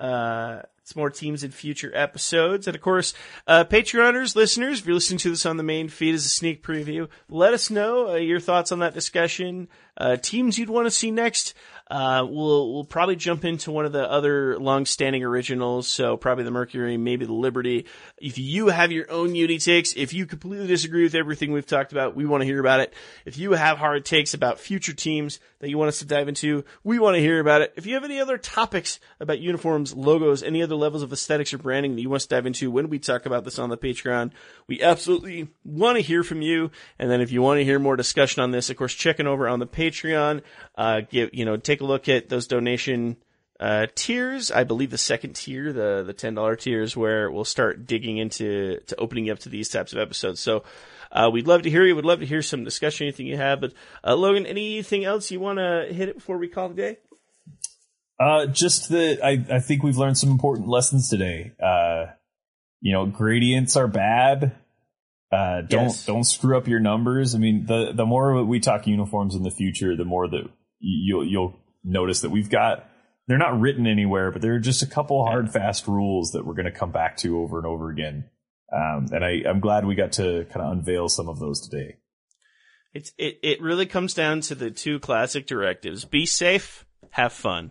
[0.00, 2.66] uh It's more teams in future episodes.
[2.66, 3.14] And of course,
[3.46, 6.64] uh, Patreoners, listeners, if you're listening to this on the main feed as a sneak
[6.64, 10.90] preview, let us know uh, your thoughts on that discussion, uh, teams you'd want to
[10.90, 11.54] see next.
[11.90, 16.50] Uh, we'll we'll probably jump into one of the other long-standing originals, so probably the
[16.52, 17.86] Mercury, maybe the Liberty.
[18.16, 21.90] If you have your own uni takes, if you completely disagree with everything we've talked
[21.90, 22.94] about, we want to hear about it.
[23.24, 26.64] If you have hard takes about future teams that you want us to dive into,
[26.84, 27.74] we want to hear about it.
[27.76, 31.58] If you have any other topics about uniforms, logos, any other levels of aesthetics or
[31.58, 33.76] branding that you want us to dive into when we talk about this on the
[33.76, 34.30] Patreon,
[34.68, 36.70] we absolutely want to hear from you.
[37.00, 39.48] And then if you want to hear more discussion on this, of course, checking over
[39.48, 40.42] on the Patreon,
[40.76, 43.16] uh, give, you know, take a look at those donation,
[43.58, 44.50] uh, tiers.
[44.50, 48.80] I believe the second tier, the, the $10 tier is where we'll start digging into,
[48.86, 50.40] to opening up to these types of episodes.
[50.40, 50.64] So,
[51.12, 51.96] uh, we'd love to hear you.
[51.96, 53.60] We'd love to hear some discussion, anything you have.
[53.60, 53.72] But,
[54.04, 56.98] uh, Logan, anything else you want to hit it before we call the day?
[58.18, 61.52] Uh, just that I, I think we've learned some important lessons today.
[61.62, 62.06] Uh,
[62.80, 64.52] you know, gradients are bad.
[65.32, 66.06] Uh, don't Yes.
[66.06, 67.34] don't screw up your numbers.
[67.34, 70.48] I mean, the the more we talk uniforms in the future, the more that
[70.80, 72.86] you'll you'll notice that we've got
[73.26, 76.54] they're not written anywhere, but there are just a couple hard fast rules that we're
[76.54, 78.24] going to come back to over and over again.
[78.72, 81.98] Um, and I, I'm glad we got to kind of unveil some of those today.
[82.92, 87.70] It's it, it really comes down to the two classic directives: be safe, have fun.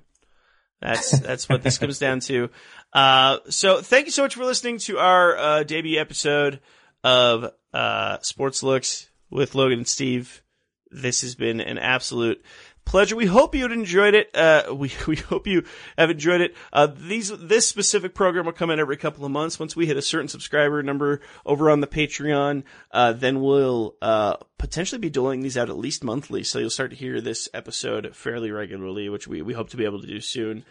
[0.82, 2.50] That's that's what this comes down to.
[2.94, 6.62] Uh, so thank you so much for listening to our uh, debut episode
[7.04, 10.42] of uh, Sports Looks with Logan and Steve.
[10.90, 12.44] This has been an absolute
[12.90, 13.16] pleasure.
[13.16, 14.36] We hope you enjoyed it.
[14.36, 15.64] Uh, we we hope you
[15.98, 16.56] have enjoyed it.
[16.74, 19.60] Uh, these this specific program will come in every couple of months.
[19.60, 24.38] Once we hit a certain subscriber number over on the Patreon, uh, then we'll uh,
[24.58, 26.44] potentially be doling these out at least monthly.
[26.44, 29.86] So you'll start to hear this episode fairly regularly, which we we hope to be
[29.86, 30.66] able to do soon.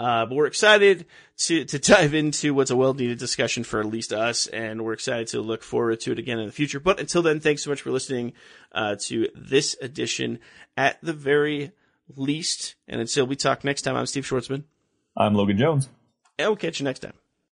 [0.00, 1.04] Uh, but we're excited
[1.36, 4.94] to, to dive into what's a well needed discussion for at least us, and we're
[4.94, 6.80] excited to look forward to it again in the future.
[6.80, 8.32] But until then, thanks so much for listening
[8.72, 10.38] uh, to this edition
[10.74, 11.72] at the very
[12.16, 12.76] least.
[12.88, 14.64] And until we talk next time, I'm Steve Schwartzman,
[15.18, 15.90] I'm Logan Jones.
[16.38, 17.12] and we'll catch you next time.